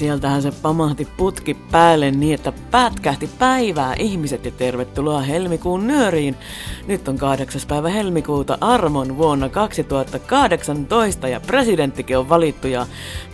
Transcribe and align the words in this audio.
Sieltähän 0.00 0.42
se 0.42 0.52
pamahti 0.62 1.08
putki 1.16 1.54
päälle 1.54 2.10
niin, 2.10 2.34
että 2.34 2.52
pätkähti 2.70 3.30
päivää 3.38 3.94
ihmiset 3.98 4.44
ja 4.44 4.50
tervetuloa 4.50 5.20
helmikuun 5.20 5.86
nyöriin. 5.86 6.36
Nyt 6.86 7.08
on 7.08 7.18
8. 7.18 7.60
päivä 7.68 7.88
helmikuuta 7.88 8.58
armon 8.60 9.18
vuonna 9.18 9.48
2018 9.48 11.28
ja 11.28 11.40
presidenttikin 11.40 12.18
on 12.18 12.28
valittu 12.28 12.68
ja 12.68 12.86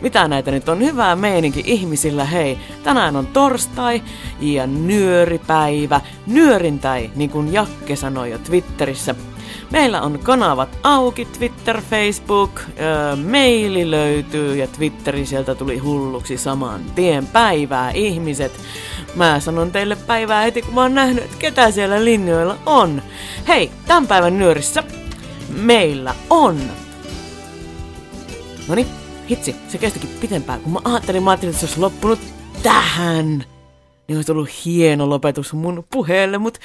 mitä 0.02 0.28
näitä 0.28 0.50
nyt 0.50 0.68
on 0.68 0.80
hyvää 0.80 1.16
meininki 1.16 1.62
ihmisillä. 1.66 2.24
Hei, 2.24 2.58
tänään 2.82 3.16
on 3.16 3.26
torstai 3.26 4.02
ja 4.40 4.66
nyöripäivä, 4.66 6.00
nyörintäi, 6.26 7.10
niin 7.16 7.30
kuin 7.30 7.52
Jakke 7.52 7.96
sanoi 7.96 8.30
jo 8.30 8.38
Twitterissä. 8.38 9.14
Meillä 9.70 10.02
on 10.02 10.18
kanavat 10.18 10.78
auki, 10.82 11.24
Twitter, 11.24 11.80
Facebook, 11.90 12.60
öö, 12.80 13.16
maili 13.16 13.90
löytyy 13.90 14.56
ja 14.56 14.66
Twitteri 14.66 15.26
sieltä 15.26 15.54
tuli 15.54 15.78
hulluksi 15.78 16.38
saman 16.38 16.80
tien. 16.94 17.26
Päivää 17.26 17.90
ihmiset. 17.90 18.52
Mä 19.14 19.40
sanon 19.40 19.72
teille 19.72 19.96
päivää 19.96 20.42
heti 20.42 20.62
kun 20.62 20.74
mä 20.74 20.82
oon 20.82 20.94
nähnyt, 20.94 21.24
että 21.24 21.36
ketä 21.38 21.70
siellä 21.70 22.04
linjoilla 22.04 22.58
on. 22.66 23.02
Hei, 23.48 23.70
tämän 23.86 24.06
päivän 24.06 24.38
nyörissä 24.38 24.82
meillä 25.48 26.14
on... 26.30 26.60
Noni, 28.68 28.86
hitsi, 29.30 29.56
se 29.68 29.78
kestikin 29.78 30.10
pitempään, 30.20 30.60
kun 30.60 30.72
mä 30.72 30.78
ajattelin, 30.84 31.22
mä 31.22 31.30
ajattelin, 31.30 31.50
että 31.50 31.60
se 31.60 31.66
olisi 31.66 31.80
loppunut 31.80 32.18
tähän 32.62 33.44
niin 34.08 34.18
olisi 34.18 34.32
ollut 34.32 34.64
hieno 34.64 35.10
lopetus 35.10 35.52
mun 35.52 35.84
puheelle, 35.92 36.38
mutta 36.38 36.60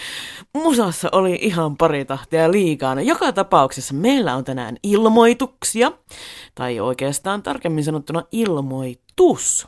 musassa 0.53 1.09
oli 1.11 1.39
ihan 1.41 1.77
pari 1.77 2.05
tahtia 2.05 2.51
liikaa. 2.51 2.95
No, 2.95 3.01
joka 3.01 3.31
tapauksessa 3.31 3.93
meillä 3.93 4.35
on 4.35 4.43
tänään 4.43 4.77
ilmoituksia, 4.83 5.91
tai 6.55 6.79
oikeastaan 6.79 7.43
tarkemmin 7.43 7.83
sanottuna 7.83 8.23
ilmoitus. 8.31 9.67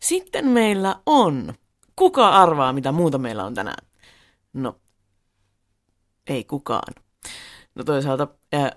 Sitten 0.00 0.48
meillä 0.48 0.96
on, 1.06 1.54
kuka 1.96 2.28
arvaa 2.28 2.72
mitä 2.72 2.92
muuta 2.92 3.18
meillä 3.18 3.44
on 3.44 3.54
tänään? 3.54 3.86
No, 4.52 4.76
ei 6.26 6.44
kukaan. 6.44 6.94
No 7.74 7.84
toisaalta 7.84 8.28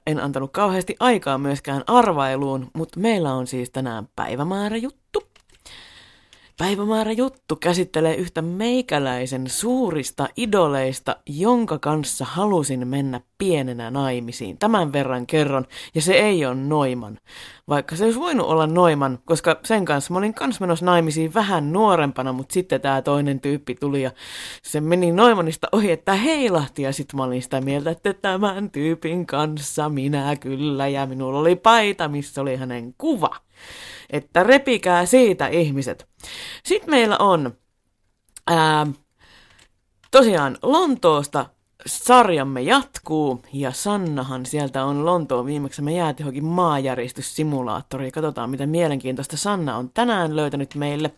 en 0.08 0.20
antanut 0.24 0.52
kauheasti 0.52 0.96
aikaa 1.00 1.38
myöskään 1.38 1.84
arvailuun, 1.88 2.72
mutta 2.74 3.00
meillä 3.00 3.34
on 3.34 3.48
siis 3.48 3.70
tänään 3.70 4.08
päivämäärä 4.16 4.78
juttu. 4.78 5.33
Päivämäärä 6.58 7.12
juttu 7.12 7.56
käsittelee 7.56 8.16
yhtä 8.16 8.42
meikäläisen 8.42 9.50
suurista 9.50 10.28
idoleista, 10.38 11.16
jonka 11.26 11.80
kanssa 11.80 12.26
halusin 12.26 12.88
mennä 12.88 13.22
pienenä 13.38 13.92
naimisiin. 13.92 14.58
Tämän 14.58 14.94
verran 14.94 15.28
kerron, 15.28 15.66
ja 15.96 16.02
se 16.02 16.14
ei 16.14 16.46
ole 16.46 16.56
Noiman. 16.56 17.20
Vaikka 17.70 17.96
se 17.96 18.04
olisi 18.04 18.20
voinut 18.20 18.48
olla 18.48 18.68
Noiman, 18.68 19.20
koska 19.26 19.60
sen 19.64 19.86
kanssa 19.86 20.14
mä 20.14 20.18
olin 20.18 20.34
kans 20.34 20.60
menossa 20.60 20.86
naimisiin 20.86 21.34
vähän 21.34 21.74
nuorempana, 21.74 22.34
mutta 22.34 22.54
sitten 22.54 22.82
tämä 22.82 23.02
toinen 23.02 23.40
tyyppi 23.40 23.76
tuli 23.76 24.02
ja 24.02 24.12
se 24.64 24.82
meni 24.82 25.12
Noimanista 25.12 25.68
ohi, 25.72 25.92
että 25.92 26.14
heilahti, 26.14 26.82
ja 26.82 26.94
sitten 26.94 27.18
mä 27.18 27.24
olin 27.24 27.42
sitä 27.42 27.62
mieltä, 27.62 27.92
että 27.92 28.14
tämän 28.14 28.70
tyypin 28.72 29.26
kanssa 29.26 29.90
minä 29.90 30.36
kyllä, 30.36 30.88
ja 30.88 31.06
minulla 31.06 31.40
oli 31.40 31.56
paita, 31.56 32.08
missä 32.08 32.42
oli 32.42 32.56
hänen 32.56 32.96
kuva 32.98 33.36
että 34.10 34.44
repikää 34.44 35.06
siitä 35.06 35.48
ihmiset. 35.48 36.08
Sitten 36.66 36.90
meillä 36.90 37.18
on 37.18 37.58
ää, 38.48 38.88
tosiaan 40.12 40.58
Lontoosta 40.62 41.46
sarjamme 41.86 42.62
jatkuu 42.62 43.42
ja 43.54 43.72
Sannahan 43.72 44.46
sieltä 44.46 44.86
on 44.86 45.06
Lontoon 45.06 45.46
viimeksi 45.46 45.82
me 45.82 45.94
jäätiin 45.94 46.24
johonkin 46.24 46.46
maajäristyssimulaattoriin. 46.46 48.12
Katsotaan 48.12 48.50
mitä 48.50 48.66
mielenkiintoista 48.66 49.38
Sanna 49.38 49.78
on 49.78 49.90
tänään 49.94 50.36
löytänyt 50.36 50.76
meille. 50.76 51.12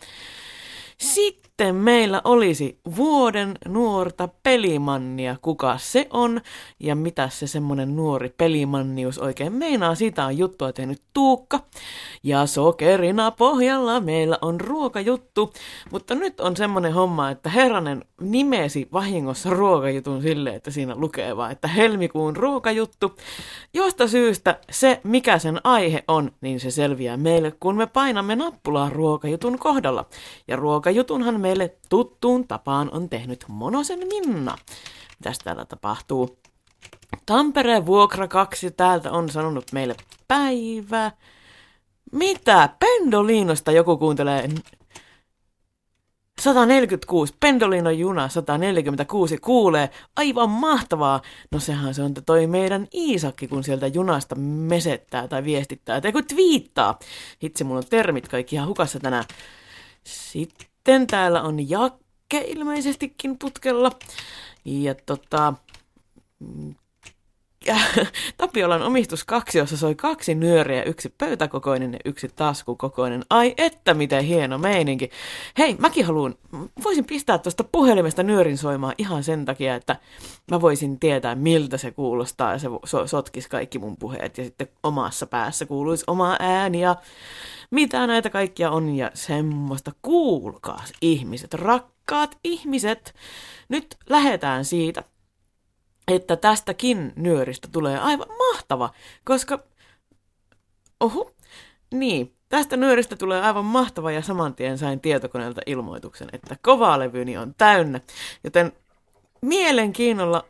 Sitten 0.97 1.44
meillä 1.71 2.21
olisi 2.23 2.79
vuoden 2.95 3.57
nuorta 3.67 4.29
pelimannia. 4.43 5.35
Kuka 5.41 5.77
se 5.77 6.07
on 6.09 6.41
ja 6.79 6.95
mitä 6.95 7.29
se 7.29 7.47
semmonen 7.47 7.95
nuori 7.95 8.33
pelimannius 8.37 9.19
oikein 9.19 9.53
meinaa. 9.53 9.95
Siitä 9.95 10.25
on 10.25 10.37
juttua 10.37 10.73
tehnyt 10.73 11.01
Tuukka. 11.13 11.59
Ja 12.23 12.45
sokerina 12.45 13.31
pohjalla 13.31 13.99
meillä 13.99 14.37
on 14.41 14.61
ruokajuttu. 14.61 15.53
Mutta 15.91 16.15
nyt 16.15 16.39
on 16.39 16.57
semmonen 16.57 16.93
homma, 16.93 17.29
että 17.29 17.49
Herranen 17.49 18.05
nimesi 18.21 18.87
vahingossa 18.93 19.49
ruokajutun 19.49 20.21
sille, 20.21 20.55
että 20.55 20.71
siinä 20.71 20.95
lukee 20.95 21.37
vaan, 21.37 21.51
että 21.51 21.67
helmikuun 21.67 22.35
ruokajuttu. 22.35 23.15
Josta 23.73 24.07
syystä 24.07 24.59
se, 24.71 25.01
mikä 25.03 25.39
sen 25.39 25.61
aihe 25.63 26.03
on, 26.07 26.31
niin 26.41 26.59
se 26.59 26.71
selviää 26.71 27.17
meille, 27.17 27.53
kun 27.59 27.75
me 27.75 27.87
painamme 27.87 28.35
nappulaa 28.35 28.89
ruokajutun 28.89 29.59
kohdalla. 29.59 30.05
Ja 30.47 30.55
ruokajutunhan 30.55 31.41
meille 31.45 31.77
tuttuun 31.89 32.47
tapaan 32.47 32.89
on 32.91 33.09
tehnyt 33.09 33.45
Monosen 33.47 33.99
Minna. 33.99 34.57
Mitäs 35.19 35.39
täällä 35.39 35.65
tapahtuu? 35.65 36.39
Tampereen 37.25 37.85
vuokra 37.85 38.27
2 38.27 38.71
täältä 38.71 39.11
on 39.11 39.29
sanonut 39.29 39.71
meille 39.71 39.95
päivä. 40.27 41.11
Mitä? 42.11 42.69
Pendolinosta 42.79 43.71
joku 43.71 43.97
kuuntelee 43.97 44.49
146, 46.41 47.33
Pendolino 47.39 47.89
juna 47.89 48.29
146, 48.29 49.37
kuulee, 49.37 49.89
aivan 50.15 50.49
mahtavaa. 50.49 51.21
No 51.51 51.59
sehän 51.59 51.93
se 51.93 52.01
on 52.01 52.13
toi 52.25 52.47
meidän 52.47 52.87
Iisakki, 52.93 53.47
kun 53.47 53.63
sieltä 53.63 53.87
junasta 53.87 54.35
mesettää 54.35 55.27
tai 55.27 55.43
viestittää, 55.43 56.01
tai 56.01 56.11
kun 56.11 56.25
twiittaa. 56.27 56.99
Hitsi, 57.43 57.63
mulla 57.63 57.77
on 57.77 57.87
termit 57.89 58.27
kaikki 58.27 58.55
ihan 58.55 58.67
hukassa 58.67 58.99
tänään. 58.99 59.25
Sitten 60.03 60.74
täällä 61.07 61.41
on 61.41 61.69
Jakke 61.69 62.43
ilmeisestikin 62.47 63.37
putkella. 63.39 63.91
Ja 64.65 64.95
tota, 65.05 65.53
Tapiolan 68.37 68.81
omistus 68.81 69.23
kaksi, 69.23 69.57
jossa 69.57 69.77
soi 69.77 69.95
kaksi 69.95 70.35
nyöriä, 70.35 70.83
yksi 70.83 71.13
pöytäkokoinen 71.17 71.93
ja 71.93 71.99
yksi 72.05 72.29
taskukokoinen. 72.35 73.23
Ai 73.29 73.53
että 73.57 73.93
miten 73.93 74.23
hieno 74.23 74.57
meininki. 74.57 75.09
Hei, 75.57 75.75
mäkin 75.79 76.05
haluan, 76.05 76.35
voisin 76.83 77.05
pistää 77.05 77.37
tuosta 77.37 77.63
puhelimesta 77.63 78.23
nyörin 78.23 78.57
soimaan 78.57 78.95
ihan 78.97 79.23
sen 79.23 79.45
takia, 79.45 79.75
että 79.75 79.95
mä 80.51 80.61
voisin 80.61 80.99
tietää 80.99 81.35
miltä 81.35 81.77
se 81.77 81.91
kuulostaa 81.91 82.51
ja 82.51 82.59
se 82.59 82.67
so- 82.85 83.07
sotkisi 83.07 83.49
kaikki 83.49 83.79
mun 83.79 83.97
puheet 83.97 84.37
ja 84.37 84.43
sitten 84.43 84.67
omassa 84.83 85.25
päässä 85.25 85.65
kuuluisi 85.65 86.03
oma 86.07 86.35
ääni 86.39 86.81
ja 86.81 86.95
mitä 87.71 88.07
näitä 88.07 88.29
kaikkia 88.29 88.71
on 88.71 88.95
ja 88.95 89.11
semmoista. 89.13 89.91
Kuulkaa 90.01 90.83
ihmiset, 91.01 91.53
rakkaat 91.53 92.37
ihmiset. 92.43 93.15
Nyt 93.69 93.97
lähetään 94.09 94.65
siitä, 94.65 95.03
että 96.07 96.35
tästäkin 96.35 97.13
nyöristä 97.15 97.67
tulee 97.71 97.99
aivan 97.99 98.27
mahtava, 98.37 98.89
koska... 99.23 99.59
Ohu, 100.99 101.31
niin, 101.93 102.35
tästä 102.49 102.77
nyöristä 102.77 103.15
tulee 103.15 103.41
aivan 103.41 103.65
mahtava 103.65 104.11
ja 104.11 104.21
saman 104.21 104.55
tien 104.55 104.77
sain 104.77 104.99
tietokoneelta 104.99 105.61
ilmoituksen, 105.65 106.29
että 106.33 106.55
kovalevyni 106.61 107.37
on 107.37 107.55
täynnä, 107.57 108.01
joten 108.43 108.71
mielenkiinnolla 109.41 110.45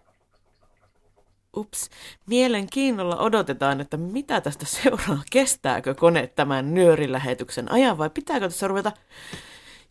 ups, 1.55 1.89
mielenkiinnolla 2.25 3.17
odotetaan, 3.17 3.81
että 3.81 3.97
mitä 3.97 4.41
tästä 4.41 4.65
seuraa, 4.65 5.21
kestääkö 5.31 5.95
kone 5.95 6.27
tämän 6.27 6.73
nyörilähetyksen 6.73 7.71
ajan 7.71 7.97
vai 7.97 8.09
pitääkö 8.09 8.47
tässä 8.47 8.67
ruveta 8.67 8.91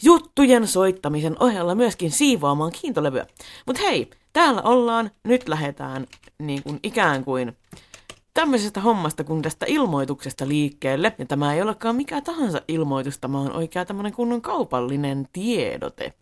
juttujen 0.03 0.69
soittamisen 0.69 1.37
ohella 1.41 1.75
myöskin 1.75 2.11
siivoamaan 2.11 2.73
kiintolevyä. 2.73 3.27
Mutta 3.67 3.83
hei, 3.83 4.11
täällä 4.33 4.63
ollaan, 4.63 5.11
nyt 5.25 5.49
lähdetään 5.49 6.07
niin 6.39 6.63
kuin 6.63 6.81
ikään 6.83 7.25
kuin 7.25 7.57
tämmöisestä 8.35 8.81
hommasta 8.81 9.25
kuin 9.25 9.43
tästä 9.43 9.67
ilmoituksesta 9.69 10.49
liikkeelle. 10.49 11.15
Ja 11.19 11.27
tämä 11.27 11.55
ei 11.55 11.63
olekaan 11.63 11.97
mikä 11.97 12.21
tahansa 12.21 12.61
ilmoitus, 12.69 13.19
tämä 13.19 13.41
on 13.41 13.53
oikea 13.53 13.85
tämmöinen 13.85 14.13
kunnon 14.13 14.43
kaupallinen 14.43 15.29
tiedote. 15.33 16.13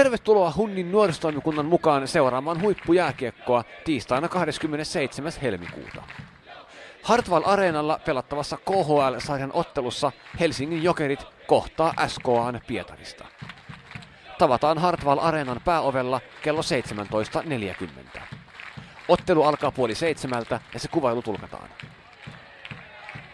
Tervetuloa 0.00 0.52
Hunnin 0.56 0.92
nuorisotoimikunnan 0.92 1.66
mukaan 1.66 2.08
seuraamaan 2.08 2.62
huippujääkiekkoa 2.62 3.64
tiistaina 3.84 4.28
27. 4.28 5.32
helmikuuta. 5.42 6.02
Hartwall 7.02 7.42
Areenalla 7.46 8.00
pelattavassa 8.04 8.56
KHL-sarjan 8.56 9.50
ottelussa 9.54 10.12
Helsingin 10.40 10.82
Jokerit 10.82 11.24
kohtaa 11.46 11.94
SKAn 12.06 12.60
Pietarista. 12.66 13.24
tavataan 14.38 14.78
Hartwall 14.78 15.18
Areenan 15.18 15.60
pääovella 15.64 16.20
kello 16.42 16.60
17.40. 18.14 18.20
Ottelu 19.08 19.42
alkaa 19.42 19.70
puoli 19.70 19.94
seitsemältä 19.94 20.60
ja 20.74 20.80
se 20.80 20.88
kuvailu 20.88 21.22
tulkataan. 21.22 21.68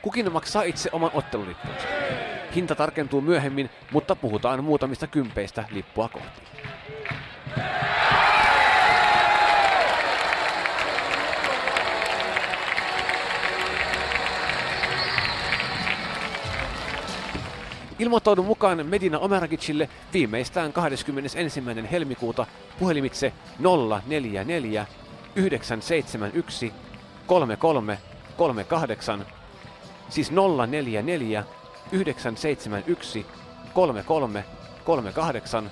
Kukin 0.02 0.32
maksaa 0.32 0.62
itse 0.62 0.90
oman 0.92 1.10
ottelulippunsa. 1.14 1.88
Hinta 2.54 2.74
tarkentuu 2.74 3.20
myöhemmin, 3.20 3.70
mutta 3.92 4.16
puhutaan 4.16 4.64
muutamista 4.64 5.06
kympeistä 5.06 5.64
lippua 5.70 6.08
kohti. 6.08 6.42
Ilmoittaudu 17.98 18.42
mukaan 18.42 18.86
Medina 18.86 19.18
Omeragicille 19.18 19.88
viimeistään 20.12 20.72
21. 20.72 21.62
helmikuuta 21.90 22.46
puhelimitse 22.78 23.32
044 23.58 24.86
971 25.36 26.72
33 27.26 27.98
38, 28.36 29.26
siis 30.08 30.32
044 30.66 31.44
971 31.92 33.26
33 33.74 34.44
38 34.84 35.70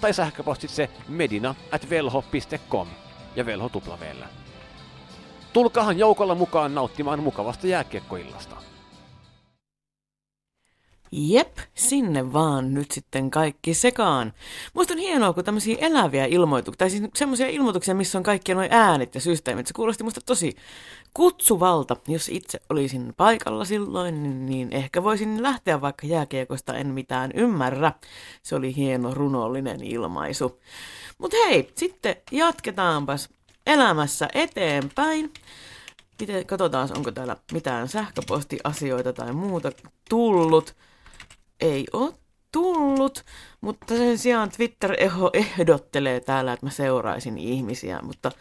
tai 0.00 0.14
sähköpostitse 0.14 0.90
medina 1.08 1.54
at 1.72 1.90
velho.com 1.90 2.88
ja 3.36 3.46
velho 3.46 3.68
tuplaveellä. 3.68 4.28
Tulkahan 5.52 5.98
joukolla 5.98 6.34
mukaan 6.34 6.74
nauttimaan 6.74 7.22
mukavasta 7.22 7.66
jääkiekkoillasta. 7.66 8.56
Jep, 11.16 11.58
sinne 11.74 12.32
vaan 12.32 12.74
nyt 12.74 12.90
sitten 12.90 13.30
kaikki 13.30 13.74
sekaan. 13.74 14.32
Musta 14.74 14.92
on 14.92 14.98
hienoa, 14.98 15.32
kun 15.32 15.44
tämmöisiä 15.44 15.76
eläviä 15.80 16.24
ilmoituksia, 16.24 16.78
tai 16.78 16.90
siis 16.90 17.02
semmoisia 17.14 17.48
ilmoituksia, 17.48 17.94
missä 17.94 18.18
on 18.18 18.24
kaikki 18.24 18.54
noin 18.54 18.72
äänet 18.72 19.14
ja 19.14 19.20
systeemit. 19.20 19.66
Se 19.66 19.74
kuulosti 19.74 20.04
musta 20.04 20.20
tosi 20.26 20.56
kutsuvalta. 21.14 21.96
Jos 22.08 22.28
itse 22.28 22.60
olisin 22.70 23.14
paikalla 23.16 23.64
silloin, 23.64 24.22
niin, 24.22 24.46
niin 24.46 24.72
ehkä 24.72 25.02
voisin 25.02 25.42
lähteä 25.42 25.80
vaikka 25.80 26.06
jääkiekosta, 26.06 26.74
en 26.74 26.86
mitään 26.86 27.30
ymmärrä. 27.34 27.92
Se 28.42 28.54
oli 28.54 28.76
hieno 28.76 29.14
runollinen 29.14 29.84
ilmaisu. 29.84 30.60
Mutta 31.18 31.36
hei, 31.46 31.72
sitten 31.74 32.16
jatketaanpas 32.32 33.28
elämässä 33.66 34.28
eteenpäin. 34.34 35.32
Miten, 36.20 36.46
katsotaan, 36.46 36.88
onko 36.96 37.12
täällä 37.12 37.36
mitään 37.52 37.88
sähköpostiasioita 37.88 39.12
tai 39.12 39.32
muuta 39.32 39.72
tullut 40.08 40.74
ei 41.60 41.84
ole 41.92 42.12
tullut, 42.52 43.24
mutta 43.60 43.96
sen 43.96 44.18
sijaan 44.18 44.50
Twitter 44.50 44.96
ehdottelee 45.32 46.20
täällä, 46.20 46.52
että 46.52 46.66
mä 46.66 46.70
seuraisin 46.70 47.38
ihmisiä, 47.38 48.00
mutta 48.02 48.32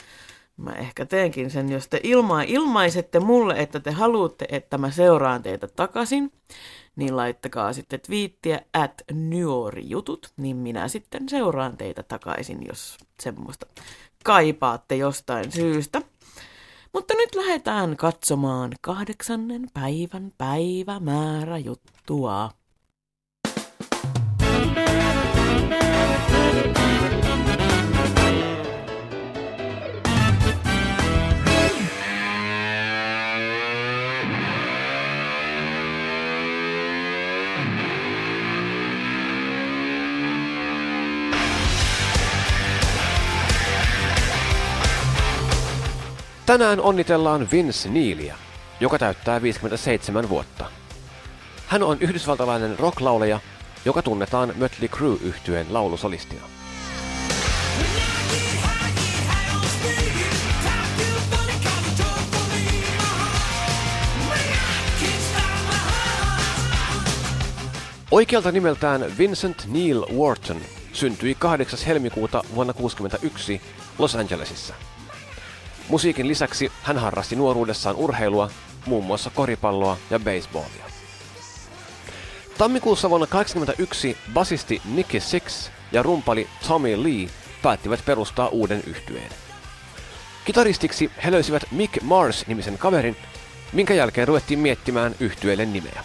mä 0.57 0.71
ehkä 0.71 1.05
teenkin 1.05 1.51
sen, 1.51 1.71
jos 1.71 1.87
te 1.87 1.99
ilma- 2.03 2.41
ilmaisette 2.41 3.19
mulle, 3.19 3.53
että 3.57 3.79
te 3.79 3.91
haluatte, 3.91 4.45
että 4.49 4.77
mä 4.77 4.91
seuraan 4.91 5.43
teitä 5.43 5.67
takaisin, 5.67 6.31
niin 6.95 7.15
laittakaa 7.15 7.73
sitten 7.73 7.99
twiittiä 8.01 8.61
at 8.73 9.01
jutut, 9.81 10.31
niin 10.37 10.57
minä 10.57 10.87
sitten 10.87 11.29
seuraan 11.29 11.77
teitä 11.77 12.03
takaisin, 12.03 12.59
jos 12.67 12.97
semmoista 13.23 13.65
kaipaatte 14.23 14.95
jostain 14.95 15.51
syystä. 15.51 16.01
Mutta 16.93 17.13
nyt 17.13 17.35
lähdetään 17.35 17.97
katsomaan 17.97 18.71
kahdeksannen 18.81 19.67
päivän 19.73 20.33
päivämäärä 20.37 21.57
juttua. 21.57 22.51
Tänään 46.53 46.81
onnitellaan 46.81 47.47
Vince 47.51 47.89
Nealia, 47.89 48.35
joka 48.79 48.99
täyttää 48.99 49.41
57 49.41 50.29
vuotta. 50.29 50.65
Hän 51.67 51.83
on 51.83 51.97
yhdysvaltalainen 52.01 52.79
rocklauleja, 52.79 53.39
joka 53.85 54.01
tunnetaan 54.01 54.53
Mötley 54.55 54.87
Crue 54.87 55.17
yhtyeen 55.21 55.65
laulusolistina. 55.69 56.41
Oikealta 68.11 68.51
nimeltään 68.51 69.17
Vincent 69.17 69.65
Neil 69.67 70.05
Wharton 70.17 70.61
syntyi 70.91 71.35
8. 71.35 71.79
helmikuuta 71.87 72.43
vuonna 72.55 72.73
1961 72.73 73.61
Los 73.99 74.15
Angelesissa. 74.15 74.73
Musiikin 75.89 76.27
lisäksi 76.27 76.71
hän 76.83 76.97
harrasti 76.97 77.35
nuoruudessaan 77.35 77.95
urheilua, 77.95 78.49
muun 78.85 79.05
muassa 79.05 79.29
koripalloa 79.29 79.97
ja 80.09 80.19
baseballia. 80.19 80.85
Tammikuussa 82.57 83.09
vuonna 83.09 83.27
1981 83.27 84.17
basisti 84.33 84.81
Nicky 84.85 85.19
Six 85.19 85.69
ja 85.91 86.03
rumpali 86.03 86.47
Tommy 86.67 87.03
Lee 87.03 87.29
päättivät 87.61 88.05
perustaa 88.05 88.47
uuden 88.47 88.83
yhtyeen. 88.87 89.29
Kitaristiksi 90.45 91.11
he 91.23 91.31
löysivät 91.31 91.63
Mick 91.71 92.01
Mars-nimisen 92.01 92.77
kaverin, 92.77 93.15
minkä 93.73 93.93
jälkeen 93.93 94.27
ruvettiin 94.27 94.59
miettimään 94.59 95.15
yhtyeelle 95.19 95.65
nimeä. 95.65 96.03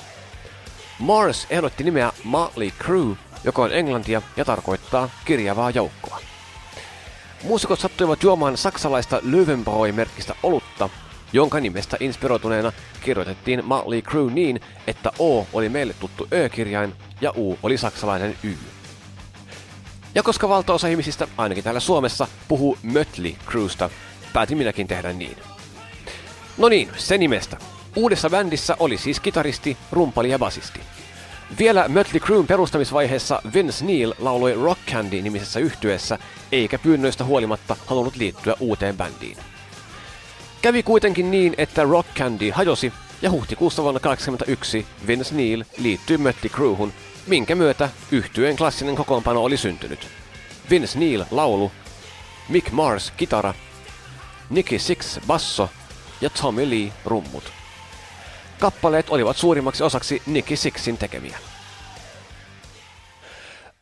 Mars 0.99 1.47
ehdotti 1.51 1.85
nimeä 1.85 2.13
Motley 2.25 2.71
Crue, 2.71 3.17
joka 3.45 3.63
on 3.63 3.73
englantia 3.73 4.23
ja 4.37 4.45
tarkoittaa 4.45 5.11
kirjavaa 5.25 5.71
joukkoa. 5.71 6.21
Muusikot 7.43 7.81
sattuivat 7.81 8.23
juomaan 8.23 8.57
saksalaista 8.57 9.21
Löwenbräu-merkkistä 9.23 10.35
olutta, 10.43 10.89
jonka 11.33 11.61
nimestä 11.61 11.97
inspiroituneena 12.01 12.73
kirjoitettiin 13.01 13.65
Motley 13.65 14.03
Crue 14.03 14.33
niin, 14.33 14.61
että 14.87 15.11
O 15.19 15.47
oli 15.53 15.69
meille 15.69 15.95
tuttu 16.01 16.29
Ö-kirjain 16.33 16.93
ja 17.21 17.33
U 17.37 17.59
oli 17.63 17.79
saksalainen 17.79 18.39
Y. 18.43 18.57
Ja 20.15 20.23
koska 20.23 20.49
valtaosa 20.49 20.89
ihmisistä, 20.89 21.29
ainakin 21.37 21.65
täällä 21.65 21.81
Suomessa, 21.81 22.29
puhuu 22.49 22.79
Mötley 22.83 23.35
Cruesta, 23.47 23.91
päätin 24.33 24.59
minäkin 24.59 24.89
tehdä 24.89 25.13
niin. 25.13 25.37
No 26.57 26.69
niin, 26.69 26.91
se 26.97 27.19
nimestä. 27.19 27.57
Uudessa 27.97 28.31
bändissä 28.31 28.77
oli 28.79 28.97
siis 28.97 29.21
kitaristi, 29.21 29.77
rumpali 29.93 30.31
ja 30.31 30.39
basisti. 30.39 30.81
Vielä 31.59 31.89
Mötley 31.89 32.21
Cruen 32.21 32.47
perustamisvaiheessa 32.47 33.43
Vince 33.55 33.85
Neil 33.85 34.15
lauloi 34.19 34.55
Rock 34.55 34.81
Candy-nimisessä 34.87 35.61
yhtyeessä, 35.61 36.19
eikä 36.53 36.79
pyynnöistä 36.79 37.25
huolimatta 37.25 37.77
halunnut 37.87 38.17
liittyä 38.17 38.55
uuteen 38.61 38.97
bändiin. 38.97 39.37
Kävi 40.63 40.83
kuitenkin 40.83 41.31
niin, 41.31 41.55
että 41.59 41.83
Rock 41.83 42.09
Candy 42.15 42.51
hajosi, 42.51 42.93
ja 43.23 43.31
huhtikuussa 43.31 43.83
vuonna 43.83 44.01
1981 44.01 45.07
Vince 45.07 45.35
Neil 45.35 45.65
liittyi 45.79 46.17
Mötley 46.17 46.51
Cruehun, 46.51 46.93
minkä 47.27 47.55
myötä 47.55 47.91
yhtyeen 48.13 48.57
klassinen 48.57 48.97
kokoonpano 48.97 49.43
oli 49.43 49.57
syntynyt. 49.57 50.09
Vince 50.71 50.99
Neil 50.99 51.25
laulu, 51.31 51.73
Mick 52.49 52.71
Mars 52.71 53.13
kitara, 53.17 53.55
Nicky 54.51 54.79
Six 54.79 55.19
basso 55.27 55.71
ja 56.21 56.31
Tommy 56.31 56.71
Lee 56.71 56.93
rummut. 57.05 57.58
Kappaleet 58.59 59.11
olivat 59.11 59.37
suurimmaksi 59.37 59.85
osaksi 59.85 60.23
Nicky 60.27 60.57
Sixin 60.57 60.99
tekemiä. 60.99 61.39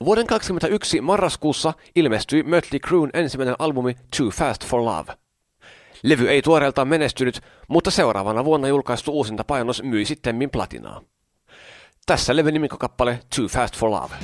Vuoden 0.04 0.26
2021 0.26 1.00
marraskuussa 1.00 1.72
ilmestyi 1.94 2.42
Mötley 2.42 2.80
Cruen 2.80 3.10
ensimmäinen 3.14 3.56
albumi 3.58 3.96
Too 4.16 4.30
Fast 4.30 4.66
for 4.66 4.84
Love. 4.84 5.12
Levy 6.02 6.28
ei 6.28 6.42
tuoreeltaan 6.42 6.88
menestynyt, 6.88 7.40
mutta 7.68 7.90
seuraavana 7.90 8.44
vuonna 8.44 8.68
julkaistu 8.68 9.12
uusinta 9.12 9.44
painos 9.44 9.82
myi 9.82 10.04
sittemmin 10.04 10.50
platinaa. 10.50 11.00
Tässä 12.06 12.36
levy 12.36 12.52
nimikokappale 12.52 13.20
Too 13.36 13.48
Fast 13.48 13.76
for 13.76 13.90
Love. 13.90 14.14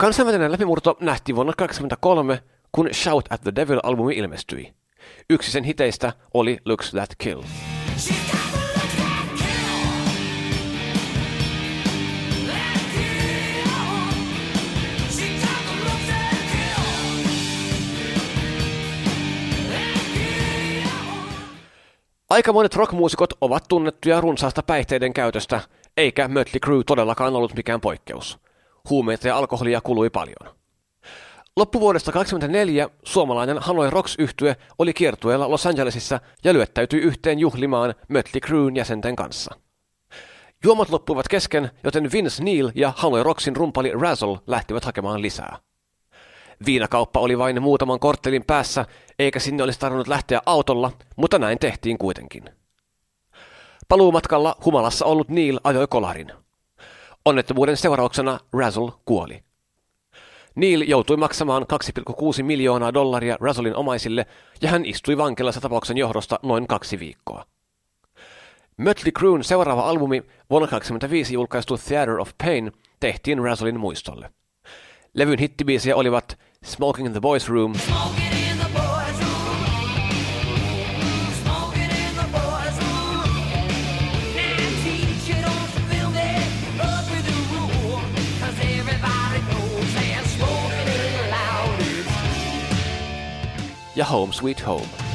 Kansainvälinen 0.00 0.52
läpimurto 0.52 0.96
nähtiin 1.00 1.36
vuonna 1.36 1.52
1983, 1.52 2.42
kun 2.72 2.88
Shout 2.92 3.32
at 3.32 3.40
the 3.40 3.52
Devil-albumi 3.56 4.18
ilmestyi. 4.18 4.74
Yksi 5.30 5.50
sen 5.50 5.64
hiteistä 5.64 6.12
oli 6.34 6.58
Looks 6.64 6.90
That 6.90 7.10
Kill. 7.18 7.42
Aika 22.30 22.52
monet 22.52 22.76
rockmuusikot 22.76 23.32
ovat 23.40 23.64
tunnettuja 23.68 24.20
runsaasta 24.20 24.62
päihteiden 24.62 25.12
käytöstä, 25.12 25.60
eikä 25.96 26.28
Mötley 26.28 26.60
Crue 26.64 26.84
todellakaan 26.86 27.36
ollut 27.36 27.54
mikään 27.54 27.80
poikkeus. 27.80 28.49
Huumeita 28.90 29.28
ja 29.28 29.36
alkoholia 29.36 29.80
kului 29.80 30.10
paljon. 30.10 30.56
Loppuvuodesta 31.56 32.12
2024 32.12 32.88
suomalainen 33.04 33.58
Hanoi 33.58 33.90
rocks 33.90 34.14
yhtye 34.18 34.56
oli 34.78 34.92
kiertueella 34.92 35.50
Los 35.50 35.66
Angelesissa 35.66 36.20
ja 36.44 36.52
lyöttäytyi 36.52 37.00
yhteen 37.00 37.38
juhlimaan 37.38 37.94
Mötley 38.08 38.40
Crüen 38.46 38.76
jäsenten 38.76 39.16
kanssa. 39.16 39.54
Juomat 40.64 40.90
loppuivat 40.90 41.28
kesken, 41.28 41.70
joten 41.84 42.12
Vince 42.12 42.44
Neil 42.44 42.70
ja 42.74 42.92
Hanoi 42.96 43.22
Rocksin 43.22 43.56
rumpali 43.56 43.92
Razzle 44.00 44.38
lähtivät 44.46 44.84
hakemaan 44.84 45.22
lisää. 45.22 45.58
Viinakauppa 46.66 47.20
oli 47.20 47.38
vain 47.38 47.62
muutaman 47.62 48.00
korttelin 48.00 48.44
päässä, 48.44 48.86
eikä 49.18 49.38
sinne 49.38 49.62
olisi 49.62 49.80
tarvinnut 49.80 50.08
lähteä 50.08 50.40
autolla, 50.46 50.92
mutta 51.16 51.38
näin 51.38 51.58
tehtiin 51.58 51.98
kuitenkin. 51.98 52.44
Paluumatkalla 53.88 54.56
humalassa 54.64 55.04
ollut 55.04 55.28
Neil 55.28 55.60
ajoi 55.64 55.86
kolarin. 55.86 56.32
Onnettomuuden 57.24 57.76
seurauksena 57.76 58.40
Razzle 58.52 58.92
kuoli. 59.04 59.42
Neil 60.54 60.80
joutui 60.80 61.16
maksamaan 61.16 61.62
2,6 61.62 62.42
miljoonaa 62.42 62.94
dollaria 62.94 63.36
Razzlin 63.40 63.76
omaisille 63.76 64.26
ja 64.62 64.68
hän 64.68 64.84
istui 64.84 65.16
vankilassa 65.16 65.60
tapauksen 65.60 65.96
johdosta 65.96 66.38
noin 66.42 66.66
kaksi 66.66 66.98
viikkoa. 66.98 67.44
Mötley 68.76 69.12
Cruen 69.18 69.44
seuraava 69.44 69.88
albumi, 69.88 70.22
vuonna 70.50 70.66
1985 70.66 71.34
julkaistu 71.34 71.78
Theater 71.78 72.20
of 72.20 72.30
Pain, 72.44 72.72
tehtiin 73.00 73.38
Razzlin 73.38 73.80
muistolle. 73.80 74.30
Levyn 75.14 75.38
hittibiisejä 75.38 75.96
olivat 75.96 76.38
Smoking 76.64 77.06
in 77.06 77.12
the 77.12 77.20
Boys 77.20 77.48
Room, 77.48 77.72
ja 94.00 94.10
Home 94.10 94.32
Sweet 94.32 94.66
Home. 94.66 95.09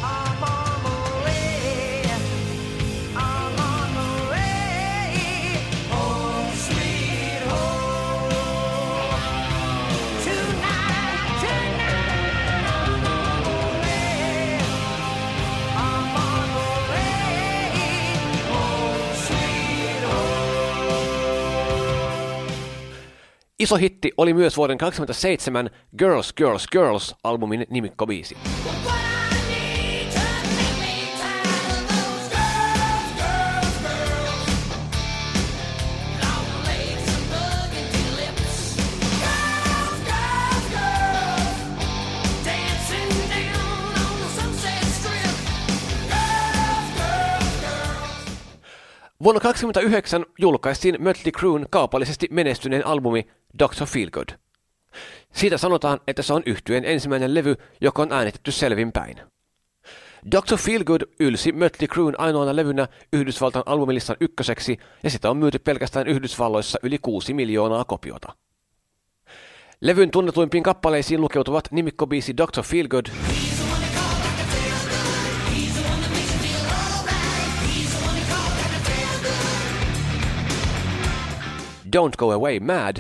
Iso 23.59 23.75
hitti 23.75 24.12
oli 24.17 24.33
myös 24.33 24.57
vuoden 24.57 24.77
2007 24.77 25.69
Girls, 25.97 26.33
Girls, 26.33 26.67
Girls-albumin 26.75 27.65
nimikkobiisi. 27.69 28.38
Vuonna 49.25 49.39
1929 49.39 50.25
julkaistiin 50.39 50.96
Mötley 51.00 51.32
Cruen 51.32 51.65
kaupallisesti 51.70 52.27
menestyneen 52.32 52.88
albumi 52.88 53.27
Dr. 53.60 53.86
Feelgood. 53.86 54.29
Siitä 55.34 55.58
sanotaan, 55.58 56.00
että 56.08 56.22
se 56.22 56.34
on 56.34 56.44
yhtyeen 56.46 56.86
ensimmäinen 56.86 57.34
levy, 57.34 57.55
joka 57.82 58.01
on 58.01 58.12
äänitetty 58.12 58.51
selvinpäin. 58.51 59.17
Dr. 60.32 60.58
Feelgood 60.58 61.01
ylsi 61.20 61.51
Mötley 61.51 61.88
Cruen 61.88 62.20
ainoana 62.20 62.55
levynä 62.55 62.88
Yhdysvaltain 63.13 63.63
albumilistan 63.65 64.17
ykköseksi 64.20 64.77
ja 65.03 65.10
sitä 65.10 65.29
on 65.29 65.38
myyty 65.38 65.60
pelkästään 65.60 66.08
Yhdysvalloissa 66.08 66.79
yli 66.84 66.98
6 67.01 67.34
miljoonaa 67.34 67.86
kopiota. 67.86 68.34
Levyn 69.82 70.12
tunnetuimpiin 70.12 70.63
kappaleisiin 70.63 71.22
lukeutuvat 71.22 71.72
nimikkobiisi 71.72 72.38
Dr. 72.38 72.63
Feelgood, 72.63 73.05
Don't 81.96 82.18
Go 82.18 82.32
Away 82.32 82.60
Mad. 82.60 82.98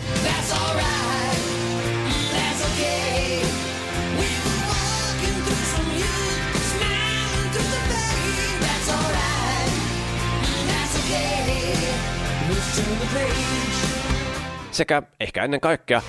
Sekä 14.71 15.03
ehkä 15.19 15.43
ennen 15.43 15.59
kaikkea. 15.59 16.01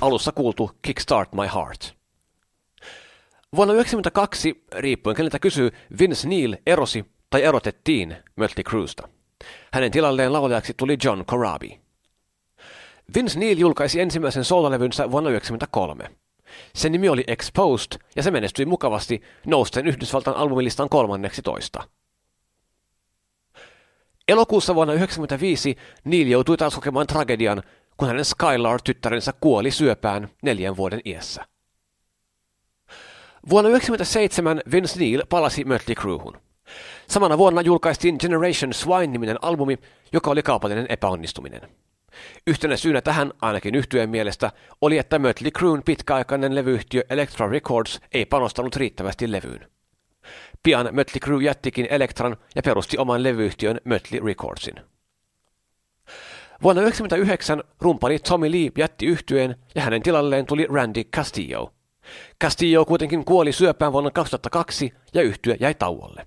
Alussa 0.00 0.32
kuultu 0.32 0.70
Kickstart 0.82 1.32
My 1.32 1.46
Heart. 1.54 1.94
Vuonna 3.56 3.74
1992, 3.74 4.64
riippuen 4.72 5.16
keneltä 5.16 5.38
kysyy, 5.38 5.70
Vince 5.98 6.28
Neil 6.28 6.56
erosi 6.66 7.04
tai 7.30 7.42
erotettiin 7.42 8.16
Mötley 8.40 8.64
Cruesta. 8.68 9.08
Hänen 9.72 9.90
tilalleen 9.90 10.32
laulajaksi 10.32 10.74
tuli 10.76 10.96
John 11.04 11.24
Corabi. 11.24 11.80
Vince 13.14 13.38
Neil 13.38 13.58
julkaisi 13.58 14.00
ensimmäisen 14.00 14.44
soololevynsä 14.44 15.10
vuonna 15.10 15.30
1993. 15.30 16.10
Sen 16.74 16.92
nimi 16.92 17.08
oli 17.08 17.24
Exposed 17.26 17.98
ja 18.16 18.22
se 18.22 18.30
menestyi 18.30 18.66
mukavasti 18.66 19.22
nousten 19.46 19.86
Yhdysvaltain 19.86 20.36
albumilistan 20.36 20.88
kolmanneksi 20.88 21.42
toista. 21.42 21.88
Elokuussa 24.28 24.74
vuonna 24.74 24.92
1995 24.92 25.76
Neil 26.04 26.26
joutui 26.26 26.56
taas 26.56 26.74
kokemaan 26.74 27.06
tragedian, 27.06 27.62
kun 27.96 28.08
hänen 28.08 28.24
Skylar-tyttärensä 28.24 29.32
kuoli 29.40 29.70
syöpään 29.70 30.28
neljän 30.42 30.76
vuoden 30.76 31.00
iässä. 31.04 31.44
Vuonna 33.50 33.70
1997 33.70 34.62
Vince 34.72 35.00
Neil 35.00 35.22
palasi 35.28 35.64
Mötley 35.64 35.94
Cruehun. 35.94 36.40
Samana 37.08 37.38
vuonna 37.38 37.60
julkaistiin 37.60 38.16
Generation 38.20 38.72
Swine-niminen 38.72 39.38
albumi, 39.42 39.78
joka 40.12 40.30
oli 40.30 40.42
kaupallinen 40.42 40.86
epäonnistuminen. 40.88 41.60
Yhtenä 42.46 42.76
syynä 42.76 43.00
tähän, 43.00 43.32
ainakin 43.40 43.74
yhtyeen 43.74 44.10
mielestä, 44.10 44.52
oli, 44.80 44.98
että 44.98 45.18
Mötley 45.18 45.50
Cruen 45.50 45.82
pitkäaikainen 45.82 46.54
levyyhtiö 46.54 47.02
Electra 47.10 47.50
Records 47.50 48.00
ei 48.12 48.26
panostanut 48.26 48.76
riittävästi 48.76 49.32
levyyn. 49.32 49.68
Pian 50.62 50.86
Mötley 50.86 51.20
Crue 51.20 51.44
jättikin 51.44 51.86
Electran 51.90 52.36
ja 52.54 52.62
perusti 52.62 52.98
oman 52.98 53.22
levyyhtiön 53.22 53.80
Mötley 53.84 54.20
Recordsin. 54.24 54.74
Vuonna 56.62 56.82
1999 56.82 57.62
rumpali 57.80 58.18
Tommy 58.18 58.50
Lee 58.50 58.70
jätti 58.78 59.06
yhtyeen 59.06 59.56
ja 59.74 59.82
hänen 59.82 60.02
tilalleen 60.02 60.46
tuli 60.46 60.66
Randy 60.70 61.04
Castillo. 61.04 61.72
Castillo 62.42 62.84
kuitenkin 62.84 63.24
kuoli 63.24 63.52
syöpään 63.52 63.92
vuonna 63.92 64.10
2002 64.10 64.92
ja 65.14 65.22
yhtye 65.22 65.56
jäi 65.60 65.74
tauolle. 65.74 66.26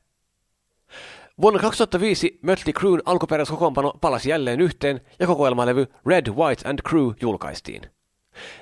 Vuonna 1.41 1.59
2005 1.59 2.39
Mötley 2.41 2.73
Cruen 2.73 3.01
alkuperäiskokoonpano 3.05 3.93
palasi 4.01 4.29
jälleen 4.29 4.61
yhteen 4.61 5.01
ja 5.19 5.27
kokoelmalevy 5.27 5.87
Red, 6.05 6.27
White 6.27 6.69
and 6.69 6.79
Crew 6.89 7.11
julkaistiin. 7.21 7.81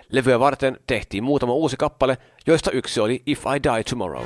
Levyä 0.09 0.39
varten 0.39 0.77
tehtiin 0.87 1.23
muutama 1.23 1.53
uusi 1.53 1.77
kappale, 1.77 2.17
joista 2.47 2.71
yksi 2.71 2.99
oli 2.99 3.23
If 3.25 3.43
I 3.55 3.63
Die 3.63 3.83
Tomorrow. 3.83 4.25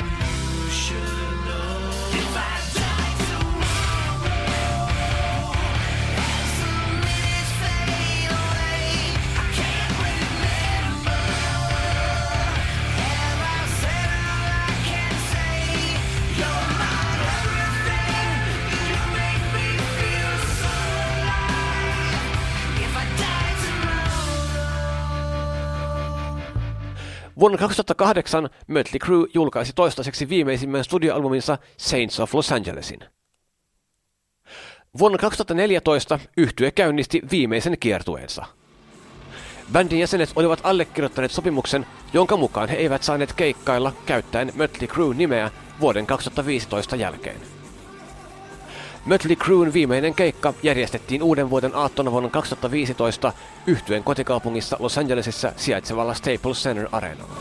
Vuonna 27.39 27.58
2008 27.58 28.50
Mötley 28.67 29.00
Crue 29.00 29.27
julkaisi 29.34 29.74
toistaiseksi 29.74 30.29
viimeisimmän 30.29 30.84
studioalbuminsa 30.84 31.58
Saints 31.77 32.19
of 32.19 32.34
Los 32.34 32.51
Angelesin. 32.51 33.00
Vuonna 35.00 35.17
2014 35.17 36.19
yhtye 36.38 36.72
käynnisti 36.72 37.22
viimeisen 37.31 37.77
kiertueensa. 37.79 38.46
Bändin 39.72 40.00
jäsenet 40.00 40.31
olivat 40.36 40.60
allekirjoittaneet 40.63 41.31
sopimuksen, 41.31 41.86
jonka 42.13 42.38
mukaan 42.38 42.69
he 42.69 42.75
eivät 42.75 43.03
saaneet 43.03 43.34
keikkailla 43.34 43.93
käyttäen 44.05 44.51
Mötley 44.55 44.88
Crue-nimeä 44.88 45.51
vuoden 45.79 46.05
2015 46.08 46.96
jälkeen. 46.96 47.59
Mötley 49.06 49.36
Cruen 49.36 49.74
viimeinen 49.74 50.15
keikka 50.15 50.53
järjestettiin 50.63 51.24
uuden 51.24 51.50
vuoden 51.50 51.75
aattona 51.75 52.12
vuonna 52.12 52.29
2015 52.29 53.34
yhtyen 53.68 54.03
kotikaupungissa 54.03 54.77
Los 54.79 54.98
Angelesissa 54.98 55.53
sijaitsevalla 55.56 56.13
Staples 56.13 56.63
Center 56.63 56.88
Areenalla. 56.91 57.34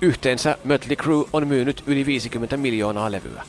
Yhteensä 0.00 0.58
Mötley 0.64 0.96
Crue 0.96 1.24
on 1.32 1.48
myynyt 1.48 1.82
yli 1.86 2.06
50 2.06 2.56
miljoonaa 2.56 3.12
levyä. 3.12 3.42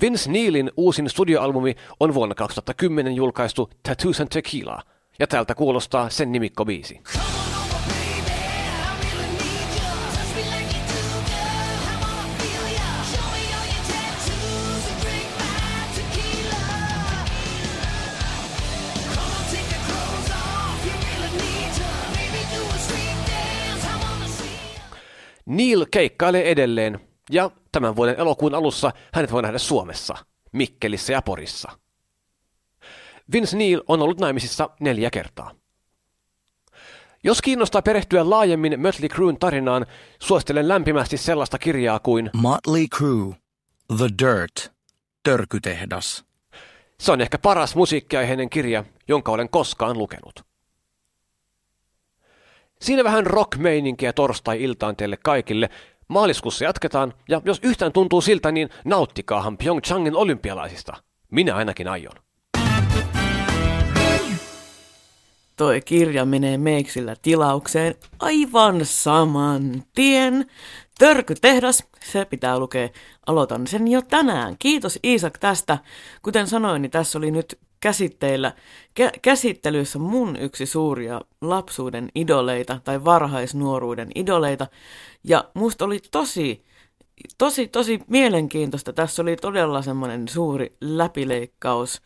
Vince 0.00 0.30
Neilin 0.30 0.70
uusin 0.76 1.10
studioalbumi 1.10 1.74
on 2.00 2.14
vuonna 2.14 2.34
2010 2.34 3.14
julkaistu 3.16 3.70
Tattoos 3.82 4.20
and 4.20 4.28
Tequila, 4.28 4.82
ja 5.18 5.26
tältä 5.26 5.54
kuulostaa 5.54 6.10
sen 6.10 6.32
nimikkobiisi. 6.32 7.00
Neil 25.46 25.86
keikkailee 25.90 26.50
edelleen, 26.50 27.00
ja 27.30 27.50
tämän 27.72 27.96
vuoden 27.96 28.18
elokuun 28.18 28.54
alussa 28.54 28.92
hänet 29.12 29.32
voi 29.32 29.42
nähdä 29.42 29.58
Suomessa, 29.58 30.16
Mikkelissä 30.52 31.12
ja 31.12 31.22
Porissa. 31.22 31.78
Vince 33.32 33.56
Neil 33.56 33.82
on 33.88 34.02
ollut 34.02 34.20
naimisissa 34.20 34.70
neljä 34.80 35.10
kertaa. 35.10 35.54
Jos 37.24 37.42
kiinnostaa 37.42 37.82
perehtyä 37.82 38.30
laajemmin 38.30 38.80
Mötley 38.80 39.08
Cruen 39.08 39.38
tarinaan, 39.38 39.86
suosittelen 40.18 40.68
lämpimästi 40.68 41.16
sellaista 41.16 41.58
kirjaa 41.58 41.98
kuin 41.98 42.30
Motley 42.32 42.86
Crue, 42.96 43.34
The 43.96 44.08
Dirt, 44.22 44.72
Törkytehdas. 45.22 46.24
Se 47.00 47.12
on 47.12 47.20
ehkä 47.20 47.38
paras 47.38 47.76
musiikkiaiheinen 47.76 48.50
kirja, 48.50 48.84
jonka 49.08 49.32
olen 49.32 49.48
koskaan 49.48 49.98
lukenut. 49.98 50.46
Siinä 52.80 53.04
vähän 53.04 53.26
rock-meininkiä 53.26 54.12
torstai-iltaan 54.12 54.96
teille 54.96 55.16
kaikille. 55.16 55.70
Maaliskuussa 56.08 56.64
jatketaan, 56.64 57.14
ja 57.28 57.42
jos 57.44 57.60
yhtään 57.62 57.92
tuntuu 57.92 58.20
siltä, 58.20 58.52
niin 58.52 58.68
nauttikaahan 58.84 59.58
Pyeongchangin 59.58 60.16
olympialaisista. 60.16 60.96
Minä 61.30 61.56
ainakin 61.56 61.88
aion. 61.88 62.12
Toi 65.56 65.80
kirja 65.80 66.24
menee 66.24 66.58
Meiksillä 66.58 67.16
tilaukseen 67.22 67.94
aivan 68.18 68.80
saman 68.82 69.82
tien. 69.94 70.46
Törkytehdas, 70.98 71.84
se 72.04 72.24
pitää 72.24 72.58
lukea. 72.58 72.88
Aloitan 73.26 73.66
sen 73.66 73.88
jo 73.88 74.02
tänään. 74.02 74.56
Kiitos 74.58 74.98
Iisak 75.04 75.38
tästä. 75.38 75.78
Kuten 76.22 76.46
sanoin, 76.46 76.82
niin 76.82 76.90
tässä 76.90 77.18
oli 77.18 77.30
nyt 77.30 77.58
käsitteillä, 77.80 78.52
kä- 79.00 79.18
käsittelyssä 79.22 79.98
mun 79.98 80.36
yksi 80.36 80.66
suuria 80.66 81.20
lapsuuden 81.40 82.08
idoleita 82.14 82.80
tai 82.84 83.04
varhaisnuoruuden 83.04 84.08
idoleita. 84.14 84.66
Ja 85.24 85.44
musta 85.54 85.84
oli 85.84 86.00
tosi, 86.10 86.64
tosi, 87.38 87.68
tosi 87.68 88.00
mielenkiintoista. 88.08 88.92
Tässä 88.92 89.22
oli 89.22 89.36
todella 89.36 89.82
semmoinen 89.82 90.28
suuri 90.28 90.76
läpileikkaus. 90.80 92.02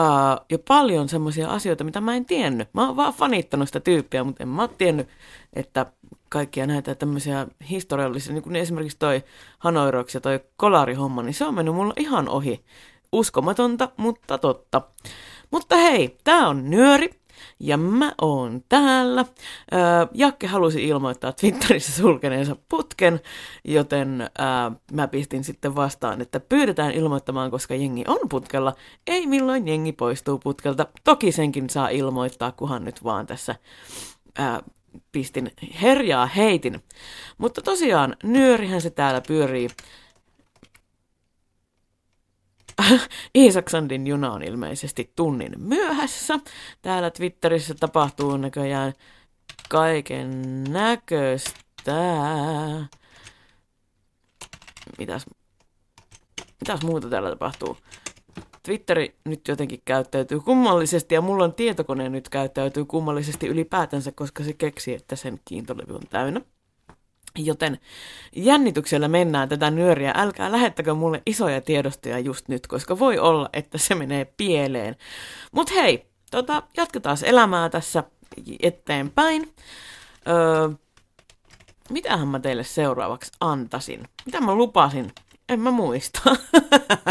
Uh, 0.00 0.44
ja 0.50 0.58
paljon 0.68 1.08
semmoisia 1.08 1.48
asioita, 1.50 1.84
mitä 1.84 2.00
mä 2.00 2.16
en 2.16 2.24
tiennyt. 2.24 2.68
Mä 2.74 2.86
oon 2.86 2.96
vaan 2.96 3.12
fanittanut 3.12 3.68
sitä 3.68 3.80
tyyppiä, 3.80 4.24
mutta 4.24 4.42
en 4.42 4.48
mä 4.48 4.62
oo 4.62 4.68
tiennyt, 4.68 5.08
että 5.52 5.86
kaikkia 6.28 6.66
näitä 6.66 6.94
tämmöisiä 6.94 7.46
historiallisia, 7.70 8.32
niin 8.32 8.42
kuin 8.42 8.56
esimerkiksi 8.56 8.98
toi 8.98 9.24
Hanoiroks 9.58 10.14
ja 10.14 10.20
toi 10.20 10.40
Kolari-homma, 10.56 11.22
niin 11.22 11.34
se 11.34 11.44
on 11.44 11.54
mennyt 11.54 11.74
mulla 11.74 11.94
ihan 11.96 12.28
ohi. 12.28 12.64
Uskomatonta, 13.12 13.88
mutta 13.96 14.38
totta. 14.38 14.82
Mutta 15.50 15.76
hei, 15.76 16.18
tää 16.24 16.48
on 16.48 16.70
Nyöri. 16.70 17.10
Ja 17.60 17.76
mä 17.76 18.12
oon 18.20 18.62
täällä. 18.68 19.24
Öö, 19.72 19.80
Jakke 20.14 20.46
halusi 20.46 20.88
ilmoittaa 20.88 21.32
Twitterissä 21.32 21.92
sulkeneensa 22.02 22.56
putken, 22.68 23.20
joten 23.64 24.20
öö, 24.20 24.46
mä 24.92 25.08
pistin 25.08 25.44
sitten 25.44 25.74
vastaan, 25.74 26.20
että 26.20 26.40
pyydetään 26.40 26.92
ilmoittamaan, 26.92 27.50
koska 27.50 27.74
jengi 27.74 28.04
on 28.08 28.28
putkella. 28.28 28.74
Ei 29.06 29.26
milloin 29.26 29.68
jengi 29.68 29.92
poistuu 29.92 30.38
putkelta. 30.38 30.86
Toki 31.04 31.32
senkin 31.32 31.70
saa 31.70 31.88
ilmoittaa, 31.88 32.52
kuhan 32.52 32.84
nyt 32.84 33.04
vaan 33.04 33.26
tässä 33.26 33.54
öö, 34.38 34.44
pistin 35.12 35.50
herjaa 35.82 36.26
heitin. 36.26 36.82
Mutta 37.38 37.62
tosiaan, 37.62 38.16
nyörihän 38.22 38.80
se 38.80 38.90
täällä 38.90 39.20
pyörii. 39.20 39.68
Iisaksandin 43.34 44.06
juna 44.06 44.32
on 44.32 44.42
ilmeisesti 44.42 45.12
tunnin 45.16 45.52
myöhässä. 45.58 46.38
Täällä 46.82 47.10
Twitterissä 47.10 47.74
tapahtuu 47.74 48.36
näköjään 48.36 48.92
kaiken 49.68 50.64
näköistä. 50.64 51.92
Mitäs, 54.98 55.26
mitäs 56.60 56.82
muuta 56.82 57.08
täällä 57.10 57.30
tapahtuu? 57.30 57.76
Twitteri 58.62 59.16
nyt 59.24 59.48
jotenkin 59.48 59.82
käyttäytyy 59.84 60.40
kummallisesti 60.40 61.14
ja 61.14 61.20
mulla 61.20 61.44
on 61.44 61.54
tietokone 61.54 62.08
nyt 62.08 62.28
käyttäytyy 62.28 62.84
kummallisesti 62.84 63.46
ylipäätänsä, 63.46 64.12
koska 64.12 64.44
se 64.44 64.52
keksi, 64.52 64.94
että 64.94 65.16
sen 65.16 65.40
kiintolevy 65.44 65.94
on 65.94 66.06
täynnä. 66.10 66.40
Joten 67.36 67.78
jännityksellä 68.36 69.08
mennään 69.08 69.48
tätä 69.48 69.70
nyöriä. 69.70 70.12
Älkää 70.14 70.52
lähettäkö 70.52 70.94
mulle 70.94 71.22
isoja 71.26 71.60
tiedostoja 71.60 72.18
just 72.18 72.48
nyt, 72.48 72.66
koska 72.66 72.98
voi 72.98 73.18
olla, 73.18 73.48
että 73.52 73.78
se 73.78 73.94
menee 73.94 74.24
pieleen. 74.36 74.96
Mutta 75.52 75.74
hei, 75.74 76.06
tota, 76.30 76.62
jatketaan 76.76 77.16
elämää 77.22 77.68
tässä 77.68 78.04
eteenpäin. 78.60 79.54
Öö, 80.28 80.68
mitähän 81.90 82.28
mä 82.28 82.40
teille 82.40 82.64
seuraavaksi 82.64 83.32
antaisin? 83.40 84.08
Mitä 84.26 84.40
mä 84.40 84.54
lupasin? 84.54 85.12
En 85.48 85.60
mä 85.60 85.70
muista. 85.70 86.36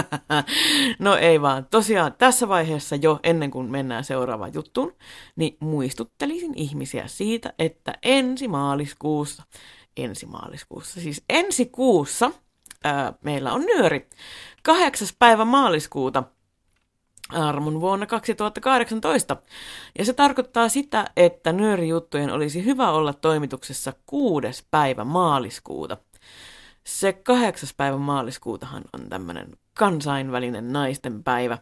no 1.00 1.16
ei 1.16 1.42
vaan. 1.42 1.66
Tosiaan 1.72 2.14
tässä 2.18 2.48
vaiheessa 2.48 2.96
jo 2.96 3.20
ennen 3.24 3.52
kuin 3.52 3.72
mennään 3.72 4.04
seuraavaan 4.04 4.54
juttuun, 4.54 4.96
niin 5.36 5.58
muistuttelisin 5.60 6.54
ihmisiä 6.56 7.08
siitä, 7.08 7.54
että 7.60 7.94
ensi 8.04 8.48
maaliskuussa 8.48 9.44
ensi 9.98 10.26
maaliskuussa. 10.26 11.02
Siis 11.02 11.24
ensi 11.30 11.66
kuussa 11.66 12.32
ää, 12.84 13.14
meillä 13.24 13.54
on 13.54 13.62
nyöri. 13.62 14.10
Kahdeksas 14.64 15.16
päivä 15.20 15.46
maaliskuuta 15.46 16.24
armun 17.30 17.82
vuonna 17.82 18.06
2018. 18.06 19.38
Ja 20.00 20.06
se 20.06 20.14
tarkoittaa 20.14 20.70
sitä, 20.70 21.06
että 21.18 21.52
nyörijuttujen 21.52 22.32
olisi 22.32 22.66
hyvä 22.66 22.92
olla 22.92 23.14
toimituksessa 23.14 23.94
kuudes 24.06 24.66
päivä 24.72 25.04
maaliskuuta. 25.04 25.98
Se 26.84 27.14
kahdeksas 27.14 27.74
päivä 27.74 27.98
maaliskuutahan 27.98 28.84
on 28.94 29.10
tämmöinen 29.10 29.58
kansainvälinen 29.74 30.74
naisten 30.74 31.24
päivä. 31.24 31.58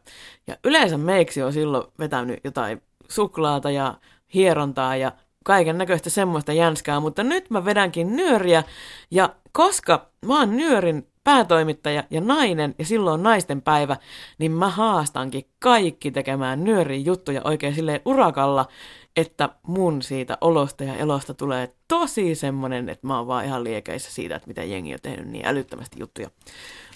Ja 0.47 0.57
yleensä 0.63 0.97
meiksi 0.97 1.43
on 1.43 1.53
silloin 1.53 1.87
vetänyt 1.99 2.39
jotain 2.43 2.81
suklaata 3.09 3.71
ja 3.71 3.97
hierontaa 4.33 4.95
ja 4.95 5.11
kaiken 5.43 5.77
näköistä 5.77 6.09
semmoista 6.09 6.53
jänskää, 6.53 6.99
mutta 6.99 7.23
nyt 7.23 7.49
mä 7.49 7.65
vedänkin 7.65 8.15
nyöriä, 8.15 8.63
ja 9.11 9.29
koska 9.51 10.09
mä 10.25 10.39
oon 10.39 10.57
nyörin 10.57 11.07
päätoimittaja 11.23 12.03
ja 12.09 12.21
nainen, 12.21 12.75
ja 12.79 12.85
silloin 12.85 13.13
on 13.13 13.23
naisten 13.23 13.61
päivä, 13.61 13.97
niin 14.37 14.51
mä 14.51 14.69
haastankin 14.69 15.45
kaikki 15.59 16.11
tekemään 16.11 16.63
nyörin 16.63 17.05
juttuja 17.05 17.41
oikein 17.43 17.75
silleen 17.75 18.01
urakalla, 18.05 18.67
että 19.15 19.49
mun 19.67 20.01
siitä 20.01 20.37
olosta 20.41 20.83
ja 20.83 20.95
elosta 20.95 21.33
tulee 21.33 21.73
tosi 21.87 22.35
semmonen, 22.35 22.89
että 22.89 23.07
mä 23.07 23.17
oon 23.17 23.27
vaan 23.27 23.45
ihan 23.45 23.63
liekeissä 23.63 24.11
siitä, 24.11 24.35
että 24.35 24.47
mitä 24.47 24.63
jengi 24.63 24.93
on 24.93 24.99
tehnyt 25.01 25.27
niin 25.27 25.45
älyttömästi 25.45 25.99
juttuja. 25.99 26.29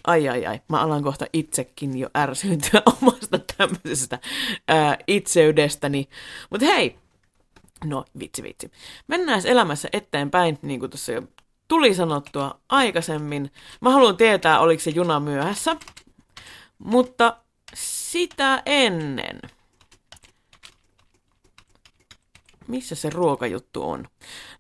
Ai 0.08 0.30
ai 0.30 0.46
ai, 0.46 0.62
mä 0.70 0.82
alan 0.82 1.04
kohta 1.04 1.26
itsekin 1.34 2.00
jo 2.00 2.10
ärsyyntyä 2.18 2.82
omasta 3.02 3.40
tämmöisestä 3.58 4.20
ää, 4.68 4.98
itseydestäni. 5.08 6.10
Mutta 6.50 6.66
hei, 6.66 6.96
No, 7.86 8.06
vitsi 8.20 8.44
vitsi. 8.44 8.72
Mennään 9.08 9.42
elämässä 9.46 9.90
eteenpäin, 9.94 10.60
niin 10.62 10.80
kuin 10.80 10.90
tuossa 10.90 11.12
jo 11.12 11.22
tuli 11.68 11.94
sanottua 11.94 12.60
aikaisemmin. 12.70 13.52
Mä 13.82 13.90
haluan 13.90 14.18
tietää, 14.18 14.60
oliko 14.60 14.84
se 14.84 14.92
juna 14.92 15.20
myöhässä. 15.20 15.76
Mutta 16.78 17.38
sitä 17.74 18.64
ennen. 18.66 19.40
missä 22.68 22.96
se 22.96 23.10
ruokajuttu 23.10 23.90
on. 23.90 24.08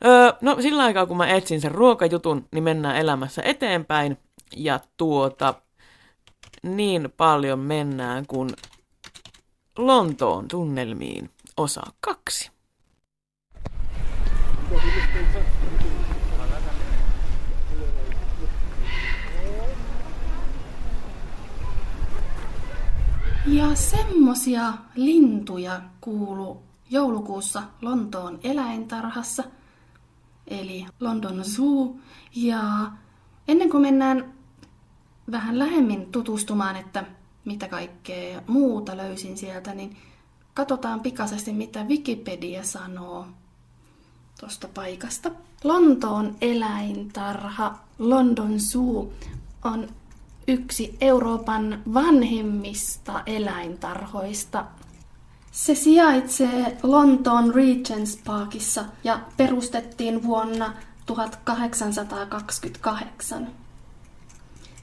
Öö, 0.06 0.34
no 0.42 0.62
sillä 0.62 0.84
aikaa, 0.84 1.06
kun 1.06 1.18
mä 1.18 1.28
etsin 1.28 1.62
sen 1.62 1.72
ruokajutun, 1.72 2.48
niin 2.52 2.64
mennään 2.64 2.96
elämässä 2.96 3.42
eteenpäin. 3.46 4.18
Ja 4.56 4.80
tuota, 4.98 5.54
niin 6.64 7.14
paljon 7.18 7.60
mennään 7.60 8.26
kuin 8.28 8.50
Lontoon 9.78 10.48
tunnelmiin 10.48 11.30
osa 11.58 11.82
kaksi. 12.00 12.52
Ja 23.46 23.76
semmosia 23.76 24.74
lintuja 24.96 25.82
kuulu 26.02 26.64
joulukuussa 26.90 27.64
Lontoon 27.82 28.40
eläintarhassa, 28.44 29.44
eli 30.48 30.86
London 31.00 31.46
Zoo. 31.46 31.96
Ja 32.36 32.92
ennen 33.48 33.70
kuin 33.70 33.82
mennään 33.82 34.34
vähän 35.32 35.60
lähemmin 35.60 36.12
tutustumaan, 36.12 36.76
että 36.76 37.04
mitä 37.46 37.68
kaikkea 37.68 38.42
muuta 38.48 38.98
löysin 38.98 39.38
sieltä, 39.38 39.74
niin 39.74 39.98
katsotaan 40.54 41.00
pikaisesti, 41.00 41.54
mitä 41.54 41.84
Wikipedia 41.84 42.64
sanoo 42.64 43.28
tuosta 44.40 44.68
paikasta. 44.74 45.32
Lontoon 45.64 46.36
eläintarha 46.42 47.78
London 48.00 48.60
Zoo 48.60 49.10
on 49.64 49.88
yksi 50.48 50.98
Euroopan 51.02 51.82
vanhimmista 51.94 53.24
eläintarhoista. 53.26 54.66
Se 55.52 55.76
sijaitsee 55.76 56.78
Lontoon 56.84 57.56
Regents 57.56 58.20
Parkissa 58.26 58.86
ja 59.04 59.20
perustettiin 59.38 60.24
vuonna 60.24 60.74
1828. 61.06 63.48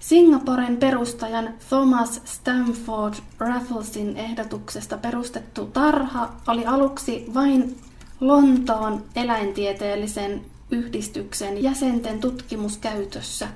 Singaporen 0.00 0.76
perustajan 0.76 1.54
Thomas 1.68 2.20
Stamford 2.24 3.14
Rafflesin 3.38 4.16
ehdotuksesta 4.16 4.98
perustettu 4.98 5.66
tarha 5.66 6.32
oli 6.46 6.66
aluksi 6.66 7.26
vain 7.34 7.76
Lontoon 8.20 9.04
eläintieteellisen 9.16 10.44
yhdistyksen 10.70 11.62
jäsenten 11.62 12.20
tutkimuskäytössä, 12.20 13.48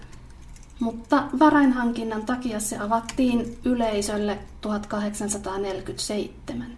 mutta 0.81 1.25
varainhankinnan 1.39 2.27
takia 2.27 2.61
se 2.61 2.79
avattiin 2.79 3.59
yleisölle 3.65 4.39
1847. 4.61 6.77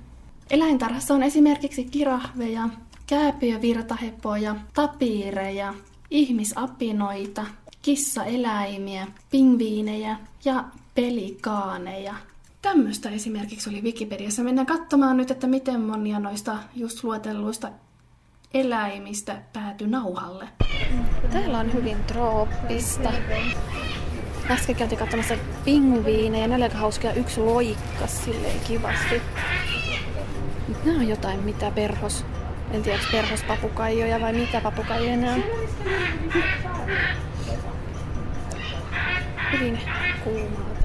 Eläintarhassa 0.51 1.14
on 1.14 1.23
esimerkiksi 1.23 1.85
kirahveja, 1.85 2.69
kääpiövirtahepoja, 3.07 4.57
tapiireja, 4.75 5.75
ihmisapinoita, 6.11 7.47
kissaeläimiä, 7.83 9.07
pingviinejä 9.31 10.16
ja 10.45 10.64
pelikaaneja. 10.95 12.14
Tämmöistä 12.62 13.11
esimerkiksi 13.11 13.70
oli 13.70 13.83
Wikipediassa. 13.83 14.42
Mennään 14.42 14.66
katsomaan 14.66 15.16
nyt, 15.16 15.31
että 15.31 15.46
miten 15.46 15.81
monia 15.81 16.18
noista 16.18 16.57
just 16.75 17.05
luetelluista 17.05 17.70
eläimistä 18.55 19.42
päätyi 19.53 19.87
nauhalle. 19.87 20.49
Täällä 21.33 21.59
on 21.59 21.73
hyvin 21.73 22.05
trooppista. 22.05 23.12
Äsken 24.51 24.77
käytiin 24.77 24.99
katsomassa 24.99 25.35
pingviinejä, 25.64 26.49
ne 26.49 26.55
oli 26.55 26.62
aika 26.62 26.79
hauskia. 26.79 27.12
Yksi 27.12 27.40
loikkas 27.40 28.25
silleen 28.25 28.61
kivasti. 28.61 29.23
Nämä 30.85 30.99
on 30.99 31.09
jotain, 31.09 31.40
mitä 31.40 31.70
perhos. 31.70 32.25
En 32.70 32.83
tiedä, 32.83 32.99
perhospapukaijoja 33.12 34.20
vai 34.20 34.33
mitä 34.33 34.61
papukaijoja 34.61 35.16
nämä 35.16 35.35
on. 35.35 35.42
Hyvin 39.53 39.79
kuumaa 40.25 40.80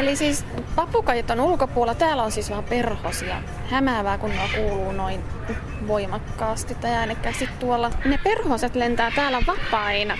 Eli 0.00 0.16
siis 0.16 0.44
papukajat 0.76 1.30
on 1.30 1.40
ulkopuolella, 1.40 1.98
täällä 1.98 2.22
on 2.22 2.32
siis 2.32 2.50
vaan 2.50 2.64
perhosia. 2.64 3.42
Hämäävää, 3.70 4.18
kun 4.18 4.30
ne 4.30 4.50
kuuluu 4.56 4.92
noin 4.92 5.20
voimakkaasti 5.86 6.74
tai 6.74 6.90
äänekkäästi 6.90 7.48
tuolla. 7.58 7.90
Ne 8.04 8.18
perhoset 8.24 8.74
lentää 8.74 9.10
täällä 9.10 9.42
vapaina. 9.46 10.18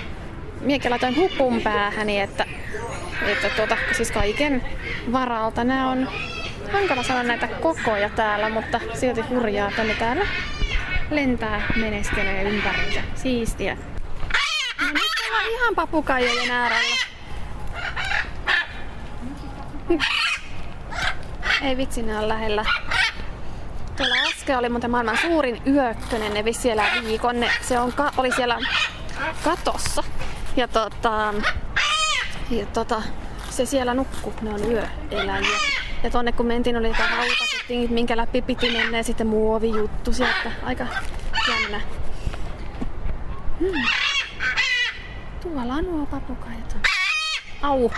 Miekin 0.60 0.90
laitoin 0.90 1.16
hupun 1.16 1.60
päähäni, 1.60 2.20
että, 2.20 2.46
että 3.26 3.50
tuota, 3.56 3.76
siis 3.92 4.10
kaiken 4.10 4.62
varalta 5.12 5.64
nämä 5.64 5.90
on 5.90 6.08
hankala 6.72 7.02
sanoa 7.02 7.22
näitä 7.22 7.46
kokoja 7.46 8.10
täällä, 8.10 8.48
mutta 8.48 8.80
silti 8.94 9.20
hurjaa, 9.20 9.68
että 9.68 9.84
ne 9.84 9.94
täällä 9.94 10.26
lentää 11.10 11.62
meneskelee 11.76 12.42
ympäriinsä. 12.42 13.00
Siistiä. 13.14 13.76
No 14.80 14.88
nyt 14.88 15.28
ollaan 15.28 15.50
ihan 15.50 15.74
papukaijojen 15.74 16.50
äärellä. 16.50 17.09
Ei 21.62 21.76
vitsi, 21.76 22.02
ne 22.02 22.18
on 22.18 22.28
lähellä. 22.28 22.64
Tuolla 23.96 24.14
äsken 24.28 24.58
oli 24.58 24.68
muuten 24.68 24.90
maailman 24.90 25.18
suurin 25.18 25.62
yökkönen, 25.66 26.34
ne 26.34 26.52
siellä 26.52 26.84
viikon. 27.04 27.40
Ne, 27.40 27.50
se 27.62 27.78
on, 27.78 27.92
oli 28.16 28.32
siellä 28.32 28.58
katossa. 29.44 30.04
Ja 30.56 30.68
tota, 30.68 31.34
ja 32.50 32.66
tota, 32.66 33.02
se 33.50 33.66
siellä 33.66 33.94
nukkuu, 33.94 34.34
ne 34.42 34.50
on 34.50 34.72
yöeläjiä. 34.72 35.58
Ja 36.02 36.10
tonne 36.10 36.32
kun 36.32 36.46
mentiin, 36.46 36.76
oli 36.76 36.88
jotain 36.88 37.10
rautatettiin, 37.10 37.92
minkä 37.92 38.16
läpi 38.16 38.42
piti 38.42 38.70
mennä 38.70 38.96
ja 38.96 39.04
sitten 39.04 39.26
muovijuttu 39.26 40.12
sieltä. 40.12 40.52
Aika 40.62 40.86
jännä. 41.48 41.80
Hmm. 43.60 43.82
Tuolla 45.40 45.74
on 45.74 45.84
nuo 45.84 46.06
papukajat. 46.06 46.76
Au! 47.62 47.90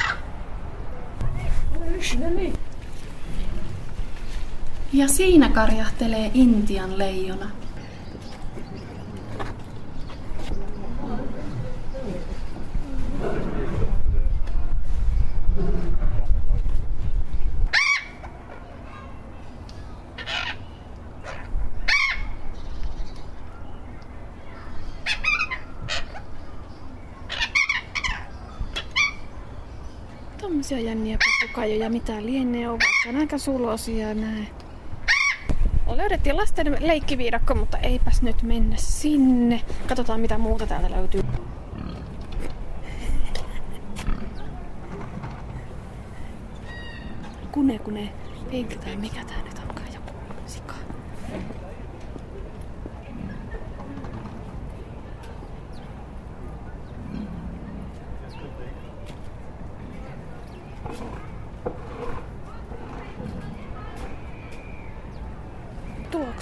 Ja 4.93 5.09
siinä 5.09 5.49
karjahtelee 5.49 6.31
Intian 6.35 6.99
leijona. 6.99 7.51
Tommosia 30.73 30.91
jänniä 30.91 31.19
papukajoja, 31.41 31.91
mitä 31.91 32.27
lienee, 32.27 32.69
ovat 32.69 32.83
aika 33.19 33.39
sulosia 33.39 34.15
näin. 34.15 34.49
Löydettiin 35.97 36.37
lasten 36.37 36.77
leikkiviidakko, 36.81 37.55
mutta 37.55 37.79
eipäs 37.79 38.23
nyt 38.23 38.43
mennä 38.43 38.77
sinne. 38.77 39.63
Katsotaan 39.89 40.21
mitä 40.21 40.39
muuta 40.39 40.67
täältä 40.67 40.91
löytyy. 40.91 41.23
Kune 47.53 47.79
kune, 47.79 48.13
pink 48.51 48.75
tai 48.75 48.97
mikä 48.97 49.25
tää 49.25 49.42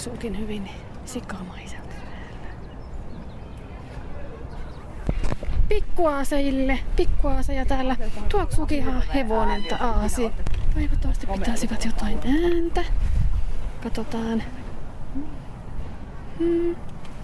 Tuoksuukin 0.01 0.39
hyvin 0.39 0.69
sikamaiselta 1.05 1.95
Pikkuaaseille, 5.69 6.79
pikkuaaseja 6.95 7.65
täällä. 7.65 7.95
Tuoksuukin 8.29 8.77
ihan 8.77 9.03
hevonen 9.13 9.63
tai 9.63 9.77
aasi. 9.81 10.31
Toivottavasti 10.73 11.27
pitäisivät 11.27 11.85
jotain 11.85 12.17
ääntä. 12.17 12.81
Katsotaan. 13.83 14.43
Hmm. 16.39 16.75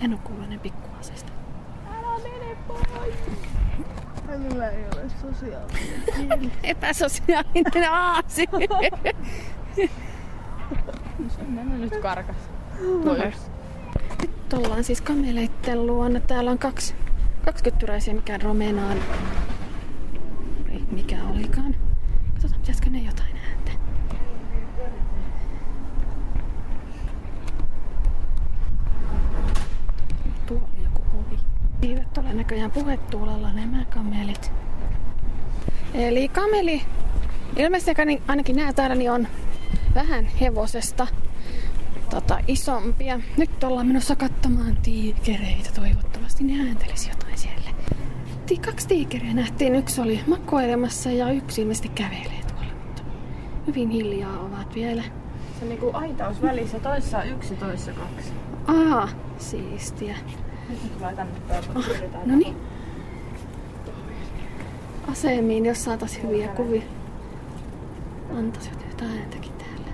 En 0.01 0.13
oo 0.13 0.19
kuullut 0.23 0.43
ennen 0.43 0.59
pikkuaaseista. 0.59 1.31
Älä 1.89 2.19
mene 2.23 2.57
pois! 2.67 3.15
Minulla 4.27 4.67
ei 4.67 4.85
ole 4.85 5.09
sosiaalinen 5.21 6.51
Epäsosiaalinen 6.63 7.91
aasi. 7.91 8.47
Mennä 11.47 11.77
nyt 11.77 11.97
karkas. 12.01 12.46
Nyt 14.21 14.53
ollaan 14.53 14.83
siis 14.83 15.01
kameleitten 15.01 15.87
luona. 15.87 16.19
Täällä 16.19 16.51
on 16.51 16.59
kaksi, 16.59 16.93
kaksi 17.45 17.63
kyttyräisiä, 17.63 18.13
mikä 18.13 18.37
romenaan 18.37 18.97
mikä 20.91 21.17
olikaan. 21.33 21.75
Katsotaan, 22.33 22.59
pitäisikö 22.61 22.89
ne 22.89 22.99
jotain 22.99 23.35
ääntä. 23.49 23.71
Tuolla 30.45 30.67
joku 30.83 31.01
ovi. 31.19 31.39
Eivät 31.81 32.17
ole 32.17 32.33
näköjään 32.33 32.71
puhetuulella 32.71 33.53
nämä 33.53 33.85
kamelit. 33.85 34.51
Eli 35.93 36.27
kameli, 36.29 36.81
ilmeisesti 37.55 38.01
ainakin- 38.01 38.23
ainakin 38.27 38.55
nämä 38.55 38.73
täällä, 38.73 38.95
niin 38.95 39.11
on 39.11 39.27
vähän 39.95 40.25
hevosesta 40.25 41.07
tota, 42.21 42.39
isompia. 42.47 43.19
Nyt 43.37 43.63
ollaan 43.63 43.87
menossa 43.87 44.15
katsomaan 44.15 44.77
tiikereitä. 44.83 45.69
Toivottavasti 45.75 46.43
ne 46.43 46.67
ääntelisi 46.67 47.09
jotain 47.09 47.37
siellä. 47.37 47.69
Kaksi 48.65 48.87
tiikeriä 48.87 49.33
nähtiin. 49.33 49.75
Yksi 49.75 50.01
oli 50.01 50.19
makoilemassa 50.27 51.11
ja 51.11 51.31
yksi 51.31 51.61
ilmeisesti 51.61 51.89
kävelee 51.89 52.41
tuolla. 52.47 52.73
Mutta 52.85 53.03
hyvin 53.67 53.89
hiljaa 53.89 54.39
ovat 54.39 54.75
vielä. 54.75 55.03
Se 55.59 55.63
on 55.63 55.69
niinku 55.69 55.91
aitaus 55.93 56.41
välissä, 56.41 56.79
toissa 56.79 57.23
yksi, 57.23 57.55
toissa 57.55 57.91
kaksi. 57.91 58.31
Aa, 58.67 59.09
siistiä. 59.37 60.15
Nyt 60.69 60.83
ne 60.83 60.89
tulee 60.97 61.15
tänne 61.15 61.39
päin. 61.47 61.63
No 62.25 62.35
niin. 62.35 62.55
Asemiin, 65.11 65.65
jos 65.65 65.83
saatais 65.83 66.23
hyviä 66.23 66.47
kuvia. 66.47 66.81
Antaisivat 68.37 68.85
jotain 68.89 69.19
ääntäkin 69.19 69.53
täällä. 69.53 69.91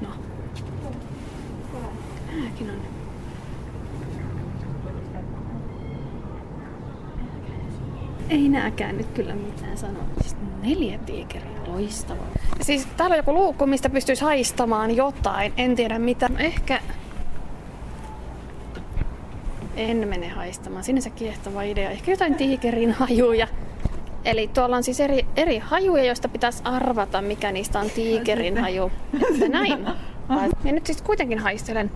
No. 0.00 0.08
Nääkin 2.40 2.70
on. 2.70 2.76
Ei 8.30 8.48
nääkään 8.48 8.96
nyt 8.96 9.06
kyllä 9.14 9.34
mitään 9.34 9.78
sanoa. 9.78 10.02
Siis 10.20 10.36
neljä 10.62 10.98
tiikeriä, 10.98 11.50
loistavaa. 11.66 12.26
Siis 12.60 12.86
täällä 12.96 13.14
on 13.14 13.18
joku 13.18 13.34
luukku, 13.34 13.66
mistä 13.66 13.90
pystyisi 13.90 14.24
haistamaan 14.24 14.96
jotain. 14.96 15.52
En 15.56 15.76
tiedä 15.76 15.98
mitä. 15.98 16.28
No 16.28 16.34
Ehkä 16.38 16.80
en 19.76 20.08
mene 20.08 20.28
haistamaan. 20.28 20.84
Sinänsä 20.84 21.10
kiehtova 21.10 21.62
idea. 21.62 21.90
Ehkä 21.90 22.10
jotain 22.10 22.34
tiikerin 22.34 22.92
hajuja. 22.92 23.46
Eli 24.24 24.48
tuolla 24.54 24.76
on 24.76 24.82
siis 24.82 25.00
eri, 25.00 25.26
eri 25.36 25.58
hajuja, 25.58 26.04
joista 26.04 26.28
pitäisi 26.28 26.62
arvata, 26.64 27.22
mikä 27.22 27.52
niistä 27.52 27.80
on 27.80 27.90
tiikerin 27.90 28.58
haju. 28.58 28.90
Että 29.32 29.48
näin. 29.48 29.86
Ja 30.64 30.72
nyt 30.72 30.86
siis 30.86 31.02
kuitenkin 31.02 31.38
haistelen. 31.38 31.90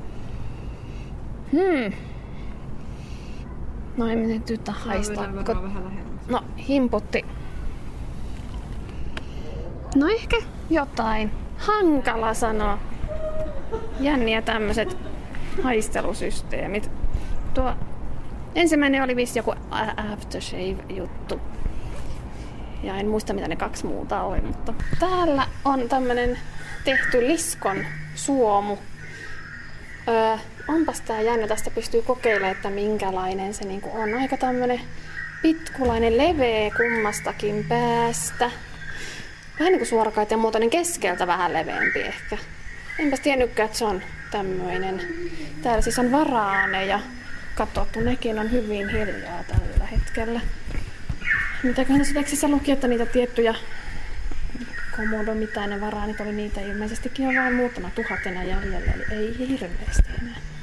Hmm. 1.53 1.93
No 3.97 4.09
ei 4.09 4.17
nyt 4.17 4.51
yhtä 4.51 4.73
haistaa. 4.73 5.27
Ko- 5.27 5.63
vähän 5.63 5.85
lähemmäs. 5.85 6.14
No, 6.29 6.41
himputti. 6.69 7.25
No 9.95 10.09
ehkä 10.09 10.37
jotain. 10.71 11.31
Hankala 11.59 12.35
sanoa. 12.35 12.79
Jänniä 14.01 14.43
tämmöiset 14.43 14.97
haistelusysteemit. 15.63 16.91
Tuo 17.55 17.73
ensimmäinen 18.55 19.03
oli 19.03 19.17
vissi 19.17 19.39
joku 19.39 19.55
aftershave-juttu. 20.13 21.41
Ja 22.83 22.97
en 22.97 23.09
muista 23.09 23.33
mitä 23.33 23.49
ne 23.49 23.57
kaksi 23.57 23.87
muuta 23.87 24.23
oli, 24.23 24.41
mutta 24.41 24.75
täällä 25.01 25.47
on 25.65 25.89
tämmönen 25.89 26.39
tehty 26.85 27.21
liskon 27.21 27.85
suomu. 28.15 28.79
Öö, 30.09 30.37
onpas 30.69 31.01
tää 31.01 31.21
jännä, 31.21 31.47
tästä 31.47 31.71
pystyy 31.71 32.03
kokeilemaan, 32.03 32.53
että 32.53 32.71
minkälainen 32.71 33.55
se 33.55 33.65
niinku 33.65 33.91
on. 33.95 34.15
Aika 34.15 34.37
tämmönen 34.37 34.81
pitkulainen, 35.45 36.19
leveä 36.19 36.71
kummastakin 36.77 37.65
päästä. 37.69 38.51
Vähän 39.59 39.73
niinku 39.73 39.85
suorakaiteen 39.85 40.39
muotoinen 40.39 40.71
keskeltä 40.71 41.27
vähän 41.27 41.53
leveämpi 41.53 42.01
ehkä. 42.01 42.39
Enpäs 42.99 43.21
tiennytkään, 43.21 43.67
että 43.67 43.79
se 43.79 43.85
on 43.85 44.03
tämmöinen. 44.31 45.01
Täällä 45.63 45.81
siis 45.81 45.99
on 45.99 46.13
varaaneja. 46.13 47.01
Katsottu, 47.55 48.01
nekin 48.01 48.39
on 48.39 48.51
hyvin 48.51 48.89
hiljaa 48.89 49.45
tällä 49.45 49.87
hetkellä. 49.87 50.41
Mitäköhän 51.63 52.01
tässä 52.01 52.15
tekstissä 52.15 52.49
luki, 52.49 52.73
että 52.73 52.89
niitä 52.89 53.07
tiettyjä 53.07 53.55
komodo, 54.97 55.35
mitä 55.35 55.67
ne 55.67 55.81
varaanit 55.81 56.21
oli, 56.21 56.33
niitä 56.33 56.61
ilmeisestikin 56.61 57.29
on 57.29 57.35
vain 57.37 57.55
muutama 57.55 57.91
tuhat 57.95 58.27
enää 58.27 58.45
jäljellä, 58.45 58.93
eli 58.93 59.05
ei 59.11 59.39
hirveästi 59.39 60.11
enää. 60.23 60.54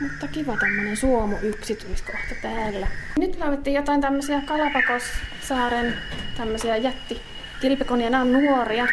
Mutta 0.00 0.28
kiva 0.28 0.56
tämmönen 0.56 0.96
suomu 0.96 1.36
yksityiskohta 1.42 2.34
täällä. 2.42 2.86
Nyt 3.18 3.38
löydettiin 3.38 3.74
jotain 3.74 4.00
tämmöisiä 4.00 4.42
Kalapakossaaren 4.46 5.94
tämmöisiä 6.36 6.76
jätti 6.76 7.20
kilpikonia. 7.60 8.10
Nämä 8.10 8.22
on 8.22 8.32
nuoria. 8.32 8.86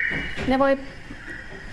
Ne 0.47 0.59
voi 0.59 0.77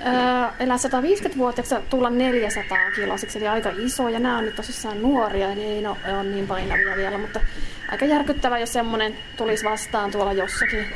öö, 0.06 0.12
elää 0.60 0.76
150-vuotiaaksi 0.76 1.74
ja 1.74 1.80
tulla 1.90 2.10
400 2.10 2.90
kilosiksi, 2.96 3.38
eli 3.38 3.48
aika 3.48 3.70
isoja. 3.78 4.18
Nämä 4.20 4.38
on 4.38 4.44
nyt 4.44 4.56
tosissaan 4.56 5.02
nuoria, 5.02 5.52
eli 5.52 5.62
ei 5.62 5.86
ole 5.86 5.96
ole 6.14 6.24
niin 6.24 6.46
painavia 6.46 6.96
vielä, 6.96 7.18
mutta 7.18 7.40
aika 7.88 8.04
järkyttävää, 8.04 8.58
jos 8.58 8.72
semmonen 8.72 9.16
tulisi 9.36 9.64
vastaan 9.64 10.10
tuolla 10.10 10.32
jossakin. 10.32 10.86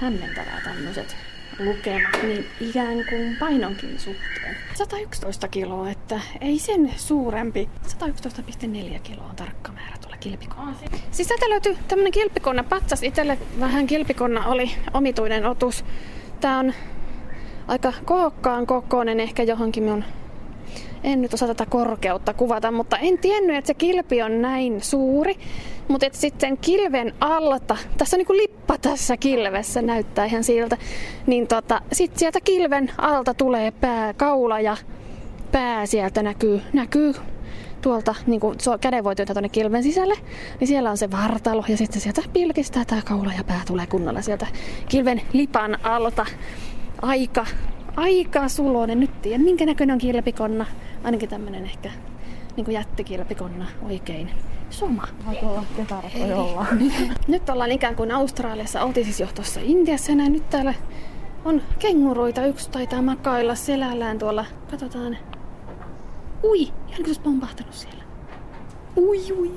Hämmentävää 0.00 0.60
tämmöiset 0.64 1.16
lukemat, 1.58 2.22
niin 2.22 2.46
ikään 2.60 3.04
kuin 3.10 3.36
painonkin 3.36 3.98
suhteen. 3.98 4.56
111 4.76 5.48
kiloa, 5.48 5.90
että 5.90 6.20
ei 6.40 6.58
sen 6.58 6.92
suurempi. 6.96 7.68
111,4 8.02 9.00
kiloa 9.02 9.26
on 9.30 9.36
tarkka 9.36 9.72
määrä 9.72 9.96
tuolla 10.00 10.16
kilpikonnalla. 10.16 10.78
Siis 11.10 11.28
täältä 11.28 11.50
löytyy 11.50 11.76
tämmönen 11.88 12.12
kilpikonna 12.12 12.64
patsas. 12.64 13.02
Itelle 13.02 13.38
vähän 13.60 13.86
kilpikonna 13.86 14.46
oli 14.46 14.70
omituinen 14.94 15.46
otus. 15.46 15.84
Tää 16.40 16.58
on 16.58 16.72
aika 17.68 17.92
kookkaan 18.04 18.66
kokoinen 18.66 19.20
ehkä 19.20 19.42
johonkin 19.42 19.82
minun 19.82 20.04
en 21.04 21.22
nyt 21.22 21.34
osaa 21.34 21.48
tätä 21.48 21.66
korkeutta 21.66 22.34
kuvata, 22.34 22.70
mutta 22.70 22.98
en 22.98 23.18
tiennyt, 23.18 23.56
että 23.56 23.66
se 23.66 23.74
kilpi 23.74 24.22
on 24.22 24.42
näin 24.42 24.82
suuri. 24.82 25.36
Mutta 25.88 26.06
sitten 26.12 26.58
kilven 26.58 27.14
alta, 27.20 27.76
tässä 27.98 28.16
on 28.16 28.18
niinku 28.18 28.36
lippa 28.36 28.78
tässä 28.78 29.16
kilvessä, 29.16 29.82
näyttää 29.82 30.24
ihan 30.24 30.44
siltä, 30.44 30.76
niin 31.26 31.46
tota, 31.46 31.82
sitten 31.92 32.18
sieltä 32.18 32.40
kilven 32.40 32.90
alta 32.98 33.34
tulee 33.34 33.70
pää, 33.70 34.14
kaula 34.14 34.60
ja 34.60 34.76
pää 35.52 35.86
sieltä 35.86 36.22
näkyy, 36.22 36.60
näkyy 36.72 37.14
tuolta 37.82 38.14
niin 38.26 38.40
kuin 38.40 38.58
käden 38.80 39.04
voi 39.04 39.16
työntää 39.16 39.34
tuonne 39.34 39.48
kilven 39.48 39.82
sisälle, 39.82 40.14
niin 40.60 40.68
siellä 40.68 40.90
on 40.90 40.96
se 40.96 41.10
vartalo 41.10 41.64
ja 41.68 41.76
sitten 41.76 42.00
sieltä 42.00 42.22
pilkistää 42.32 42.84
tämä 42.84 43.02
kaula 43.02 43.32
ja 43.36 43.44
pää 43.44 43.60
tulee 43.66 43.86
kunnolla 43.86 44.22
sieltä 44.22 44.46
kilven 44.88 45.22
lipan 45.32 45.78
alta. 45.82 46.26
Aika, 47.02 47.46
aika 47.96 48.48
suloinen. 48.48 49.00
Nyt 49.00 49.22
tiedän, 49.22 49.40
minkä 49.40 49.66
näköinen 49.66 49.94
on 49.94 49.98
kilpikonna. 49.98 50.66
Ainakin 51.06 51.28
tämmönen 51.28 51.64
ehkä 51.64 51.90
niin 52.56 52.72
jättikilpikonna 52.72 53.66
oikein 53.82 54.30
soma. 54.70 55.08
Olla. 56.34 56.66
Nyt 57.28 57.48
ollaan 57.48 57.72
ikään 57.72 57.96
kuin 57.96 58.12
Australiassa, 58.12 58.82
oltiin 58.82 59.04
siis 59.04 59.20
jo 59.20 59.26
tuossa 59.34 59.60
Intiassa 59.62 60.12
ja 60.12 60.16
näin 60.16 60.32
nyt 60.32 60.50
täällä 60.50 60.74
on 61.44 61.62
kenguruita. 61.78 62.46
Yksi 62.46 62.70
taitaa 62.70 63.02
makailla 63.02 63.54
selällään 63.54 64.18
tuolla. 64.18 64.44
Katsotaan. 64.70 65.16
Ui, 66.44 66.62
ihan 66.62 67.04
kuin 67.04 67.16
pompahtanut 67.22 67.74
siellä. 67.74 68.04
Ui, 68.96 69.32
ui. 69.32 69.52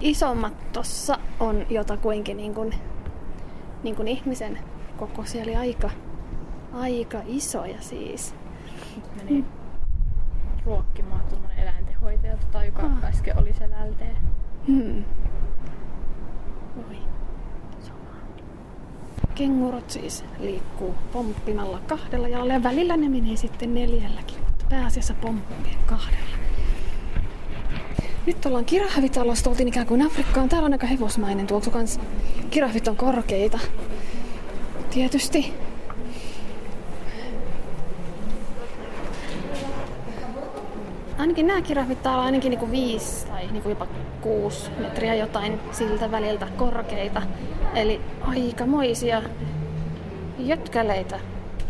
Isommat 0.00 0.72
tossa 0.72 1.18
on 1.40 1.66
jotakuinkin 1.70 2.36
niin 2.36 2.54
kuin, 2.54 2.74
niin 3.82 3.96
kuin 3.96 4.08
ihmisen 4.08 4.58
kokoisia, 4.96 5.42
eli 5.42 5.56
aika, 5.56 5.90
aika 6.72 7.18
isoja 7.26 7.80
siis. 7.80 8.34
Ruokkimaan 10.66 11.20
tuommoinen 11.28 11.58
eläintenhoitaja, 11.58 12.36
tota, 12.36 12.64
joka 12.64 12.82
Ah. 12.82 13.04
äsken 13.04 13.38
oli 13.38 13.52
selälteen. 13.52 14.16
Hmm. 14.66 15.04
Oi. 16.88 16.96
Sama. 17.80 17.98
Kengurut 19.34 19.90
siis 19.90 20.24
liikkuu 20.38 20.94
pomppimalla 21.12 21.78
kahdella 21.86 22.28
jalalla 22.28 22.52
ja 22.52 22.62
välillä 22.62 22.96
ne 22.96 23.08
menee 23.08 23.36
sitten 23.36 23.74
neljälläkin, 23.74 24.38
mutta 24.46 24.64
pääasiassa 24.68 25.14
pomppien 25.14 25.78
kahdella. 25.86 26.36
Nyt 28.26 28.46
ollaan 28.46 28.64
kirahvitalossa, 28.64 29.44
tultiin 29.44 29.68
ikään 29.68 29.86
kuin 29.86 30.06
Afrikkaan. 30.06 30.48
Täällä 30.48 30.66
on 30.66 30.72
aika 30.72 30.86
hevosmainen 30.86 31.46
tuoksu 31.46 31.70
kans. 31.70 32.00
Kirahvit 32.50 32.88
on 32.88 32.96
korkeita. 32.96 33.58
Tietysti. 34.90 35.54
Ainakin 41.18 41.46
nämä 41.46 41.62
kirahvit 41.62 42.02
täällä 42.02 42.18
on 42.18 42.26
ainakin 42.26 42.50
niinku 42.50 42.70
viisi 42.70 43.26
tai 43.26 43.46
niinku 43.46 43.68
jopa 43.68 43.86
kuusi 44.20 44.70
metriä 44.78 45.14
jotain 45.14 45.60
siltä 45.72 46.10
väliltä 46.10 46.46
korkeita. 46.56 47.22
Eli 47.74 48.00
aikamoisia 48.20 49.22
jötkäleitä 50.38 51.20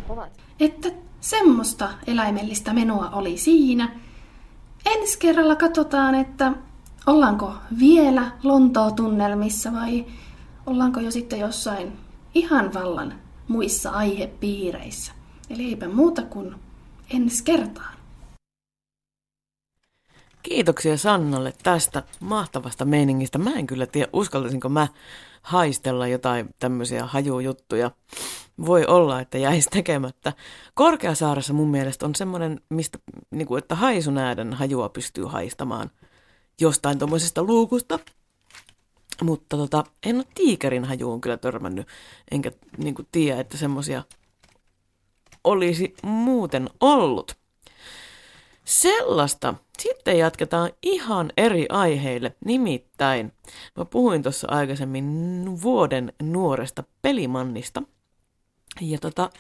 ovat. 0.09 0.41
Että 0.61 0.89
semmoista 1.21 1.89
eläimellistä 2.07 2.73
menoa 2.73 3.11
oli 3.11 3.39
siinä. 3.39 3.89
Ensi 4.87 5.19
kerralla 5.19 5.57
katsotaan, 5.57 6.15
että 6.15 6.53
Ollaanko 7.07 7.55
vielä 7.79 8.31
Lontoo-tunnelmissa 8.43 9.73
vai 9.73 10.07
ollaanko 10.67 11.01
jo 11.01 11.11
sitten 11.11 11.41
jossain 11.41 11.93
ihan 12.35 12.75
vallan 12.75 13.15
muissa 13.49 13.91
aihepiireissä? 13.91 15.13
Eli 15.51 15.65
eipä 15.65 15.89
muuta 15.89 16.23
kuin 16.23 16.55
ensi 17.15 17.45
kertaan. 17.45 17.96
Kiitoksia 20.49 20.97
Sannalle 20.97 21.53
tästä 21.63 22.03
mahtavasta 22.21 22.85
meiningistä. 22.85 23.39
Mä 23.39 23.51
en 23.51 23.67
kyllä 23.67 23.87
tiedä, 23.87 24.09
uskaltaisinko 24.13 24.69
mä 24.69 24.89
haistella 25.43 26.07
jotain 26.07 26.55
tämmöisiä 26.59 27.07
hajujuttuja. 27.07 27.91
Voi 28.67 28.87
olla, 28.87 29.21
että 29.21 29.39
jäisi 29.39 29.71
tekemättä. 29.71 30.33
Korkeasaaressa 30.75 31.53
mun 31.53 31.69
mielestä 31.69 32.07
on 32.07 32.15
semmoinen, 32.15 32.61
mistä, 32.69 32.99
niin 33.31 33.47
kuin, 33.47 33.59
että 33.59 33.75
haisunäädän 33.75 34.53
hajua 34.53 34.89
pystyy 34.89 35.25
haistamaan 35.25 35.91
jostain 36.61 36.99
tuommoisesta 36.99 37.43
luukusta. 37.43 37.99
Mutta 39.23 39.57
tota, 39.57 39.85
en 40.07 40.17
ole 40.17 40.25
tiikerin 40.35 40.85
hajuun 40.85 41.21
kyllä 41.21 41.37
törmännyt, 41.37 41.89
enkä 42.31 42.53
niin 42.79 42.95
kuin, 42.95 43.09
tiedä, 43.13 43.41
että 43.41 43.57
semmoisia 43.57 44.03
olisi 45.45 45.95
muuten 46.03 46.71
ollut. 46.81 47.46
Sellaista. 48.67 49.55
Sitten 49.79 50.19
jatketaan 50.19 50.71
ihan 50.83 51.33
eri 51.37 51.67
aiheille. 51.69 52.37
Nimittäin, 52.45 53.33
mä 53.77 53.85
puhuin 53.85 54.23
tuossa 54.23 54.49
aikaisemmin 54.51 55.07
vuoden 55.63 56.13
nuoresta 56.23 56.85
pelimannista. 57.03 57.83
Ja 58.81 58.99
tota, 58.99 59.31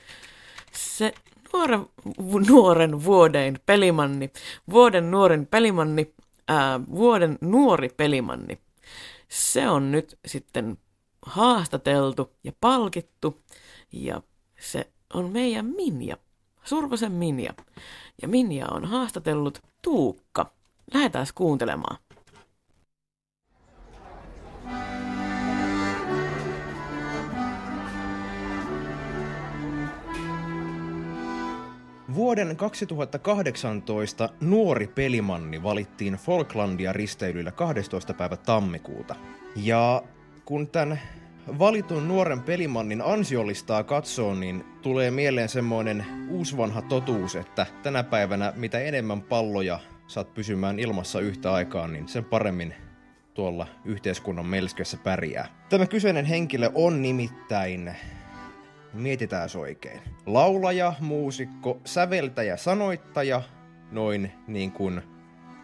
se 0.72 1.14
nuoren, 1.52 1.86
nuoren 2.48 3.04
vuoden 3.04 3.60
pelimanni, 3.66 4.30
vuoden 4.70 5.10
nuoren 5.10 5.46
pelimanni, 5.46 6.14
ää, 6.48 6.80
vuoden 6.94 7.38
nuori 7.40 7.88
pelimanni, 7.88 8.58
se 9.28 9.68
on 9.68 9.92
nyt 9.92 10.18
sitten 10.26 10.78
haastateltu 11.22 12.32
ja 12.44 12.52
palkittu 12.60 13.42
ja 13.92 14.22
se 14.60 14.90
on 15.14 15.30
meidän 15.30 15.66
Minja, 15.66 16.16
Survosen 16.64 17.12
Minja. 17.12 17.54
Ja 18.22 18.28
Minja 18.28 18.66
on 18.70 18.84
haastatellut 18.84 19.62
Tuukka. 19.82 20.52
Lähdetään 20.94 21.26
kuuntelemaan. 21.34 21.96
Vuoden 32.14 32.56
2018 32.56 34.28
nuori 34.40 34.86
pelimanni 34.86 35.62
valittiin 35.62 36.14
Falklandia 36.14 36.92
risteilyllä 36.92 37.52
12. 37.52 38.14
päivä 38.14 38.36
tammikuuta. 38.36 39.14
Ja 39.56 40.02
kun 40.44 40.68
tämän 40.68 41.00
valitun 41.58 42.08
nuoren 42.08 42.42
pelimannin 42.42 43.02
ansiolistaa 43.02 43.84
katsoo, 43.84 44.34
niin 44.34 44.64
tulee 44.82 45.10
mieleen 45.10 45.48
semmoinen 45.48 46.06
uusvanha 46.28 46.82
totuus, 46.82 47.36
että 47.36 47.66
tänä 47.82 48.02
päivänä 48.02 48.52
mitä 48.56 48.78
enemmän 48.78 49.22
palloja 49.22 49.78
saat 50.06 50.34
pysymään 50.34 50.78
ilmassa 50.78 51.20
yhtä 51.20 51.52
aikaa, 51.52 51.88
niin 51.88 52.08
sen 52.08 52.24
paremmin 52.24 52.74
tuolla 53.34 53.66
yhteiskunnan 53.84 54.46
melskössä 54.46 54.96
pärjää. 54.96 55.48
Tämä 55.68 55.86
kyseinen 55.86 56.24
henkilö 56.24 56.70
on 56.74 57.02
nimittäin, 57.02 57.96
mietitään 58.92 59.48
oikein, 59.58 60.00
laulaja, 60.26 60.94
muusikko, 61.00 61.80
säveltäjä, 61.84 62.56
sanoittaja, 62.56 63.42
noin 63.90 64.32
niin 64.46 64.72
kuin 64.72 65.02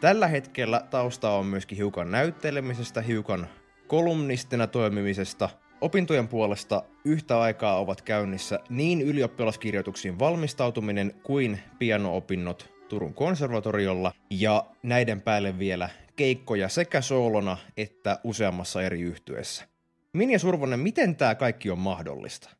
tällä 0.01 0.27
hetkellä 0.27 0.87
tausta 0.91 1.31
on 1.31 1.47
myöskin 1.47 1.79
hiukan 1.79 2.11
näyttelemisestä, 2.11 3.01
hiukan 3.01 3.47
kolumnistina 3.87 4.67
toimimisesta– 4.67 5.49
Opintojen 5.83 6.29
puolesta 6.29 6.83
yhtä 7.05 7.41
aikaa 7.41 7.79
ovat 7.79 8.03
käynnissä 8.03 8.61
niin 8.69 9.01
ylioppilaskirjoituksiin 9.01 10.19
valmistautuminen 10.19 11.15
kuin 11.23 11.61
piano-opinnot 11.79 12.73
Turun 12.89 13.15
konservatoriolla 13.15 14.13
ja 14.31 14.65
näiden 14.83 15.23
päälle 15.23 15.59
vielä 15.59 15.89
keikkoja 16.17 16.69
sekä 16.69 17.01
soolona 17.01 17.59
että 17.77 18.21
useammassa 18.25 18.83
eri 18.83 19.01
yhtyessä. 19.01 19.69
Minja 20.13 20.39
Survonen, 20.39 20.81
miten 20.81 21.17
tämä 21.17 21.35
kaikki 21.35 21.71
on 21.71 21.79
mahdollista? 21.79 22.51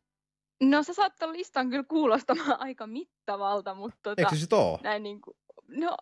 No 0.61 0.83
se 0.83 0.93
saattaa 0.93 1.33
listan 1.33 1.69
kyllä 1.69 1.83
kuulostamaan 1.83 2.59
aika 2.67 2.87
mittavalta, 2.87 3.73
mutta... 3.73 3.97
Tota, 4.03 4.21
Eikö 4.21 4.35
se 4.35 4.41
sit 4.41 4.53
oo? 4.53 4.79
Näin 4.83 5.03
niin 5.03 5.21
kuin, 5.21 5.37
no, 5.67 5.97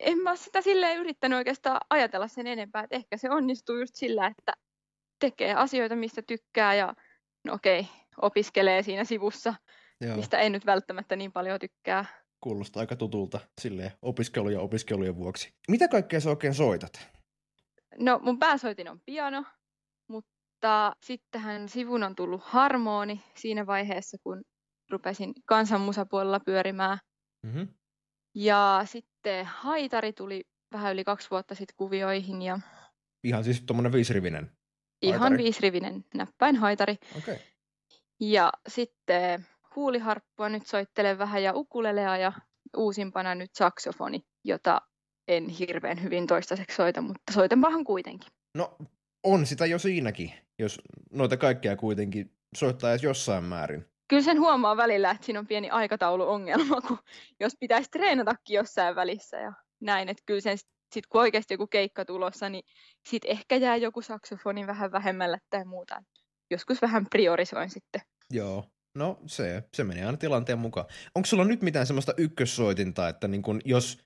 en 0.00 0.18
mä 0.18 0.36
sitä 0.36 0.60
silleen 0.60 0.98
yrittänyt 0.98 1.36
oikeastaan 1.36 1.80
ajatella 1.90 2.28
sen 2.28 2.46
enempää, 2.46 2.82
että 2.82 2.96
ehkä 2.96 3.16
se 3.16 3.30
onnistuu 3.30 3.76
just 3.78 3.94
sillä, 3.94 4.26
että 4.26 4.52
tekee 5.20 5.54
asioita, 5.54 5.96
mistä 5.96 6.22
tykkää 6.22 6.74
ja 6.74 6.94
no 7.44 7.54
okei, 7.54 7.88
opiskelee 8.22 8.82
siinä 8.82 9.04
sivussa, 9.04 9.54
Joo. 10.00 10.16
mistä 10.16 10.38
ei 10.38 10.50
nyt 10.50 10.66
välttämättä 10.66 11.16
niin 11.16 11.32
paljon 11.32 11.60
tykkää. 11.60 12.04
Kuulostaa 12.40 12.80
aika 12.80 12.96
tutulta 12.96 13.40
silleen 13.60 13.90
opiskeluja 14.02 14.60
opiskelujen 14.60 15.16
vuoksi. 15.16 15.54
Mitä 15.68 15.88
kaikkea 15.88 16.20
sä 16.20 16.30
oikein 16.30 16.54
soitat? 16.54 17.10
No 17.98 18.20
mun 18.22 18.38
pääsoitin 18.38 18.88
on 18.88 19.00
piano, 19.06 19.44
mutta 20.08 20.92
sittenhän 21.02 21.68
sivun 21.68 22.02
on 22.02 22.16
tullut 22.16 22.40
harmoni 22.44 23.24
siinä 23.34 23.66
vaiheessa, 23.66 24.16
kun 24.22 24.42
rupesin 24.90 25.32
kansanmusapuolella 25.46 26.40
pyörimään. 26.40 26.98
Mm-hmm. 27.46 27.68
Ja 28.34 28.82
sitten 28.84 29.46
haitari 29.46 30.12
tuli 30.12 30.44
vähän 30.72 30.92
yli 30.92 31.04
kaksi 31.04 31.30
vuotta 31.30 31.54
sitten 31.54 31.74
kuvioihin. 31.76 32.42
Ja... 32.42 32.60
Ihan 33.24 33.44
siis 33.44 33.62
tuommoinen 33.62 33.92
viisirivinen? 33.92 34.50
Ihan 35.02 35.20
haitari. 35.20 35.44
viisirivinen 35.44 36.04
näppäinhaitari. 36.14 36.96
Okay. 37.18 37.36
Ja 38.20 38.52
sitten 38.68 39.46
huuliharppua 39.76 40.48
nyt 40.48 40.66
soittelen 40.66 41.18
vähän 41.18 41.42
ja 41.42 41.52
ukulelea 41.54 42.16
ja 42.16 42.32
uusimpana 42.76 43.34
nyt 43.34 43.50
saksofoni, 43.54 44.24
jota 44.44 44.82
en 45.28 45.48
hirveän 45.48 46.02
hyvin 46.02 46.26
toistaiseksi 46.26 46.76
soita, 46.76 47.00
mutta 47.00 47.32
soitan 47.32 47.62
vähän 47.62 47.84
kuitenkin. 47.84 48.32
No 48.54 48.76
on 49.24 49.46
sitä 49.46 49.66
jo 49.66 49.78
siinäkin, 49.78 50.32
jos 50.58 50.80
noita 51.12 51.36
kaikkea 51.36 51.76
kuitenkin 51.76 52.32
soittaa 52.56 52.90
edes 52.90 53.02
jossain 53.02 53.44
määrin. 53.44 53.86
Kyllä 54.08 54.22
sen 54.22 54.40
huomaa 54.40 54.76
välillä, 54.76 55.10
että 55.10 55.26
siinä 55.26 55.38
on 55.38 55.46
pieni 55.46 55.70
aikatauluongelma, 55.70 56.80
kun 56.80 56.98
jos 57.40 57.56
pitäisi 57.60 57.90
treenatakin 57.90 58.54
jossain 58.54 58.96
välissä 58.96 59.36
ja 59.36 59.52
näin, 59.80 60.08
että 60.08 60.22
kyllä 60.26 60.40
sen 60.40 60.58
sitten 60.92 61.08
kun 61.08 61.20
oikeasti 61.20 61.54
joku 61.54 61.66
keikka 61.66 62.04
tulossa, 62.04 62.48
niin 62.48 62.64
sitten 63.08 63.30
ehkä 63.30 63.56
jää 63.56 63.76
joku 63.76 64.02
saksofoni 64.02 64.66
vähän 64.66 64.92
vähemmällä 64.92 65.38
tai 65.50 65.64
muuta. 65.64 66.02
Joskus 66.50 66.82
vähän 66.82 67.06
priorisoin 67.10 67.70
sitten. 67.70 68.00
Joo, 68.30 68.66
no 68.94 69.18
se, 69.26 69.62
se 69.74 69.84
menee 69.84 70.04
aina 70.04 70.18
tilanteen 70.18 70.58
mukaan. 70.58 70.86
Onko 71.14 71.26
sulla 71.26 71.44
nyt 71.44 71.62
mitään 71.62 71.86
semmoista 71.86 72.14
ykkössoitinta, 72.16 73.08
että 73.08 73.28
niin 73.28 73.42
kun, 73.42 73.60
jos 73.64 74.04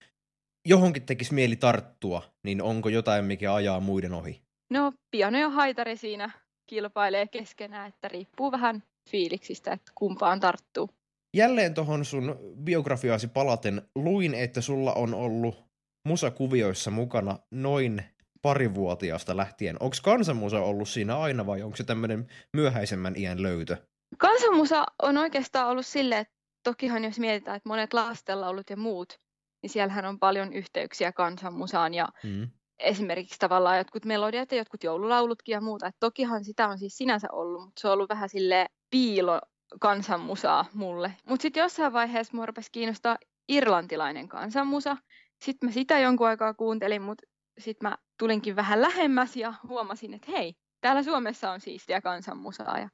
johonkin 0.69 1.07
tekisi 1.07 1.35
mieli 1.35 1.57
tarttua, 1.57 2.23
niin 2.43 2.63
onko 2.63 2.89
jotain, 2.89 3.25
mikä 3.25 3.55
ajaa 3.55 3.81
muiden 3.81 4.13
ohi? 4.13 4.43
No, 4.71 4.93
piano 5.11 5.39
ja 5.39 5.51
haitari 5.51 5.97
siinä 5.97 6.31
kilpailee 6.67 7.27
keskenään, 7.27 7.89
että 7.89 8.09
riippuu 8.09 8.53
vähän 8.53 8.83
fiiliksistä, 9.11 9.73
että 9.73 9.93
kumpaan 9.95 10.41
tarttuu. 10.41 10.91
Jälleen 11.37 11.75
tuohon 11.75 12.05
sun 12.05 12.39
biografiaasi 12.65 13.29
palaten 13.29 13.83
luin, 13.95 14.35
että 14.35 14.61
sulla 14.61 14.93
on 14.93 15.15
ollut 15.15 15.64
musakuvioissa 16.05 16.91
mukana 16.91 17.39
noin 17.51 18.05
parivuotiaasta 18.43 19.37
lähtien. 19.37 19.77
Onko 19.81 19.97
kansanmusa 20.03 20.61
ollut 20.61 20.89
siinä 20.89 21.19
aina 21.19 21.47
vai 21.47 21.63
onko 21.63 21.77
se 21.77 21.85
tämmöinen 21.85 22.27
myöhäisemmän 22.53 23.17
iän 23.17 23.43
löytö? 23.43 23.77
Kansanmusa 24.19 24.85
on 25.03 25.19
oikeastaan 25.19 25.69
ollut 25.69 25.87
silleen, 25.87 26.21
että 26.21 26.35
tokihan 26.65 27.05
jos 27.05 27.19
mietitään, 27.19 27.57
että 27.57 27.69
monet 27.69 27.95
lastenlaulut 27.95 28.71
ja 28.71 28.77
muut, 28.77 29.21
niin 29.63 29.71
siellähän 29.71 30.05
on 30.05 30.19
paljon 30.19 30.53
yhteyksiä 30.53 31.13
kansanmusaan 31.13 31.95
ja 31.95 32.09
mm. 32.25 32.49
esimerkiksi 32.79 33.39
tavallaan 33.39 33.79
jotkut 33.79 34.05
melodiat 34.05 34.53
ja 34.53 34.59
jotkut 34.59 34.85
joululaulutkin 34.85 35.53
ja 35.53 35.61
muuta. 35.61 35.87
Et 35.87 35.97
tokihan 36.01 36.45
sitä 36.45 36.69
on 36.69 36.79
siis 36.79 36.97
sinänsä 36.97 37.29
ollut, 37.33 37.65
mutta 37.65 37.81
se 37.81 37.89
on 37.89 37.95
ollut 37.95 38.09
vähän 38.09 38.29
sille 38.29 38.67
piilo 38.91 39.41
kansanmusaa 39.81 40.65
mulle. 40.75 41.15
Mutta 41.29 41.43
sitten 41.43 41.61
jossain 41.61 41.93
vaiheessa 41.93 42.37
mua 42.37 42.47
rupesi 42.47 42.73
kiinnostaa 42.73 43.19
irlantilainen 43.49 44.29
kansanmusa. 44.29 44.97
Sitten 45.45 45.69
mä 45.69 45.73
sitä 45.73 45.99
jonkun 45.99 46.27
aikaa 46.27 46.55
kuuntelin, 46.55 47.03
mutta 47.03 47.27
sitten 47.59 47.89
mä 47.91 47.99
tulinkin 48.19 48.57
vähän 48.57 48.83
lähemmäs 48.83 49.37
ja 49.37 49.55
huomasin, 49.69 50.15
että 50.15 50.33
hei, 50.33 50.55
täällä 50.81 51.03
Suomessa 51.03 51.51
on 51.51 51.61
siistiä 51.61 52.01
kansanmusaa. 52.01 52.79
Ja 52.79 52.89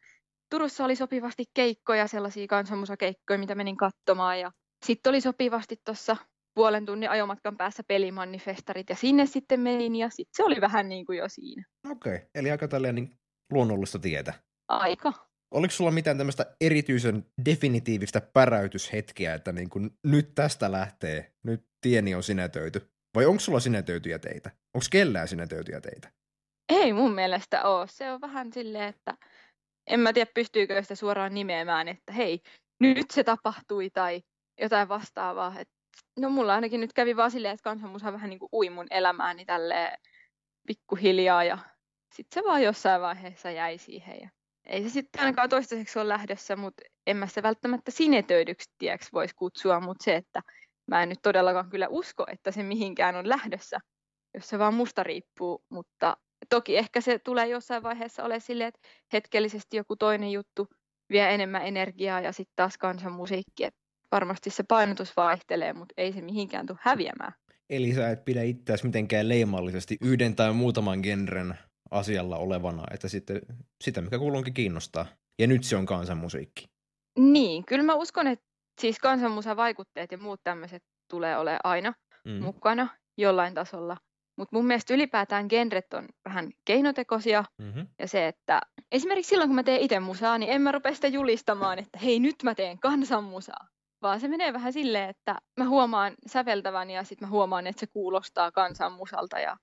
Turussa 0.51 0.84
oli 0.84 0.97
sopivasti 0.97 1.45
keikkoja, 1.55 2.07
sellaisia 2.07 2.47
kansanmusakeikkoja, 2.47 3.38
mitä 3.38 3.55
menin 3.55 3.76
katsomaan. 3.76 4.41
Ja 4.41 4.53
sitten 4.86 5.11
oli 5.11 5.20
sopivasti 5.20 5.76
tuossa 5.84 6.16
puolen 6.55 6.86
tunnin 6.86 7.11
ajomatkan 7.11 7.57
päässä 7.57 7.82
pelimannifestarit 7.88 8.91
ja 8.91 8.97
sinne 8.97 9.26
sitten 9.26 9.61
menin 9.61 9.97
ja 9.97 10.09
sitten 10.09 10.36
se 10.36 10.45
oli 10.45 10.61
vähän 10.61 10.88
niin 10.88 11.07
kuin 11.07 11.18
jo 11.18 11.28
siinä. 11.28 11.64
Okei, 11.91 12.14
okay. 12.14 12.28
eli 12.34 12.51
aika 12.51 12.68
tällainen 12.68 13.05
niin 13.05 13.18
luonnollista 13.53 13.99
tietä. 13.99 14.34
Aika. 14.68 15.12
Oliko 15.55 15.72
sulla 15.72 15.91
mitään 15.91 16.18
tämmöistä 16.18 16.57
erityisen 16.61 17.26
definitiivistä 17.45 18.20
päräytyshetkiä, 18.20 19.34
että 19.34 19.53
niin 19.53 19.70
kuin 19.70 19.91
nyt 20.07 20.34
tästä 20.34 20.72
lähtee, 20.72 21.32
nyt 21.43 21.70
tieni 21.81 22.14
on 22.14 22.22
sinetöity? 22.22 22.91
Vai 23.14 23.26
onko 23.26 23.41
sulla 23.41 23.61
sinetöityjä 23.61 24.18
teitä? 24.18 24.51
Onko 24.74 24.87
kellään 24.91 25.28
sinne 25.28 25.47
töytiä 25.47 25.81
teitä? 25.81 26.12
Ei 26.68 26.93
mun 26.93 27.14
mielestä 27.14 27.62
ole. 27.62 27.87
Se 27.89 28.12
on 28.12 28.20
vähän 28.20 28.53
silleen, 28.53 28.89
että 28.89 29.14
en 29.87 30.01
mä 30.01 30.12
tiedä 30.12 30.31
pystyykö 30.35 30.83
sitä 30.83 30.95
suoraan 30.95 31.35
nimeämään, 31.35 31.89
että 31.89 32.12
hei, 32.12 32.41
nyt 32.81 33.11
se 33.11 33.24
tapahtui 33.24 33.91
tai 33.91 34.22
jotain 34.61 34.89
vastaavaa. 34.89 35.55
Et, 35.59 35.68
no 36.18 36.31
mulla 36.31 36.55
ainakin 36.55 36.81
nyt 36.81 36.93
kävi 36.93 37.16
vaan 37.16 37.31
silleen, 37.31 37.55
että 37.55 37.64
kansanmusa 37.64 38.12
vähän 38.12 38.31
niin 38.31 38.39
kuin 38.39 38.49
ui 38.53 38.70
mun 38.70 38.87
elämääni 38.91 39.45
tälleen 39.45 39.99
pikkuhiljaa 40.66 41.45
ja 41.45 41.59
sitten 42.14 42.43
se 42.43 42.49
vaan 42.49 42.62
jossain 42.62 43.01
vaiheessa 43.01 43.51
jäi 43.51 43.78
siihen. 43.78 44.20
Ja 44.20 44.28
ei 44.66 44.83
se 44.83 44.89
sitten 44.89 45.20
ainakaan 45.20 45.49
toistaiseksi 45.49 45.99
ole 45.99 46.09
lähdössä, 46.09 46.57
mutta 46.57 46.83
en 47.07 47.16
mä 47.16 47.26
sitä 47.26 47.43
välttämättä 47.43 47.91
sinetöidyksi 47.91 48.70
tieksi 48.78 49.09
voisi 49.12 49.35
kutsua, 49.35 49.81
mutta 49.81 50.05
se, 50.05 50.16
että 50.16 50.43
mä 50.91 51.03
en 51.03 51.09
nyt 51.09 51.22
todellakaan 51.22 51.70
kyllä 51.70 51.88
usko, 51.88 52.26
että 52.32 52.51
se 52.51 52.62
mihinkään 52.62 53.16
on 53.16 53.28
lähdössä, 53.28 53.78
jos 54.34 54.49
se 54.49 54.59
vaan 54.59 54.74
musta 54.74 55.03
riippuu, 55.03 55.64
mutta 55.68 56.16
toki 56.49 56.76
ehkä 56.76 57.01
se 57.01 57.18
tulee 57.18 57.49
jossain 57.49 57.82
vaiheessa 57.82 58.24
ole 58.24 58.41
silleen, 58.41 58.68
että 58.68 58.88
hetkellisesti 59.12 59.76
joku 59.76 59.97
toinen 59.97 60.32
juttu 60.32 60.66
vie 61.11 61.34
enemmän 61.34 61.66
energiaa 61.66 62.20
ja 62.20 62.32
sitten 62.32 62.53
taas 62.57 62.78
kansanmusiikki, 62.78 63.64
että 63.64 63.80
varmasti 64.12 64.51
se 64.51 64.62
painotus 64.62 65.16
vaihtelee, 65.16 65.72
mutta 65.72 65.95
ei 65.97 66.12
se 66.12 66.20
mihinkään 66.20 66.66
tule 66.66 66.78
häviämään. 66.82 67.32
Eli 67.70 67.95
sä 67.95 68.11
et 68.11 68.24
pidä 68.24 68.43
itseäsi 68.43 68.86
mitenkään 68.86 69.28
leimallisesti 69.28 69.97
yhden 70.01 70.36
tai 70.36 70.53
muutaman 70.53 71.01
genren 71.03 71.55
asialla 71.91 72.36
olevana, 72.36 72.84
että 72.95 73.09
sitten 73.09 73.41
sitä, 73.84 74.01
mikä 74.01 74.18
kuulunkin 74.18 74.55
kiinnostaa. 74.55 75.07
Ja 75.38 75.47
nyt 75.47 75.64
se 75.64 75.76
on 75.76 75.86
kansanmusiikki. 75.86 76.64
Niin, 77.18 77.64
kyllä 77.64 77.84
mä 77.84 77.95
uskon, 77.95 78.26
että 78.26 78.45
siis 78.81 78.99
kansanmusa 78.99 79.57
vaikutteet 79.57 80.12
ja 80.12 80.18
muut 80.18 80.41
tämmöiset 80.45 80.83
tulee 81.09 81.39
ole 81.39 81.59
aina 81.64 81.93
mm. 82.25 82.43
mukana 82.43 82.89
jollain 83.18 83.55
tasolla. 83.55 83.97
Mutta 84.37 84.57
mun 84.57 84.66
mielestä 84.66 84.95
ylipäätään 84.95 85.47
genret 85.49 85.95
on 85.95 86.09
vähän 86.25 86.51
keinotekoisia. 86.64 87.45
Mm-hmm. 87.59 87.87
Ja 87.99 88.09
se, 88.09 88.29
että 88.29 88.61
esimerkiksi 88.93 89.29
silloin 89.29 89.49
kun 89.49 89.55
mä 89.55 89.62
teen 89.62 89.81
itse 89.81 90.01
musaa, 90.01 90.39
niin 90.39 90.53
en 90.53 90.62
mä 90.62 90.73
rupea 90.73 90.95
sitä 90.95 91.09
julistamaan, 91.09 91.79
että 91.79 91.99
hei 91.99 92.21
nyt 92.21 92.37
mä 92.43 92.55
teen 92.55 92.79
kansanmusaa. 92.79 93.68
Vaan 94.03 94.21
se 94.21 94.29
menee 94.29 94.53
vähän 94.53 94.73
silleen, 94.73 95.11
että 95.11 95.37
mä 95.57 95.68
huomaan 95.68 96.14
säveltävän 96.27 96.91
ja 96.91 97.05
sitten 97.05 97.29
mä 97.29 97.31
huomaan, 97.31 97.66
että 97.66 97.81
se 97.81 97.87
kuulostaa 97.87 98.53
kansanmusalta. 98.53 99.39
Ja 99.39 99.57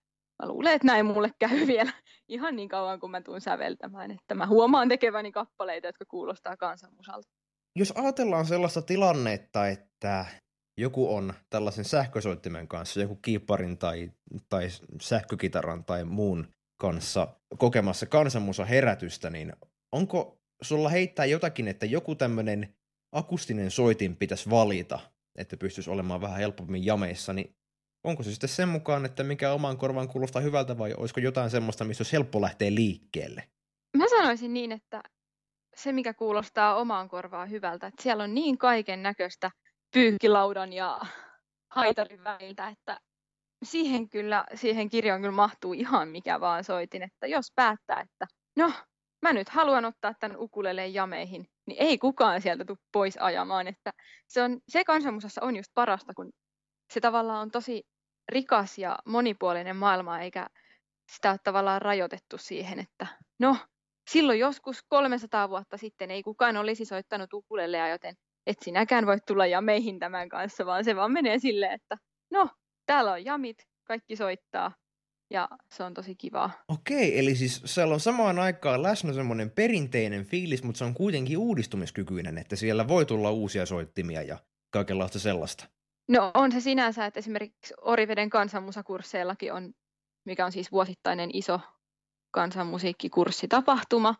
mä 0.44 0.48
luulen, 0.48 0.74
että 0.74 0.88
näin 0.88 1.06
mulle 1.06 1.32
käy 1.40 1.68
vielä 1.68 1.92
ihan 2.28 2.56
niin 2.56 2.70
kauan, 2.70 3.00
kun 3.00 3.12
mä 3.12 3.22
tuun 3.22 3.42
säveltämään. 3.42 4.12
Että 4.12 4.36
mä 4.36 4.48
huomaan 4.48 4.90
tekeväni 4.90 5.32
kappaleita, 5.32 5.88
jotka 5.88 6.06
kuulostaa 6.06 6.58
kansanmusalta. 6.58 7.30
Jos 7.78 7.94
ajatellaan 7.96 8.46
sellaista 8.46 8.82
tilannetta, 8.82 9.68
että 9.68 10.26
joku 10.78 11.16
on 11.16 11.34
tällaisen 11.50 11.86
sähkösoittimen 11.86 12.68
kanssa, 12.68 13.02
joku 13.02 13.16
kiipparin 13.16 13.78
tai, 13.78 14.12
tai 14.50 14.68
sähkökitaran 15.02 15.84
tai 15.84 16.06
muun 16.06 16.48
kanssa 16.82 17.28
kokemassa 17.58 18.06
kansanmusa 18.06 18.66
herätystä, 18.66 19.30
niin 19.30 19.54
onko 19.92 20.40
sulla 20.62 20.90
heittää 20.90 21.26
jotakin, 21.26 21.68
että 21.68 21.86
joku 21.86 22.16
tämmöinen 22.16 22.76
akustinen 23.12 23.72
soitin 23.72 24.16
pitäisi 24.16 24.50
valita, 24.50 25.00
että 25.36 25.58
pystyisi 25.58 25.90
olemaan 25.90 26.22
vähän 26.22 26.38
helpommin 26.38 26.86
jameissa, 26.86 27.34
niin 27.34 27.56
onko 28.04 28.24
se 28.24 28.32
sitten 28.32 28.50
sen 28.50 28.70
mukaan, 28.70 29.06
että 29.06 29.24
mikä 29.24 29.52
omaan 29.52 29.78
korvaan 29.78 30.08
kuulostaa 30.08 30.42
hyvältä 30.42 30.78
vai 30.78 30.94
olisiko 30.94 31.20
jotain 31.20 31.50
semmoista, 31.50 31.86
missä 31.86 32.02
olisi 32.02 32.14
helppo 32.14 32.42
lähteä 32.42 32.76
liikkeelle? 32.76 33.44
Mä 33.98 34.10
sanoisin 34.10 34.54
niin, 34.54 34.72
että 34.72 35.04
se 35.78 35.92
mikä 35.92 36.14
kuulostaa 36.14 36.76
omaan 36.76 37.10
korvaan 37.10 37.50
hyvältä, 37.50 37.88
että 37.88 38.04
siellä 38.04 38.24
on 38.24 38.34
niin 38.34 38.58
kaiken 38.58 39.04
näköistä 39.04 39.52
pyykkilaudan 39.94 40.74
ja 40.74 41.00
haitarin 41.72 42.24
väliltä, 42.24 42.68
että 42.68 43.00
siihen 43.64 44.10
kyllä, 44.10 44.46
siihen 44.54 44.90
kirjaan 44.90 45.22
kyllä 45.22 45.36
mahtuu 45.36 45.74
ihan 45.74 46.08
mikä 46.08 46.40
vaan 46.40 46.64
soitin, 46.64 47.04
että 47.04 47.28
jos 47.28 47.52
päättää, 47.56 48.02
että 48.02 48.28
no, 48.56 48.72
mä 49.22 49.34
nyt 49.34 49.50
haluan 49.50 49.86
ottaa 49.86 50.14
tämän 50.20 50.38
ukuleleen 50.38 50.94
jameihin, 50.94 51.46
niin 51.68 51.82
ei 51.82 51.98
kukaan 51.98 52.42
sieltä 52.42 52.66
tule 52.66 52.78
pois 52.92 53.18
ajamaan, 53.18 53.68
että 53.68 53.94
se, 54.28 54.42
on, 54.42 54.60
se 54.68 54.84
kansanmusassa 54.84 55.42
on 55.42 55.56
just 55.56 55.72
parasta, 55.74 56.14
kun 56.14 56.30
se 56.94 57.00
tavallaan 57.00 57.42
on 57.42 57.52
tosi 57.52 57.84
rikas 58.30 58.78
ja 58.78 59.00
monipuolinen 59.06 59.76
maailma, 59.76 60.20
eikä 60.20 60.48
sitä 61.12 61.30
ole 61.30 61.40
tavallaan 61.44 61.82
rajoitettu 61.82 62.38
siihen, 62.38 62.80
että 62.80 63.08
no, 63.40 63.58
silloin 64.08 64.40
joskus 64.40 64.84
300 64.88 65.50
vuotta 65.50 65.78
sitten 65.78 66.12
ei 66.12 66.24
kukaan 66.24 66.58
olisi 66.58 66.86
soittanut 66.86 67.34
ukulelea, 67.34 67.90
joten 67.90 68.16
et 68.48 68.58
sinäkään 68.62 69.06
voi 69.06 69.18
tulla 69.28 69.46
jameihin 69.46 70.00
tämän 70.00 70.30
kanssa, 70.30 70.66
vaan 70.66 70.84
se 70.84 70.96
vaan 70.96 71.12
menee 71.12 71.40
silleen, 71.40 71.72
että 71.72 71.98
no, 72.32 72.50
täällä 72.86 73.12
on 73.12 73.26
jamit, 73.26 73.58
kaikki 73.84 74.16
soittaa, 74.16 74.72
ja 75.30 75.50
se 75.72 75.84
on 75.84 75.94
tosi 75.94 76.16
kivaa. 76.16 76.52
Okei, 76.68 77.20
eli 77.20 77.36
siis 77.36 77.62
siellä 77.66 77.94
on 77.94 78.00
samaan 78.00 78.40
aikaan 78.40 78.84
läsnä 78.84 79.14
semmoinen 79.14 79.52
perinteinen 79.52 80.26
fiilis, 80.26 80.64
mutta 80.64 80.80
se 80.80 80.86
on 80.86 80.94
kuitenkin 80.94 81.38
uudistumiskykyinen, 81.38 82.38
että 82.38 82.56
siellä 82.56 82.88
voi 82.88 83.06
tulla 83.06 83.32
uusia 83.32 83.66
soittimia 83.66 84.22
ja 84.22 84.38
kaikenlaista 84.74 85.20
sellaista. 85.20 85.68
No 86.10 86.32
on 86.34 86.52
se 86.52 86.60
sinänsä, 86.60 87.06
että 87.06 87.20
esimerkiksi 87.20 87.74
Oriveden 87.82 88.30
kansanmusakursseillakin 88.30 89.54
on, 89.54 89.74
mikä 90.26 90.46
on 90.46 90.52
siis 90.52 90.72
vuosittainen 90.72 91.30
iso 91.34 91.60
kansanmusiikkikurssitapahtuma, 92.38 94.16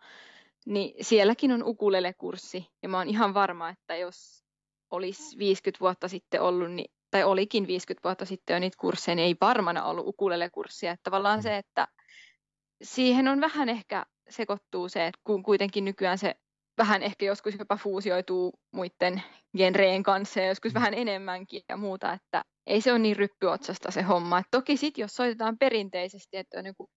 niin 0.66 1.06
sielläkin 1.06 1.52
on 1.52 1.64
ukulele-kurssi. 1.64 2.68
Ja 2.84 2.90
mä 2.90 2.98
oon 2.98 3.08
ihan 3.08 3.34
varma, 3.34 3.70
että 3.70 3.96
jos 3.96 4.44
olisi 4.92 5.38
50 5.38 5.80
vuotta 5.80 6.08
sitten 6.08 6.42
ollut, 6.42 6.72
niin, 6.72 6.92
tai 7.12 7.24
olikin 7.24 7.68
50 7.68 8.08
vuotta 8.08 8.26
sitten 8.26 8.54
jo 8.54 8.60
niitä 8.60 8.78
kursseja, 8.80 9.16
niin 9.16 9.26
ei 9.26 9.36
varmana 9.42 9.86
ollut 9.86 10.08
ukulele-kurssia. 10.08 10.92
Että 10.92 11.04
tavallaan 11.04 11.42
se, 11.44 11.58
että 11.58 11.88
siihen 12.84 13.28
on 13.28 13.42
vähän 13.42 13.70
ehkä 13.70 14.06
sekoittuu 14.30 14.90
se, 14.90 15.08
että 15.08 15.22
kun 15.24 15.44
kuitenkin 15.44 15.86
nykyään 15.86 16.18
se 16.18 16.36
vähän 16.78 17.04
ehkä 17.04 17.26
joskus 17.26 17.56
jopa 17.60 17.78
fuusioituu 17.78 18.60
muiden 18.72 19.24
genreen 19.58 20.04
kanssa 20.04 20.40
ja 20.40 20.48
joskus 20.48 20.74
vähän 20.74 20.94
enemmänkin 20.94 21.62
ja 21.70 21.78
muuta, 21.78 22.14
että 22.14 22.44
ei 22.68 22.82
se 22.82 22.92
ole 22.92 23.00
niin 23.00 23.16
ryppyotsasta 23.16 23.92
se 23.92 24.02
homma. 24.02 24.40
Et 24.40 24.48
toki 24.52 24.78
sitten 24.78 25.02
jos 25.02 25.16
soitetaan 25.16 25.58
perinteisesti, 25.58 26.38
että 26.38 26.60
on 26.60 26.66
joku 26.66 26.90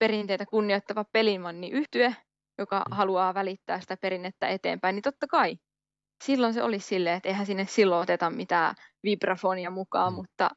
perinteitä 0.00 0.46
kunnioittava 0.46 1.04
pelimanni 1.12 1.70
yhtye, 1.70 2.16
joka 2.58 2.78
mm. 2.78 2.96
haluaa 2.96 3.34
välittää 3.34 3.80
sitä 3.80 3.96
perinnettä 3.96 4.48
eteenpäin, 4.48 4.94
niin 4.94 5.02
totta 5.02 5.26
kai 5.26 5.56
silloin 6.24 6.54
se 6.54 6.62
olisi 6.62 6.86
silleen, 6.86 7.16
että 7.16 7.28
eihän 7.28 7.46
sinne 7.46 7.66
silloin 7.66 8.02
oteta 8.02 8.30
mitään 8.30 8.74
vibrafonia 9.04 9.70
mukaan, 9.70 10.12
mm. 10.12 10.16
mutta 10.16 10.50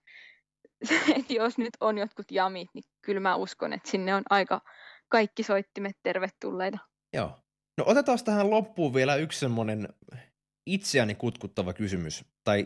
että 1.17 1.33
jos 1.33 1.57
nyt 1.57 1.73
on 1.79 1.97
jotkut 1.97 2.31
jamit, 2.31 2.69
niin 2.73 2.83
kyllä 3.05 3.19
mä 3.19 3.35
uskon, 3.35 3.73
että 3.73 3.91
sinne 3.91 4.15
on 4.15 4.23
aika 4.29 4.61
kaikki 5.09 5.43
soittimet 5.43 5.97
tervetulleita. 6.03 6.77
Joo. 7.13 7.39
No 7.77 7.83
otetaan 7.87 8.19
tähän 8.25 8.49
loppuun 8.49 8.93
vielä 8.93 9.15
yksi 9.15 9.39
semmoinen 9.39 9.87
itseäni 10.65 11.15
kutkuttava 11.15 11.73
kysymys, 11.73 12.25
tai 12.43 12.65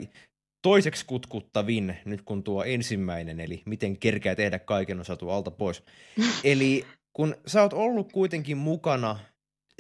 toiseksi 0.61 1.05
kutkuttavin, 1.05 1.97
nyt 2.05 2.21
kun 2.21 2.43
tuo 2.43 2.63
ensimmäinen, 2.63 3.39
eli 3.39 3.63
miten 3.65 3.97
kerkeä 3.97 4.35
tehdä 4.35 4.59
kaiken 4.59 4.99
osatu 4.99 5.29
alta 5.29 5.51
pois. 5.51 5.83
eli 6.43 6.85
kun 7.13 7.35
sä 7.47 7.61
oot 7.61 7.73
ollut 7.73 8.11
kuitenkin 8.11 8.57
mukana 8.57 9.19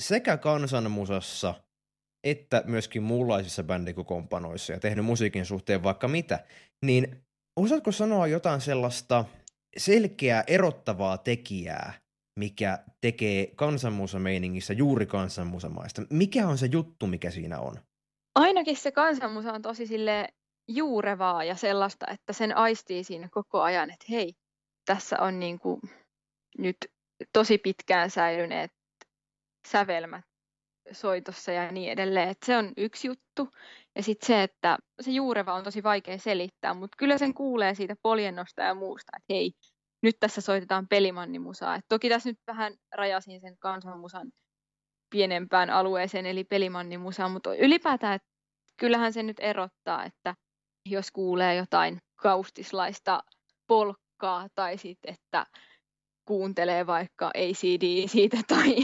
sekä 0.01 0.37
kansanmusassa 0.37 1.53
että 2.23 2.63
myöskin 2.65 3.03
muunlaisissa 3.03 3.63
bändikokoonpanoissa 3.63 4.73
ja 4.73 4.79
tehnyt 4.79 5.05
musiikin 5.05 5.45
suhteen 5.45 5.83
vaikka 5.83 6.07
mitä, 6.07 6.45
niin 6.85 7.21
osaatko 7.55 7.91
sanoa 7.91 8.27
jotain 8.27 8.61
sellaista 8.61 9.25
selkeää 9.77 10.43
erottavaa 10.47 11.17
tekijää, 11.17 11.93
mikä 12.39 12.79
tekee 13.01 13.47
kansanmusameiningissä 13.55 14.73
juuri 14.73 15.05
kansanmusamaista? 15.05 16.01
Mikä 16.09 16.47
on 16.47 16.57
se 16.57 16.69
juttu, 16.71 17.07
mikä 17.07 17.31
siinä 17.31 17.59
on? 17.59 17.79
Ainakin 18.35 18.77
se 18.77 18.91
kansanmusa 18.91 19.53
on 19.53 19.61
tosi 19.61 19.87
sille 19.87 20.27
juurevaa 20.67 21.43
ja 21.43 21.55
sellaista, 21.55 22.05
että 22.11 22.33
sen 22.33 22.57
aistii 22.57 23.03
siinä 23.03 23.29
koko 23.31 23.61
ajan, 23.61 23.89
että 23.89 24.05
hei, 24.09 24.33
tässä 24.85 25.17
on 25.19 25.39
niin 25.39 25.59
kuin 25.59 25.81
nyt 26.57 26.77
tosi 27.33 27.57
pitkään 27.57 28.09
säilyneet 28.09 28.71
sävelmät 29.67 30.25
soitossa 30.91 31.51
ja 31.51 31.71
niin 31.71 31.91
edelleen. 31.91 32.29
Et 32.29 32.37
se 32.45 32.57
on 32.57 32.73
yksi 32.77 33.07
juttu. 33.07 33.49
Ja 33.95 34.03
sitten 34.03 34.27
se, 34.27 34.43
että 34.43 34.77
se 35.01 35.11
juureva 35.11 35.53
on 35.53 35.63
tosi 35.63 35.83
vaikea 35.83 36.17
selittää, 36.17 36.73
mutta 36.73 36.95
kyllä 36.97 37.17
sen 37.17 37.33
kuulee 37.33 37.75
siitä 37.75 37.95
poljennosta 38.01 38.61
ja 38.61 38.73
muusta, 38.73 39.11
että 39.17 39.33
hei, 39.33 39.51
nyt 40.03 40.15
tässä 40.19 40.41
soitetaan 40.41 40.87
pelimannimusaa. 40.87 41.75
Et 41.75 41.85
toki 41.89 42.09
tässä 42.09 42.29
nyt 42.29 42.39
vähän 42.47 42.73
rajasin 42.95 43.41
sen 43.41 43.57
kansanmusan 43.57 44.31
pienempään 45.09 45.69
alueeseen, 45.69 46.25
eli 46.25 46.43
pelimannimusaa, 46.43 47.29
mutta 47.29 47.55
ylipäätään, 47.55 48.15
että 48.15 48.27
kyllähän 48.79 49.13
se 49.13 49.23
nyt 49.23 49.37
erottaa, 49.39 50.05
että 50.05 50.35
jos 50.89 51.11
kuulee 51.11 51.55
jotain 51.55 52.01
kaustislaista 52.15 53.23
polkkaa 53.67 54.47
tai 54.55 54.77
sitten, 54.77 55.13
että 55.13 55.45
kuuntelee 56.25 56.87
vaikka 56.87 57.27
ACD 57.27 58.07
siitä 58.07 58.37
tai 58.55 58.75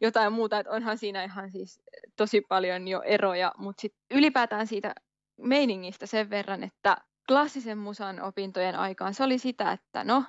jotain 0.00 0.32
muuta, 0.32 0.58
että 0.58 0.72
onhan 0.72 0.98
siinä 0.98 1.24
ihan 1.24 1.50
siis 1.50 1.80
tosi 2.16 2.40
paljon 2.40 2.88
jo 2.88 3.02
eroja, 3.02 3.52
mutta 3.58 3.80
sitten 3.80 4.18
ylipäätään 4.18 4.66
siitä 4.66 4.94
meiningistä 5.40 6.06
sen 6.06 6.30
verran, 6.30 6.62
että 6.62 6.96
klassisen 7.28 7.78
musan 7.78 8.22
opintojen 8.22 8.76
aikaan 8.76 9.14
se 9.14 9.24
oli 9.24 9.38
sitä, 9.38 9.72
että 9.72 10.04
no, 10.04 10.24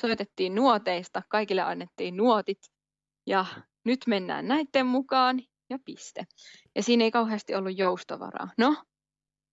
soitettiin 0.00 0.54
nuoteista, 0.54 1.22
kaikille 1.28 1.62
annettiin 1.62 2.16
nuotit 2.16 2.58
ja 3.26 3.46
nyt 3.84 4.00
mennään 4.06 4.48
näiden 4.48 4.86
mukaan 4.86 5.42
ja 5.70 5.78
piste. 5.84 6.26
Ja 6.74 6.82
siinä 6.82 7.04
ei 7.04 7.10
kauheasti 7.10 7.54
ollut 7.54 7.78
joustovaraa. 7.78 8.48
No, 8.58 8.76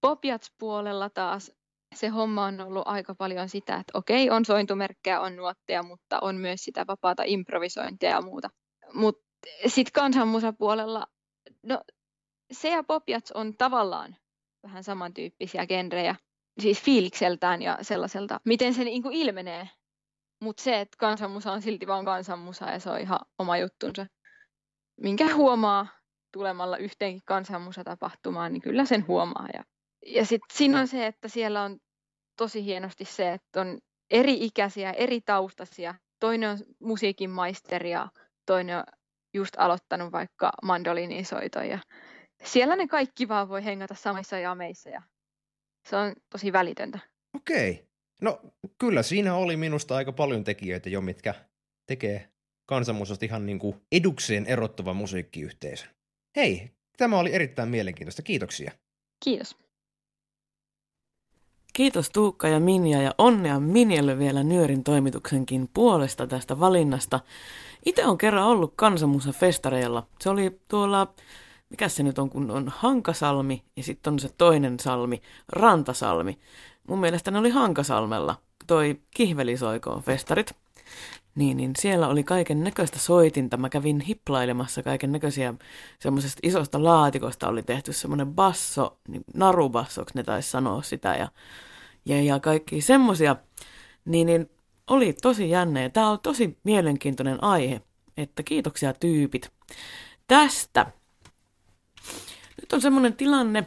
Popjats-puolella 0.04 1.10
taas 1.10 1.52
se 1.96 2.08
homma 2.08 2.46
on 2.46 2.62
ollut 2.62 2.84
aika 2.86 3.16
paljon 3.16 3.50
sitä, 3.50 3.76
että 3.76 3.98
okei, 3.98 4.30
on 4.30 4.46
sointumerkkejä, 4.46 5.22
on 5.22 5.36
nuotteja, 5.36 5.84
mutta 5.84 6.20
on 6.20 6.36
myös 6.36 6.64
sitä 6.64 6.88
vapaata 6.88 7.24
improvisointia 7.26 8.10
ja 8.10 8.22
muuta. 8.22 8.50
Mutta 8.94 9.24
sitten 9.68 9.92
kansanmusapuolella, 9.94 11.08
no 11.64 11.82
se 12.52 12.70
ja 12.70 12.84
Popjats 12.84 13.32
on 13.32 13.58
tavallaan 13.58 14.16
vähän 14.64 14.84
samantyyppisiä 14.84 15.68
genrejä, 15.68 16.16
siis 16.60 16.82
fiilikseltään 16.82 17.62
ja 17.62 17.78
sellaiselta, 17.82 18.40
miten 18.46 18.74
se 18.74 18.84
niinku 18.84 19.10
ilmenee. 19.12 19.70
Mutta 20.42 20.64
se, 20.64 20.82
että 20.82 20.98
kansanmusa 21.00 21.52
on 21.52 21.62
silti 21.62 21.88
vaan 21.88 22.06
kansanmusa 22.06 22.66
ja 22.66 22.80
se 22.80 22.90
on 22.90 23.00
ihan 23.00 23.20
oma 23.40 23.58
juttunsa. 23.58 24.06
Minkä 25.02 25.36
huomaa 25.36 25.88
tulemalla 26.34 26.78
yhteenkin 26.78 27.22
kansanmusatapahtumaan, 27.26 28.54
niin 28.54 28.62
kyllä 28.62 28.86
sen 28.86 29.08
huomaa. 29.08 29.48
Ja, 29.54 29.64
ja 30.06 30.26
sitten 30.26 30.58
siinä 30.58 30.80
on 30.80 30.88
se, 30.88 31.08
että 31.08 31.28
siellä 31.28 31.64
on 31.64 31.80
tosi 32.38 32.66
hienosti 32.66 33.06
se, 33.06 33.34
että 33.34 33.62
on 33.62 33.80
eri 34.12 34.46
ikäisiä, 34.46 34.92
eri 34.92 35.22
taustaisia. 35.22 35.96
Toinen 36.20 36.50
on 36.50 36.58
musiikin 36.80 37.30
maisteri 37.30 37.92
ja 37.92 38.08
toinen 38.46 38.78
on 38.78 38.84
just 39.34 39.54
aloittanut 39.58 40.12
vaikka 40.12 40.52
mandolinisoiton. 40.64 41.70
Ja 41.70 41.80
siellä 42.44 42.76
ne 42.76 42.88
kaikki 42.88 43.28
vaan 43.28 43.50
voi 43.50 43.66
hengata 43.66 43.96
samissa 43.96 44.40
jameissa 44.40 44.90
ja 44.90 45.02
se 45.90 45.96
on 45.96 46.14
tosi 46.30 46.54
välitöntä. 46.54 47.00
Okei. 47.36 47.88
No 48.22 48.42
kyllä 48.80 49.04
siinä 49.04 49.36
oli 49.36 49.58
minusta 49.58 49.96
aika 49.96 50.12
paljon 50.12 50.44
tekijöitä 50.44 50.90
jo, 50.90 51.02
mitkä 51.02 51.36
tekee 51.88 52.30
kansanmusasta 52.66 53.26
ihan 53.26 53.46
niin 53.46 53.60
kuin 53.60 53.82
edukseen 53.92 54.46
erottava 54.46 54.94
musiikkiyhteisö. 54.94 55.86
Hei, 56.36 56.72
tämä 56.98 57.20
oli 57.20 57.34
erittäin 57.34 57.70
mielenkiintoista. 57.70 58.22
Kiitoksia. 58.22 58.72
Kiitos. 59.24 59.58
Kiitos 61.74 62.10
Tuukka 62.10 62.48
ja 62.48 62.60
Minja 62.60 63.02
ja 63.02 63.16
onnea 63.18 63.60
Minjalle 63.60 64.18
vielä 64.20 64.44
Nyörin 64.44 64.84
toimituksenkin 64.84 65.70
puolesta 65.74 66.28
tästä 66.28 66.60
valinnasta. 66.60 67.20
Itse 67.86 68.06
on 68.06 68.18
kerran 68.18 68.46
ollut 68.46 68.74
kansanmusa-festareilla. 68.76 70.04
Se 70.22 70.30
oli 70.30 70.60
tuolla, 70.70 71.14
mikä 71.70 71.90
se 71.90 72.04
nyt 72.04 72.20
on, 72.20 72.30
kun 72.30 72.52
on 72.52 72.72
Hankasalmi 72.76 73.64
ja 73.78 73.84
sitten 73.84 74.14
on 74.14 74.20
se 74.20 74.30
toinen 74.38 74.80
salmi, 74.80 75.22
Rantasalmi. 75.50 76.40
Mun 76.88 77.00
mielestä 77.00 77.32
ne 77.32 77.40
oli 77.40 77.50
Hankasalmella, 77.50 78.36
toi 78.68 79.00
Kihvelisoikoon 79.16 80.04
festarit. 80.04 80.63
Niin, 81.36 81.58
niin 81.58 81.72
siellä 81.80 82.08
oli 82.08 82.24
kaiken 82.24 82.64
näköistä 82.64 83.00
soitinta. 83.00 83.58
Mä 83.58 83.70
kävin 83.70 84.02
hiplailemassa 84.02 84.84
kaiken 84.84 85.12
näköisiä 85.12 85.54
semmoisesta 86.00 86.40
isosta 86.44 86.84
laatikosta 86.84 87.48
oli 87.48 87.64
tehty 87.64 87.94
semmoinen 87.94 88.34
basso, 88.34 88.98
niin 89.08 89.24
narubassoksi 89.34 90.16
ne 90.16 90.24
taisi 90.24 90.50
sanoa 90.50 90.82
sitä 90.82 91.16
ja, 91.16 91.28
ja, 92.06 92.22
ja 92.22 92.40
kaikki 92.40 92.82
semmoisia. 92.82 93.36
Niin, 94.06 94.28
niin 94.28 94.50
oli 94.88 95.14
tosi 95.14 95.50
jännä 95.50 95.82
ja 95.82 95.90
tämä 95.90 96.10
on 96.10 96.20
tosi 96.20 96.58
mielenkiintoinen 96.64 97.44
aihe, 97.44 97.82
että 98.18 98.44
kiitoksia 98.44 98.94
tyypit 98.94 99.52
tästä. 100.28 100.86
Nyt 102.62 102.74
on 102.74 102.82
semmoinen 102.82 103.14
tilanne, 103.14 103.66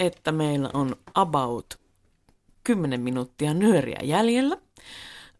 että 0.00 0.32
meillä 0.32 0.70
on 0.72 0.96
about 1.14 1.80
10 2.64 3.00
minuuttia 3.00 3.54
nyöriä 3.54 4.00
jäljellä. 4.02 4.56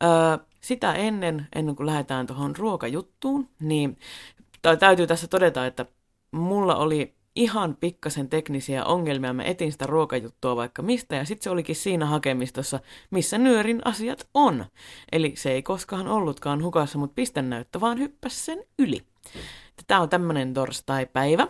Öö, 0.03 0.50
sitä 0.61 0.93
ennen, 0.93 1.47
ennen 1.55 1.77
kuin 1.77 1.87
lähdetään 1.87 2.27
tuohon 2.27 2.57
ruokajuttuun, 2.57 3.49
niin 3.61 3.99
täytyy 4.79 5.07
tässä 5.07 5.29
todeta, 5.29 5.67
että 5.67 5.87
mulla 6.31 6.77
oli 6.77 7.15
ihan 7.37 7.77
pikkasen 7.81 8.29
teknisiä 8.29 8.85
ongelmia. 8.85 9.33
Mä 9.33 9.43
etin 9.43 9.73
sitä 9.73 9.87
ruokajuttua 9.87 10.57
vaikka 10.57 10.83
mistä, 10.83 11.17
ja 11.17 11.25
sitten 11.25 11.45
se 11.45 11.51
olikin 11.51 11.77
siinä 11.77 12.07
hakemistossa, 12.07 12.81
missä 13.11 13.39
nyörin 13.39 13.81
asiat 13.85 14.29
on. 14.35 14.65
Eli 15.13 15.33
se 15.37 15.53
ei 15.53 15.63
koskaan 15.63 16.09
ollutkaan 16.09 16.63
hukassa, 16.63 16.99
mutta 16.99 17.15
pistennäyttö 17.15 17.81
vaan 17.81 17.99
hyppäsi 17.99 18.45
sen 18.45 18.65
yli. 18.79 19.03
Tämä 19.87 20.01
on 20.01 20.09
tämmöinen 20.09 20.55
torstai-päivä, 20.55 21.49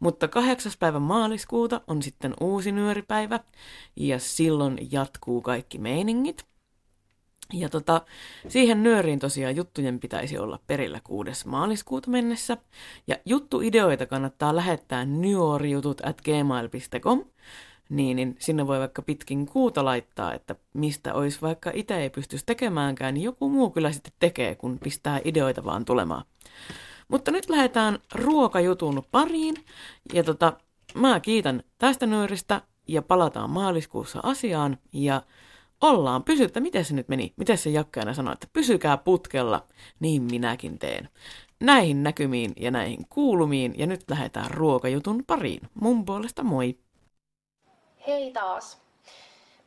mutta 0.00 0.28
kahdeksas 0.28 0.76
päivä 0.76 0.98
maaliskuuta 0.98 1.80
on 1.86 2.02
sitten 2.02 2.34
uusi 2.40 2.72
nyöripäivä, 2.72 3.40
ja 3.96 4.18
silloin 4.18 4.78
jatkuu 4.90 5.40
kaikki 5.40 5.78
meiningit. 5.78 6.46
Ja 7.52 7.68
tota, 7.68 8.02
siihen 8.48 8.82
nyöriin 8.82 9.18
tosiaan 9.18 9.56
juttujen 9.56 10.00
pitäisi 10.00 10.38
olla 10.38 10.58
perillä 10.66 11.00
6. 11.04 11.48
maaliskuuta 11.48 12.10
mennessä. 12.10 12.56
Ja 13.06 13.16
juttuideoita 13.24 14.06
kannattaa 14.06 14.56
lähettää 14.56 15.04
nyorjutut 15.04 16.00
at 16.04 16.20
gmail.com. 16.20 17.24
Niin, 17.88 18.16
niin 18.16 18.36
sinne 18.38 18.66
voi 18.66 18.78
vaikka 18.78 19.02
pitkin 19.02 19.46
kuuta 19.46 19.84
laittaa, 19.84 20.34
että 20.34 20.56
mistä 20.72 21.14
olisi 21.14 21.40
vaikka 21.40 21.70
itse 21.74 21.96
ei 21.96 22.10
pystyisi 22.10 22.46
tekemäänkään, 22.46 23.14
niin 23.14 23.24
joku 23.24 23.48
muu 23.48 23.70
kyllä 23.70 23.92
sitten 23.92 24.12
tekee, 24.18 24.54
kun 24.54 24.78
pistää 24.78 25.20
ideoita 25.24 25.64
vaan 25.64 25.84
tulemaan. 25.84 26.24
Mutta 27.08 27.30
nyt 27.30 27.50
lähdetään 27.50 27.98
ruokajutun 28.14 29.02
pariin. 29.10 29.54
Ja 30.12 30.24
tota, 30.24 30.52
mä 30.94 31.20
kiitän 31.20 31.62
tästä 31.78 32.06
nyöristä 32.06 32.62
ja 32.88 33.02
palataan 33.02 33.50
maaliskuussa 33.50 34.20
asiaan. 34.22 34.78
Ja 34.92 35.22
ollaan, 35.88 36.24
pysyttä, 36.24 36.60
miten 36.60 36.84
se 36.84 36.94
nyt 36.94 37.08
meni? 37.08 37.34
Miten 37.36 37.58
se 37.58 37.70
jakkeena 37.70 38.14
sanoi, 38.14 38.32
että 38.32 38.46
pysykää 38.52 38.96
putkella, 38.96 39.64
niin 40.00 40.22
minäkin 40.22 40.78
teen. 40.78 41.08
Näihin 41.60 42.02
näkymiin 42.02 42.52
ja 42.56 42.70
näihin 42.70 43.06
kuulumiin 43.08 43.74
ja 43.76 43.86
nyt 43.86 44.10
lähdetään 44.10 44.50
ruokajutun 44.50 45.24
pariin. 45.26 45.60
Mun 45.74 46.04
puolesta 46.04 46.42
moi! 46.42 46.78
Hei 48.06 48.32
taas! 48.32 48.78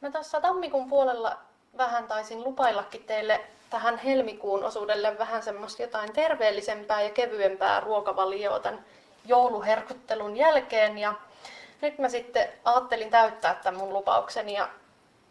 Mä 0.02 0.12
tuossa 0.12 0.42
tammikuun 0.42 0.90
puolella 0.90 1.38
vähän 1.78 2.08
taisin 2.08 2.44
lupaillakin 2.44 3.04
teille 3.04 3.42
tähän 3.70 3.98
helmikuun 3.98 4.64
osuudelle 4.64 5.18
vähän 5.18 5.44
semmoista 5.44 5.82
jotain 5.82 6.14
terveellisempää 6.14 7.02
ja 7.02 7.10
kevyempää 7.10 7.80
ruokavalioa 7.80 8.60
tämän 8.60 8.86
jouluherkuttelun 9.26 10.38
jälkeen. 10.38 10.98
Ja 10.98 11.14
nyt 11.82 11.98
mä 11.98 12.10
sitten 12.10 12.48
ajattelin 12.64 13.10
täyttää 13.10 13.56
tämän 13.56 13.80
mun 13.80 13.94
lupaukseni 13.94 14.54
ja 14.54 14.70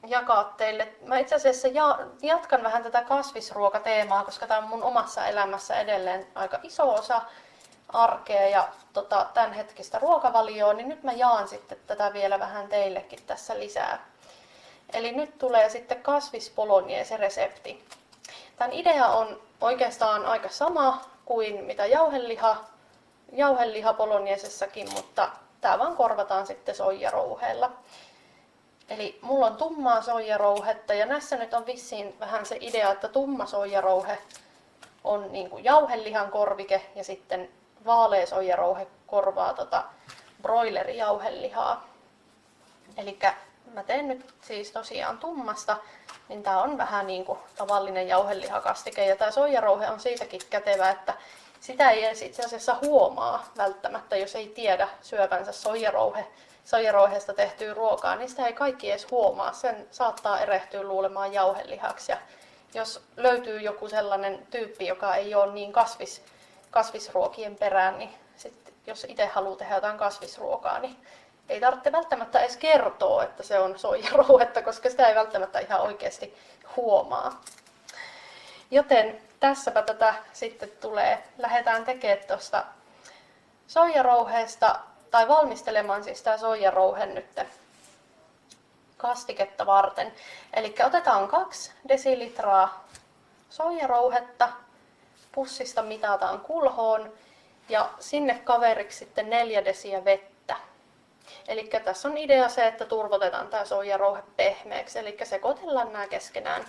jakaa 0.09 0.45
teille. 0.45 0.89
Mä 1.07 1.19
itse 1.19 1.35
asiassa 1.35 1.69
ja, 1.69 1.99
jatkan 2.23 2.63
vähän 2.63 2.83
tätä 2.83 3.03
kasvisruokateemaa, 3.03 4.25
koska 4.25 4.47
tämä 4.47 4.59
on 4.59 4.69
mun 4.69 4.83
omassa 4.83 5.27
elämässä 5.27 5.81
edelleen 5.81 6.27
aika 6.35 6.59
iso 6.63 6.95
osa 6.95 7.23
arkea 7.89 8.49
ja 8.49 8.69
tota, 8.93 9.27
tämän 9.35 9.53
hetkistä 9.53 9.99
ruokavalioa, 9.99 10.73
niin 10.73 10.89
nyt 10.89 11.03
mä 11.03 11.13
jaan 11.13 11.49
sitten 11.49 11.79
tätä 11.87 12.13
vielä 12.13 12.39
vähän 12.39 12.69
teillekin 12.69 13.19
tässä 13.27 13.59
lisää. 13.59 14.07
Eli 14.93 15.13
nyt 15.13 15.39
tulee 15.39 15.69
sitten 15.69 16.03
kasvispoloniese 16.03 17.17
resepti. 17.17 17.85
Tämän 18.57 18.73
idea 18.73 19.07
on 19.07 19.43
oikeastaan 19.61 20.27
aika 20.27 20.49
sama 20.49 21.01
kuin 21.25 21.65
mitä 21.65 21.87
jauheliha, 21.87 22.57
jauheliha 23.33 23.93
poloniesessakin, 23.93 24.93
mutta 24.93 25.31
tämä 25.61 25.79
vaan 25.79 25.97
korvataan 25.97 26.47
sitten 26.47 26.75
soijarouheella. 26.75 27.73
Eli 28.91 29.19
mulla 29.23 29.47
on 29.47 29.57
tummaa 29.57 30.03
soijarouhetta 30.03 30.95
ja 30.95 31.07
näissä 31.07 31.37
nyt 31.37 31.55
on 31.55 31.67
vissiin 31.67 32.21
vähän 32.21 32.47
se 32.47 32.59
idea, 32.61 32.93
että 32.93 33.09
tumma 33.09 33.47
soijarouhe 33.47 34.19
on 35.05 35.33
niin 35.33 35.51
kuin 35.51 35.65
jauhelihan 35.65 36.31
korvike 36.31 36.83
ja 36.95 37.05
sitten 37.05 37.49
vaalea 37.87 38.27
soijarouhe 38.27 38.87
korvaa 39.07 39.55
tota 39.55 39.85
broilerijauhelihaa. 40.43 41.87
Eli 42.97 43.19
mä 43.75 43.83
teen 43.83 44.09
nyt 44.09 44.35
siis 44.41 44.73
tosiaan 44.73 45.19
tummasta, 45.19 45.77
niin 46.29 46.43
tää 46.43 46.63
on 46.63 46.79
vähän 46.79 47.07
niin 47.07 47.25
kuin 47.25 47.39
tavallinen 47.57 48.09
jauhelihakastike 48.09 49.07
ja 49.07 49.17
tää 49.17 49.31
soijarouhe 49.31 49.91
on 49.91 50.01
siitäkin 50.01 50.41
kätevä, 50.51 50.91
että 50.91 51.15
sitä 51.61 51.91
ei 51.91 52.05
edes 52.05 52.23
itse 52.23 52.43
asiassa 52.43 52.77
huomaa 52.83 53.45
välttämättä, 53.57 54.17
jos 54.17 54.35
ei 54.35 54.49
tiedä 54.49 54.89
syövänsä 55.03 55.53
soijarouhe 55.53 56.27
soijarouheesta 56.67 57.35
tehtyä 57.35 57.75
ruokaa, 57.75 58.17
niin 58.17 58.29
sitä 58.29 58.47
ei 58.47 58.53
kaikki 58.53 58.91
edes 58.91 59.11
huomaa. 59.11 59.53
Sen 59.53 59.89
saattaa 59.91 60.41
erehtyä 60.41 60.83
luulemaan 60.83 61.33
jauhelihaksi. 61.33 62.13
Ja 62.13 62.19
jos 62.75 63.03
löytyy 63.17 63.61
joku 63.61 63.89
sellainen 63.89 64.47
tyyppi, 64.51 64.87
joka 64.87 65.15
ei 65.15 65.35
ole 65.35 65.53
niin 65.53 65.73
kasvis, 65.73 66.23
kasvisruokien 66.71 67.57
perään, 67.57 67.99
niin 67.99 68.11
sit, 68.37 68.75
jos 68.87 69.05
itse 69.05 69.27
haluaa 69.27 69.57
tehdä 69.57 69.75
jotain 69.75 69.99
kasvisruokaa, 69.99 70.79
niin 70.79 70.97
ei 71.49 71.61
tarvitse 71.61 71.93
välttämättä 71.93 72.41
edes 72.41 72.57
kertoa, 72.57 73.25
että 73.25 73.43
se 73.43 73.59
on 73.59 73.79
soijarouhetta, 73.79 74.63
koska 74.63 74.91
sitä 74.91 75.09
ei 75.09 75.15
välttämättä 75.15 75.59
ihan 75.59 75.81
oikeasti 75.81 76.37
huomaa. 76.77 77.41
Joten 78.71 79.21
tässäpä 79.41 79.83
tätä 79.83 80.15
sitten 80.33 80.71
tulee. 80.81 81.25
Lähdetään 81.39 81.85
tekemään 81.85 82.27
tuosta 82.29 82.65
soijarouheesta 83.67 84.79
tai 85.17 85.29
valmistelemaan 85.29 86.05
siis 86.05 86.23
tämä 86.23 86.37
soijarouhe 86.37 87.07
nyt 87.07 87.41
kastiketta 88.97 89.67
varten. 89.67 90.13
Eli 90.55 90.75
otetaan 90.87 91.29
kaksi 91.29 91.73
desilitraa 91.89 92.85
soijarouhetta, 93.51 94.49
pussista 95.33 95.83
mitataan 95.83 96.41
kulhoon 96.41 97.13
ja 97.69 97.91
sinne 98.01 98.41
kaveriksi 98.45 98.99
sitten 98.99 99.31
neljä 99.31 99.65
desiä 99.65 100.05
vettä. 100.05 100.57
Eli 101.49 101.71
tässä 101.85 102.09
on 102.09 102.19
idea 102.19 102.49
se, 102.49 102.67
että 102.67 102.85
turvotetaan 102.85 103.49
tämä 103.49 103.65
soijarouhe 103.65 104.23
pehmeäksi, 104.37 104.99
eli 104.99 105.17
sekoitellaan 105.25 105.93
nämä 105.93 106.07
keskenään 106.07 106.65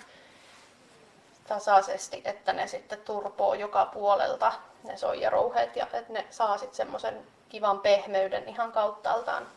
tasaisesti, 1.48 2.22
että 2.26 2.54
ne 2.54 2.68
sitten 2.68 3.02
turpoo 3.02 3.54
joka 3.54 3.86
puolelta 3.86 4.54
ne 4.84 4.98
soijarouheet 4.98 5.76
ja 5.76 5.88
että 5.94 6.14
ne 6.14 6.26
saa 6.30 6.58
sitten 6.58 6.76
semmoisen 6.76 7.37
kivan 7.50 7.80
pehmeyden 7.80 8.50
ihan 8.50 8.72
kauttaaltaan. 8.72 9.48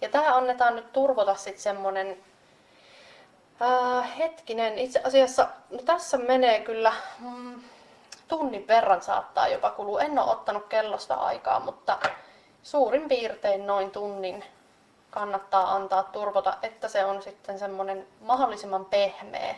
Ja 0.00 0.08
tämä 0.08 0.36
annetaan 0.36 0.76
nyt 0.76 0.92
turvota 0.92 1.34
sitten 1.34 1.62
semmonen 1.62 2.18
äh, 3.62 4.18
hetkinen, 4.18 4.78
itse 4.78 5.00
asiassa 5.04 5.48
no 5.70 5.78
tässä 5.78 6.18
menee 6.18 6.60
kyllä 6.60 6.92
mm, 7.18 7.62
tunnin 8.28 8.68
verran 8.68 9.02
saattaa 9.02 9.48
jopa 9.48 9.70
kulua. 9.70 10.00
En 10.00 10.18
ole 10.18 10.30
ottanut 10.30 10.66
kellosta 10.66 11.14
aikaa, 11.14 11.60
mutta 11.60 11.98
suurin 12.62 13.08
piirtein 13.08 13.66
noin 13.66 13.90
tunnin 13.90 14.44
kannattaa 15.10 15.74
antaa 15.74 16.02
turvota, 16.02 16.54
että 16.62 16.88
se 16.88 17.04
on 17.04 17.22
sitten 17.22 17.58
semmoinen 17.58 18.06
mahdollisimman 18.20 18.84
pehmeä 18.84 19.54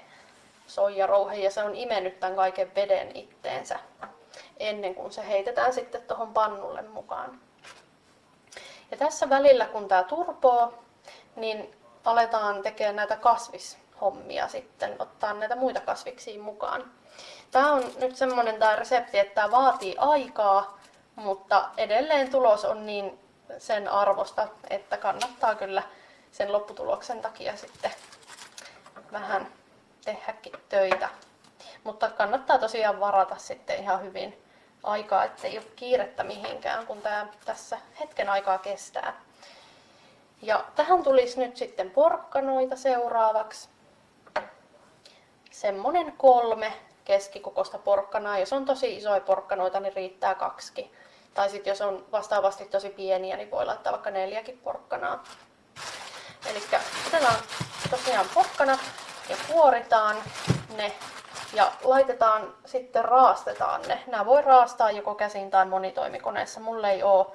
soijarouhe 0.67 1.37
ja 1.37 1.51
se 1.51 1.63
on 1.63 1.75
imennyt 1.75 2.21
tämän 2.21 2.37
kaiken 2.37 2.75
veden 2.75 3.17
itteensä 3.17 3.79
ennen 4.61 4.95
kuin 4.95 5.13
se 5.13 5.29
heitetään 5.29 5.73
sitten 5.73 6.03
tuohon 6.03 6.33
pannulle 6.33 6.83
mukaan. 6.83 7.41
Ja 8.91 8.97
tässä 8.97 9.31
välillä, 9.31 9.67
kun 9.67 9.89
tämä 9.89 10.03
turpoo, 10.03 10.75
niin 11.37 11.77
aletaan 12.05 12.63
tekemään 12.63 12.97
näitä 12.97 13.17
kasvishommia 13.17 14.49
sitten, 14.49 14.97
ottaa 14.99 15.35
näitä 15.35 15.57
muita 15.57 15.81
kasviksia 15.81 16.43
mukaan. 16.43 16.93
Tämä 17.51 17.73
on 17.73 17.85
nyt 18.01 18.17
semmoinen 18.17 18.59
tämä 18.59 18.77
resepti, 18.77 19.19
että 19.19 19.35
tämä 19.35 19.51
vaatii 19.51 19.95
aikaa, 19.99 20.79
mutta 21.17 21.69
edelleen 21.77 22.31
tulos 22.31 22.65
on 22.65 22.87
niin 22.87 23.19
sen 23.59 23.89
arvosta, 23.89 24.49
että 24.71 24.97
kannattaa 24.97 25.55
kyllä 25.55 25.83
sen 26.33 26.53
lopputuloksen 26.53 27.21
takia 27.21 27.57
sitten 27.57 27.91
vähän 29.13 29.53
tehdäkin 30.05 30.53
töitä. 30.69 31.09
Mutta 31.85 32.11
kannattaa 32.11 32.59
tosiaan 32.59 33.01
varata 33.01 33.37
sitten 33.37 33.79
ihan 33.79 34.03
hyvin 34.03 34.43
aikaa, 34.83 35.25
ettei 35.25 35.59
ole 35.59 35.67
kiirettä 35.77 36.25
mihinkään, 36.25 36.87
kun 36.87 37.03
tämä 37.03 37.27
tässä 37.45 37.79
hetken 38.01 38.29
aikaa 38.29 38.59
kestää. 38.59 39.21
Ja 40.43 40.65
tähän 40.75 41.03
tulisi 41.03 41.41
nyt 41.41 41.57
sitten 41.57 41.91
porkkanoita 41.91 42.77
seuraavaksi. 42.77 43.69
Semmonen 45.51 46.13
kolme 46.17 46.73
keskikokoista 47.05 47.79
porkkanaa. 47.79 48.39
Jos 48.39 48.53
on 48.53 48.65
tosi 48.65 48.97
isoja 48.97 49.21
porkkanoita, 49.21 49.81
niin 49.81 49.97
riittää 49.97 50.35
kaksi. 50.35 50.93
Tai 51.35 51.51
sitten 51.51 51.71
jos 51.71 51.81
on 51.81 52.07
vastaavasti 52.13 52.65
tosi 52.65 52.91
pieniä, 52.91 53.37
niin 53.37 53.51
voi 53.51 53.67
laittaa 53.67 53.93
vaikka 53.93 54.11
neljäkin 54.11 54.59
porkkanaa. 54.59 55.25
Eli 56.51 56.63
otetaan 57.07 57.35
tosiaan 57.91 58.27
porkkanat 58.35 58.81
ja 59.29 59.37
kuoritaan 59.53 60.17
ne 60.77 60.93
ja 61.53 61.73
laitetaan 61.85 62.55
sitten 62.65 63.05
raastetaan 63.05 63.83
ne. 63.83 64.03
Nämä 64.07 64.27
voi 64.27 64.43
raastaa 64.43 64.91
joko 64.91 65.15
käsin 65.15 65.51
tai 65.51 65.67
monitoimikoneessa. 65.67 66.61
Mulle 66.61 66.91
ei 66.91 67.03
ole 67.03 67.27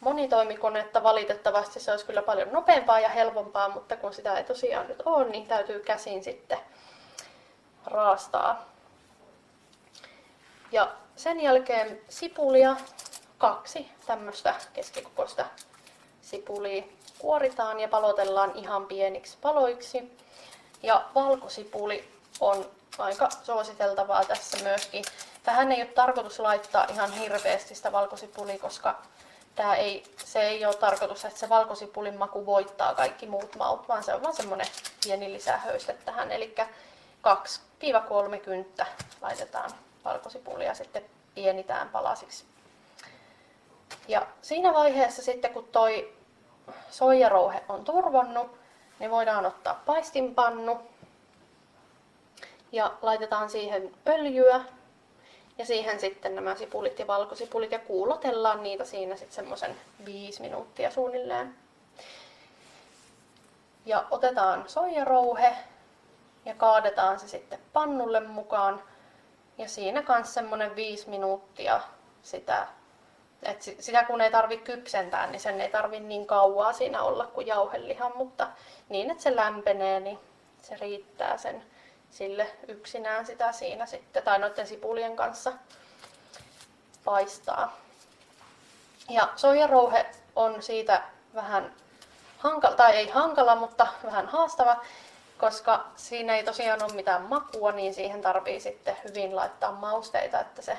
monitoimikonetta 0.00 1.02
valitettavasti. 1.02 1.80
Se 1.80 1.90
olisi 1.90 2.06
kyllä 2.06 2.22
paljon 2.22 2.52
nopeampaa 2.52 3.00
ja 3.00 3.08
helpompaa, 3.08 3.68
mutta 3.68 3.96
kun 3.96 4.12
sitä 4.12 4.38
ei 4.38 4.44
tosiaan 4.44 4.88
nyt 4.88 5.02
ole, 5.04 5.24
niin 5.24 5.46
täytyy 5.46 5.80
käsin 5.80 6.24
sitten 6.24 6.58
raastaa. 7.86 8.64
Ja 10.72 10.92
sen 11.16 11.40
jälkeen 11.40 12.00
sipulia, 12.08 12.76
kaksi 13.38 13.90
tämmöistä 14.06 14.54
keskikokoista 14.72 15.44
sipulia 16.20 16.82
kuoritaan 17.18 17.80
ja 17.80 17.88
palotellaan 17.88 18.52
ihan 18.54 18.86
pieniksi 18.86 19.38
paloiksi. 19.40 20.18
Ja 20.82 21.04
valkosipuli 21.14 22.08
on 22.40 22.66
aika 22.98 23.28
suositeltavaa 23.42 24.24
tässä 24.24 24.58
myöskin. 24.62 25.04
Tähän 25.42 25.72
ei 25.72 25.82
ole 25.82 25.90
tarkoitus 25.90 26.40
laittaa 26.40 26.86
ihan 26.90 27.12
hirveästi 27.12 27.74
sitä 27.74 27.92
valkosipulia, 27.92 28.58
koska 28.58 29.02
tää 29.54 29.74
ei, 29.76 30.02
se 30.24 30.40
ei 30.40 30.66
ole 30.66 30.74
tarkoitus, 30.74 31.24
että 31.24 31.38
se 31.38 31.48
valkosipulin 31.48 32.18
maku 32.18 32.46
voittaa 32.46 32.94
kaikki 32.94 33.26
muut 33.26 33.56
maut, 33.56 33.88
vaan 33.88 34.04
se 34.04 34.14
on 34.14 34.22
vaan 34.22 34.36
semmonen 34.36 34.66
pieni 35.04 35.32
lisähöyste 35.32 35.92
tähän. 36.04 36.32
Eli 36.32 36.54
2-3 38.36 38.40
kynttä 38.40 38.86
laitetaan 39.20 39.70
valkosipulia 40.04 40.74
sitten 40.74 41.04
pienitään 41.34 41.88
palasiksi. 41.88 42.44
Ja 44.08 44.26
siinä 44.42 44.74
vaiheessa 44.74 45.22
sitten 45.22 45.52
kun 45.52 45.68
toi 45.72 46.12
soijarouhe 46.90 47.62
on 47.68 47.84
turvonnut, 47.84 48.58
niin 48.98 49.10
voidaan 49.10 49.46
ottaa 49.46 49.82
paistinpannu 49.86 50.80
ja 52.72 52.92
laitetaan 53.02 53.50
siihen 53.50 53.90
öljyä 54.08 54.64
ja 55.58 55.66
siihen 55.66 56.00
sitten 56.00 56.34
nämä 56.34 56.54
sipulit 56.54 56.98
ja 56.98 57.06
valkosipulit 57.06 57.72
ja 57.72 57.78
kuulotellaan 57.78 58.62
niitä 58.62 58.84
siinä 58.84 59.16
sitten 59.16 59.34
semmoisen 59.34 59.76
viisi 60.04 60.42
minuuttia 60.42 60.90
suunnilleen. 60.90 61.54
Ja 63.86 64.04
otetaan 64.10 64.68
soijarouhe 64.68 65.56
ja 66.44 66.54
kaadetaan 66.54 67.20
se 67.20 67.28
sitten 67.28 67.58
pannulle 67.72 68.20
mukaan. 68.20 68.82
Ja 69.58 69.68
siinä 69.68 70.02
kanssa 70.02 70.34
semmoinen 70.34 70.76
viisi 70.76 71.10
minuuttia 71.10 71.80
sitä, 72.22 72.66
et 73.42 73.62
sitä 73.62 74.04
kun 74.04 74.20
ei 74.20 74.30
tarvi 74.30 74.56
kypsentää, 74.56 75.26
niin 75.26 75.40
sen 75.40 75.60
ei 75.60 75.70
tarvi 75.70 76.00
niin 76.00 76.26
kauaa 76.26 76.72
siinä 76.72 77.02
olla 77.02 77.26
kuin 77.26 77.46
jauhelihan, 77.46 78.12
mutta 78.16 78.48
niin 78.88 79.10
että 79.10 79.22
se 79.22 79.36
lämpenee, 79.36 80.00
niin 80.00 80.18
se 80.62 80.76
riittää 80.76 81.36
sen 81.36 81.62
sille 82.10 82.50
yksinään 82.68 83.26
sitä 83.26 83.52
siinä 83.52 83.86
sitten, 83.86 84.22
tai 84.22 84.38
noiden 84.38 84.66
sipulien 84.66 85.16
kanssa 85.16 85.52
paistaa. 87.04 87.76
Ja 89.08 89.28
soijarouhe 89.36 90.06
on 90.36 90.62
siitä 90.62 91.02
vähän 91.34 91.74
hankala, 92.38 92.76
tai 92.76 92.96
ei 92.96 93.08
hankala, 93.08 93.54
mutta 93.54 93.86
vähän 94.04 94.26
haastava, 94.26 94.84
koska 95.38 95.86
siinä 95.96 96.36
ei 96.36 96.44
tosiaan 96.44 96.82
ole 96.82 96.92
mitään 96.92 97.22
makua, 97.22 97.72
niin 97.72 97.94
siihen 97.94 98.20
tarvii 98.20 98.60
sitten 98.60 98.96
hyvin 99.08 99.36
laittaa 99.36 99.72
mausteita, 99.72 100.40
että 100.40 100.62
se 100.62 100.78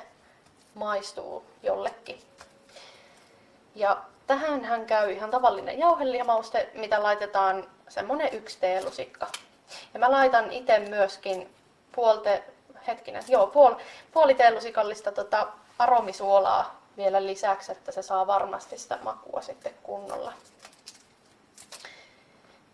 maistuu 0.74 1.44
jollekin. 1.62 2.22
Ja 3.74 4.02
tähän 4.26 4.64
hän 4.64 4.86
käy 4.86 5.12
ihan 5.12 5.30
tavallinen 5.30 5.78
jauhelihmauste, 5.78 6.70
mitä 6.74 7.02
laitetaan 7.02 7.70
semmonen 7.88 8.34
yksi 8.34 8.58
teelusikka 8.60 9.26
ja 9.94 10.00
mä 10.00 10.10
laitan 10.10 10.52
itse 10.52 10.78
myöskin 10.78 11.54
puolte, 11.92 12.44
hetkinen, 12.86 13.22
joo, 13.28 13.46
puol, 13.46 13.74
puoli 14.12 14.34
teelusikallista 14.34 15.12
tota 15.12 15.46
aromisuolaa 15.78 16.80
vielä 16.96 17.26
lisäksi, 17.26 17.72
että 17.72 17.92
se 17.92 18.02
saa 18.02 18.26
varmasti 18.26 18.78
sitä 18.78 18.98
makua 19.02 19.40
sitten 19.40 19.74
kunnolla. 19.82 20.32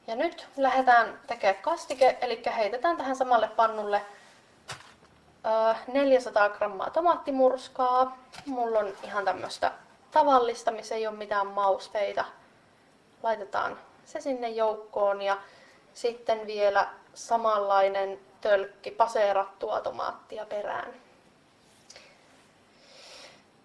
Ja 0.06 0.16
nyt 0.16 0.46
lähdetään 0.56 1.20
tekemään 1.26 1.62
kastike, 1.62 2.18
eli 2.20 2.42
heitetään 2.56 2.96
tähän 2.96 3.16
samalle 3.16 3.48
pannulle 3.48 4.02
400 5.92 6.48
grammaa 6.48 6.90
tomaattimurskaa. 6.90 8.18
Mulla 8.46 8.78
on 8.78 8.92
ihan 9.02 9.24
tämmöistä 9.24 9.72
tavallista, 10.10 10.70
missä 10.70 10.94
ei 10.94 11.06
ole 11.06 11.16
mitään 11.16 11.46
mausteita. 11.46 12.24
Laitetaan 13.22 13.78
se 14.04 14.20
sinne 14.20 14.48
joukkoon 14.48 15.22
ja 15.22 15.38
sitten 15.96 16.46
vielä 16.46 16.88
samanlainen 17.14 18.20
tölkki 18.40 18.90
paseerattua 18.90 19.80
tomaattia 19.80 20.46
perään. 20.46 20.94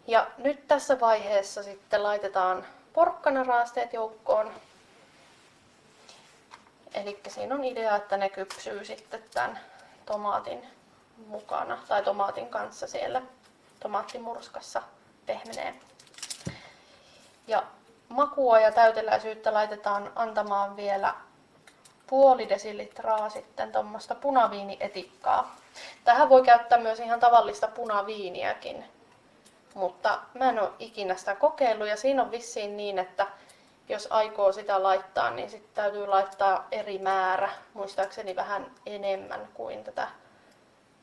Ja 0.07 0.27
nyt 0.38 0.67
tässä 0.67 0.99
vaiheessa 0.99 1.63
sitten 1.63 2.03
laitetaan 2.03 2.65
porkkanaraasteet 2.93 3.93
joukkoon. 3.93 4.51
Eli 6.93 7.19
siinä 7.27 7.55
on 7.55 7.63
idea, 7.63 7.95
että 7.95 8.17
ne 8.17 8.29
kypsyy 8.29 8.86
sitten 8.86 9.23
tämän 9.34 9.59
tomaatin 10.05 10.67
mukana 11.27 11.77
tai 11.88 12.03
tomaatin 12.03 12.49
kanssa 12.49 12.88
siellä 12.88 13.21
tomaattimurskassa 13.79 14.82
pehmenee. 15.25 15.75
Ja 17.47 17.63
makua 18.09 18.59
ja 18.59 18.71
täyteläisyyttä 18.71 19.53
laitetaan 19.53 20.11
antamaan 20.15 20.75
vielä 20.75 21.15
puoli 22.12 22.49
desilitraa 22.49 23.30
sitten 23.30 23.72
tuommoista 23.72 24.16
punaviinietikkaa. 24.16 25.55
Tähän 26.03 26.30
voi 26.30 26.43
käyttää 26.43 26.78
myös 26.78 26.99
ihan 26.99 27.20
tavallista 27.20 27.68
punaviiniäkin, 27.68 28.86
mutta 29.74 30.20
mä 30.34 30.49
en 30.49 30.59
ole 30.59 30.70
ikinä 30.80 31.16
sitä 31.16 31.36
kokeillut 31.36 31.88
ja 31.88 31.97
siinä 31.97 32.22
on 32.22 32.32
vissiin 32.32 32.78
niin, 32.78 32.99
että 32.99 33.28
jos 33.89 34.07
aikoo 34.09 34.51
sitä 34.51 34.84
laittaa, 34.84 35.30
niin 35.32 35.49
sitten 35.49 35.72
täytyy 35.74 36.07
laittaa 36.07 36.68
eri 36.72 36.97
määrä, 36.97 37.49
muistaakseni 37.74 38.36
vähän 38.36 38.72
enemmän 38.86 39.47
kuin 39.53 39.84
tätä 39.84 40.07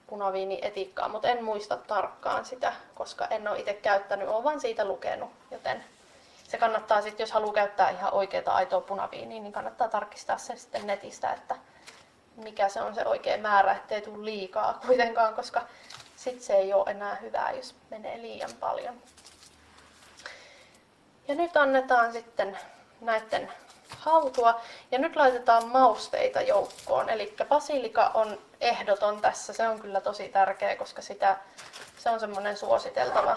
punaviinietikkaa, 0.07 1.09
mutta 1.09 1.29
en 1.29 1.45
muista 1.45 1.77
tarkkaan 1.77 2.45
sitä, 2.45 2.73
koska 2.95 3.27
en 3.27 3.49
ole 3.49 3.59
itse 3.59 3.75
käyttänyt, 3.75 4.29
olen 4.29 4.45
vain 4.45 4.61
siitä 4.61 4.85
lukenut, 4.85 5.31
joten 5.51 5.85
se 6.49 6.59
kannattaa 6.59 7.03
sitten, 7.03 7.25
jos 7.25 7.33
haluaa 7.33 7.55
käyttää 7.55 7.91
ihan 7.91 8.15
oikeaa 8.15 8.55
aitoa 8.55 8.81
punaviiniä, 8.81 9.41
niin 9.43 9.53
kannattaa 9.53 9.89
tarkistaa 9.89 10.39
se 10.39 10.57
sitten 10.57 10.87
netistä, 10.87 11.33
että 11.33 11.57
mikä 12.37 12.69
se 12.69 12.83
on 12.83 12.95
se 12.95 13.07
oikea 13.07 13.39
määrä, 13.39 13.73
ettei 13.73 14.01
tule 14.01 14.25
liikaa 14.25 14.81
kuitenkaan, 14.87 15.35
koska 15.35 15.63
sitten 16.17 16.45
se 16.45 16.53
ei 16.53 16.73
ole 16.73 16.91
enää 16.91 17.15
hyvää, 17.15 17.53
jos 17.53 17.75
menee 17.91 18.23
liian 18.23 18.51
paljon. 18.61 18.95
Ja 21.29 21.35
nyt 21.35 21.57
annetaan 21.57 22.13
sitten 22.13 22.59
näiden 23.01 23.53
hautua. 23.99 24.61
Ja 24.91 24.99
nyt 24.99 25.17
laitetaan 25.17 25.69
mausteita 25.69 26.41
joukkoon. 26.41 27.11
Eli 27.11 27.37
basilika 27.49 28.11
on 28.15 28.39
ehdoton 28.61 29.21
tässä. 29.21 29.53
Se 29.53 29.69
on 29.69 29.81
kyllä 29.81 30.01
tosi 30.01 30.29
tärkeä, 30.29 30.77
koska 30.77 31.03
sitä, 31.03 31.37
se 31.99 32.11
on 32.11 32.21
semmoinen 32.21 32.57
suositeltava, 32.57 33.37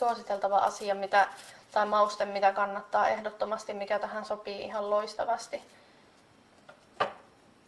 suositeltava 0.00 0.58
asia, 0.58 0.94
mitä, 0.94 1.28
tai 1.72 1.86
mauste, 1.86 2.24
mitä 2.24 2.52
kannattaa 2.52 3.08
ehdottomasti, 3.08 3.74
mikä 3.74 3.98
tähän 3.98 4.24
sopii 4.24 4.62
ihan 4.62 4.90
loistavasti. 4.90 5.62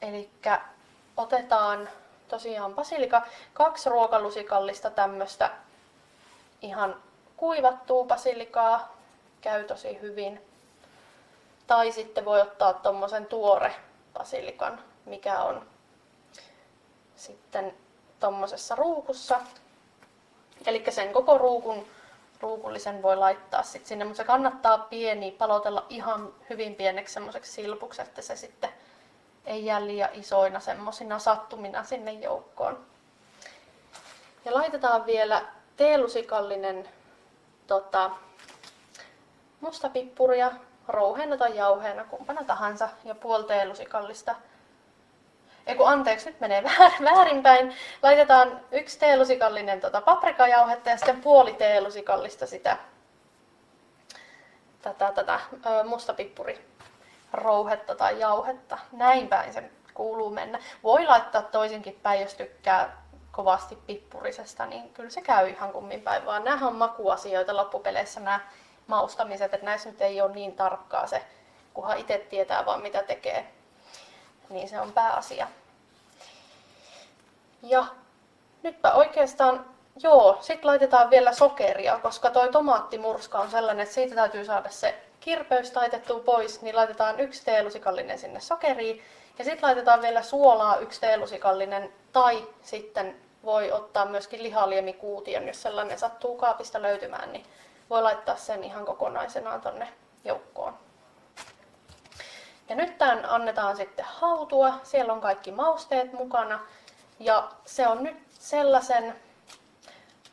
Eli 0.03 0.30
otetaan 1.16 1.89
tosiaan 2.28 2.74
basilika, 2.74 3.22
kaksi 3.55 3.91
ruokalusikallista 3.91 4.91
tämmöistä 4.91 5.51
ihan 6.62 7.03
kuivattua 7.37 8.05
basilikaa, 8.05 8.97
käy 9.41 9.64
tosi 9.64 10.01
hyvin. 10.01 10.41
Tai 11.66 11.93
sitten 11.93 12.24
voi 12.24 12.41
ottaa 12.41 12.72
tuommoisen 12.72 13.26
tuore 13.26 13.74
basilikan, 14.12 14.80
mikä 15.05 15.43
on 15.43 15.66
sitten 17.16 17.74
tuommoisessa 18.20 18.74
ruukussa. 18.74 19.41
Eli 20.66 20.85
sen 20.91 21.12
koko 21.12 21.39
ruukun, 21.39 21.87
ruukullisen 22.43 23.03
voi 23.03 23.16
laittaa 23.16 23.62
sitten 23.62 23.88
sinne, 23.88 24.05
mutta 24.05 24.16
se 24.16 24.24
kannattaa 24.24 24.78
pieni 24.78 25.30
palotella 25.30 25.86
ihan 25.88 26.34
hyvin 26.51 26.74
pieneksi 26.74 27.14
semmoiseksi 27.14 27.53
silpuksi, 27.53 28.03
että 28.03 28.22
se 28.22 28.36
sitten 28.36 28.70
ei 29.45 29.64
jää 29.64 29.86
liian 29.86 30.11
isoina 30.12 30.61
semmoisina 30.61 31.18
sattumina 31.18 31.84
sinne 31.84 32.12
joukkoon. 32.12 32.86
Ja 34.45 34.55
laitetaan 34.55 35.07
vielä 35.07 35.47
teelusikallinen 35.76 36.88
tota, 37.66 38.11
mustapippuria, 39.61 40.53
rouheena 40.88 41.36
tai 41.36 41.57
jauheena, 41.57 42.05
kumpana 42.05 42.45
tahansa, 42.45 42.88
ja 43.05 43.14
puoli 43.14 43.45
teelusikallista. 43.45 44.34
Eiku 45.66 45.84
anteeksi, 45.84 46.30
nyt 46.30 46.40
menee 46.40 46.62
väärinpäin. 47.14 47.74
Laitetaan 48.02 48.60
yksi 48.70 48.98
teelusikallinen 48.98 49.80
tota 49.80 50.00
paprikajauhetta 50.00 50.90
ja 50.90 50.96
sitten 50.96 51.20
puoli 51.20 51.52
teelusikallista 51.52 52.46
sitä 52.46 52.76
tätä, 54.82 55.12
tätä 55.12 55.40
mustapippuri 55.84 56.68
rouhetta 57.32 57.94
tai 57.94 58.20
jauhetta. 58.20 58.78
Näin 58.92 59.28
päin 59.28 59.52
se 59.52 59.70
kuuluu 59.94 60.30
mennä. 60.30 60.58
Voi 60.82 61.06
laittaa 61.06 61.42
toisinkin 61.42 62.00
päin, 62.02 62.20
jos 62.20 62.34
tykkää 62.34 63.02
kovasti 63.30 63.78
pippurisesta, 63.86 64.66
niin 64.66 64.94
kyllä 64.94 65.10
se 65.10 65.20
käy 65.20 65.48
ihan 65.48 65.72
kummin 65.72 66.00
päin, 66.00 66.26
vaan 66.26 66.44
nämä 66.44 66.66
on 66.66 66.76
makuasioita 66.76 67.56
loppupeleissä 67.56 68.20
nämä 68.20 68.40
maustamiset, 68.86 69.54
että 69.54 69.66
näissä 69.66 69.90
nyt 69.90 70.00
ei 70.00 70.20
ole 70.20 70.32
niin 70.32 70.56
tarkkaa 70.56 71.06
se, 71.06 71.22
kunhan 71.74 71.98
itse 71.98 72.18
tietää 72.18 72.66
vaan 72.66 72.82
mitä 72.82 73.02
tekee, 73.02 73.52
niin 74.53 74.68
se 74.68 74.80
on 74.80 74.92
pääasia. 74.92 75.48
Ja 77.62 77.86
nytpä 78.62 78.92
oikeastaan, 78.92 79.64
joo, 80.03 80.38
sitten 80.40 80.66
laitetaan 80.66 81.11
vielä 81.11 81.32
sokeria, 81.32 81.98
koska 81.98 82.30
toi 82.30 82.48
tomaattimurska 82.48 83.38
on 83.38 83.50
sellainen, 83.50 83.82
että 83.82 83.94
siitä 83.94 84.14
täytyy 84.14 84.44
saada 84.44 84.70
se 84.70 85.03
kirpeys 85.20 85.70
taitettua 85.70 86.20
pois, 86.20 86.62
niin 86.62 86.76
laitetaan 86.76 87.20
yksi 87.20 87.44
teelusikallinen 87.44 88.18
sinne 88.18 88.40
sokeriin. 88.40 89.03
Ja 89.38 89.44
sitten 89.44 89.66
laitetaan 89.66 90.03
vielä 90.03 90.22
suolaa 90.22 90.76
yksi 90.76 91.00
teelusikallinen 91.00 91.92
tai 92.12 92.48
sitten 92.62 93.16
voi 93.44 93.72
ottaa 93.72 94.07
myöskin 94.07 94.42
lihaliemikuution, 94.42 95.46
jos 95.46 95.62
sellainen 95.62 95.98
sattuu 95.98 96.36
kaapista 96.36 96.82
löytymään, 96.82 97.32
niin 97.32 97.46
voi 97.90 98.03
laittaa 98.03 98.36
sen 98.36 98.64
ihan 98.64 98.84
kokonaisenaan 98.84 99.61
tonne 99.61 99.88
joukkoon. 100.24 100.74
Ja 102.73 102.77
nyt 102.77 102.99
tämän 102.99 103.25
annetaan 103.31 103.77
sitten 103.77 104.05
hautua. 104.09 104.75
Siellä 104.83 105.12
on 105.12 105.20
kaikki 105.20 105.51
mausteet 105.51 106.12
mukana. 106.12 106.61
Ja 107.18 107.51
se 107.66 107.87
on 107.87 108.03
nyt 108.03 108.16
sellaisen 108.31 109.16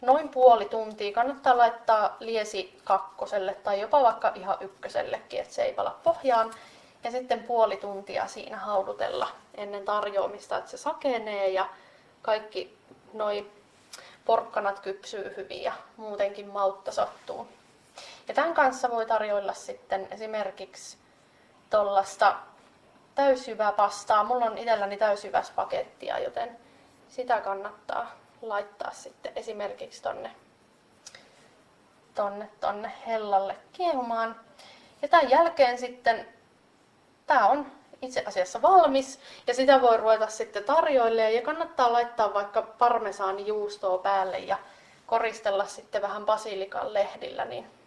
noin 0.01 0.29
puoli 0.29 0.65
tuntia. 0.65 1.13
Kannattaa 1.13 1.57
laittaa 1.57 2.17
liesi 2.19 2.79
kakkoselle 2.83 3.53
tai 3.53 3.81
jopa 3.81 4.03
vaikka 4.03 4.31
ihan 4.35 4.57
ykkösellekin, 4.61 5.39
että 5.39 5.53
se 5.53 5.61
ei 5.61 5.73
pala 5.73 5.99
pohjaan. 6.03 6.53
Ja 7.03 7.11
sitten 7.11 7.43
puoli 7.43 7.77
tuntia 7.77 8.27
siinä 8.27 8.57
haudutella 8.57 9.29
ennen 9.55 9.85
tarjoamista, 9.85 10.57
että 10.57 10.71
se 10.71 10.77
sakenee 10.77 11.49
ja 11.49 11.69
kaikki 12.21 12.77
noi 13.13 13.51
porkkanat 14.25 14.79
kypsyy 14.79 15.33
hyvin 15.37 15.63
ja 15.63 15.73
muutenkin 15.97 16.47
mautta 16.47 16.91
sattuu. 16.91 17.47
Ja 18.27 18.33
tämän 18.33 18.53
kanssa 18.53 18.91
voi 18.91 19.05
tarjoilla 19.05 19.53
sitten 19.53 20.07
esimerkiksi 20.11 20.97
tuollaista 21.69 22.35
täysjyvää 23.15 23.71
pastaa. 23.71 24.23
Mulla 24.23 24.45
on 24.45 24.57
itselläni 24.57 24.97
täysjyväspakettia, 24.97 26.19
joten 26.19 26.59
sitä 27.09 27.41
kannattaa 27.41 28.11
laittaa 28.41 28.91
sitten 28.91 29.31
esimerkiksi 29.35 30.01
tonne, 30.01 30.31
tonne, 32.15 32.49
tonne 32.59 32.91
hellalle 33.07 33.55
kiehumaan. 33.73 34.35
Ja 35.01 35.07
tämän 35.07 35.29
jälkeen 35.29 35.77
sitten 35.77 36.27
tämä 37.27 37.47
on 37.47 37.65
itse 38.01 38.23
asiassa 38.25 38.61
valmis 38.61 39.19
ja 39.47 39.53
sitä 39.53 39.81
voi 39.81 39.97
ruveta 39.97 40.27
sitten 40.27 40.63
tarjoille 40.63 41.31
ja 41.31 41.41
kannattaa 41.41 41.93
laittaa 41.93 42.33
vaikka 42.33 42.61
parmesaanijuustoa 42.61 43.97
päälle 43.97 44.39
ja 44.39 44.57
koristella 45.05 45.65
sitten 45.65 46.01
vähän 46.01 46.25
basilikan 46.25 46.93
lehdillä, 46.93 47.45
niin 47.45 47.78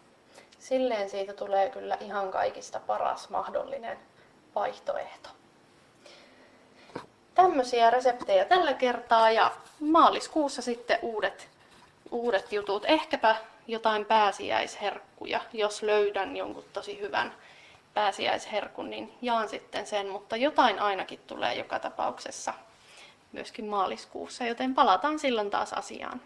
silleen 0.63 1.11
siitä 1.11 1.33
tulee 1.33 1.71
kyllä 1.71 1.97
ihan 2.01 2.31
kaikista 2.31 2.81
paras 2.81 3.31
mahdollinen 3.31 3.99
vaihtoehto. 4.55 5.29
Tämmöisiä 7.35 7.91
reseptejä 7.91 8.45
tällä 8.45 8.75
kertaa 8.75 9.31
ja 9.31 9.53
maaliskuussa 9.81 10.63
sitten 10.63 10.99
uudet, 11.03 11.49
uudet 12.11 12.53
jutut. 12.53 12.85
Ehkäpä 12.87 13.37
jotain 13.67 14.05
pääsiäisherkkuja, 14.05 15.41
jos 15.53 15.83
löydän 15.83 16.37
jonkun 16.37 16.65
tosi 16.73 17.01
hyvän 17.01 17.35
pääsiäisherkun, 17.95 18.91
niin 18.91 19.13
jaan 19.23 19.49
sitten 19.49 19.87
sen, 19.87 20.09
mutta 20.09 20.37
jotain 20.37 20.79
ainakin 20.79 21.21
tulee 21.27 21.55
joka 21.55 21.79
tapauksessa 21.79 22.55
myöskin 23.33 23.65
maaliskuussa, 23.65 24.45
joten 24.45 24.75
palataan 24.75 25.19
silloin 25.19 25.51
taas 25.51 25.73
asiaan. 25.73 26.21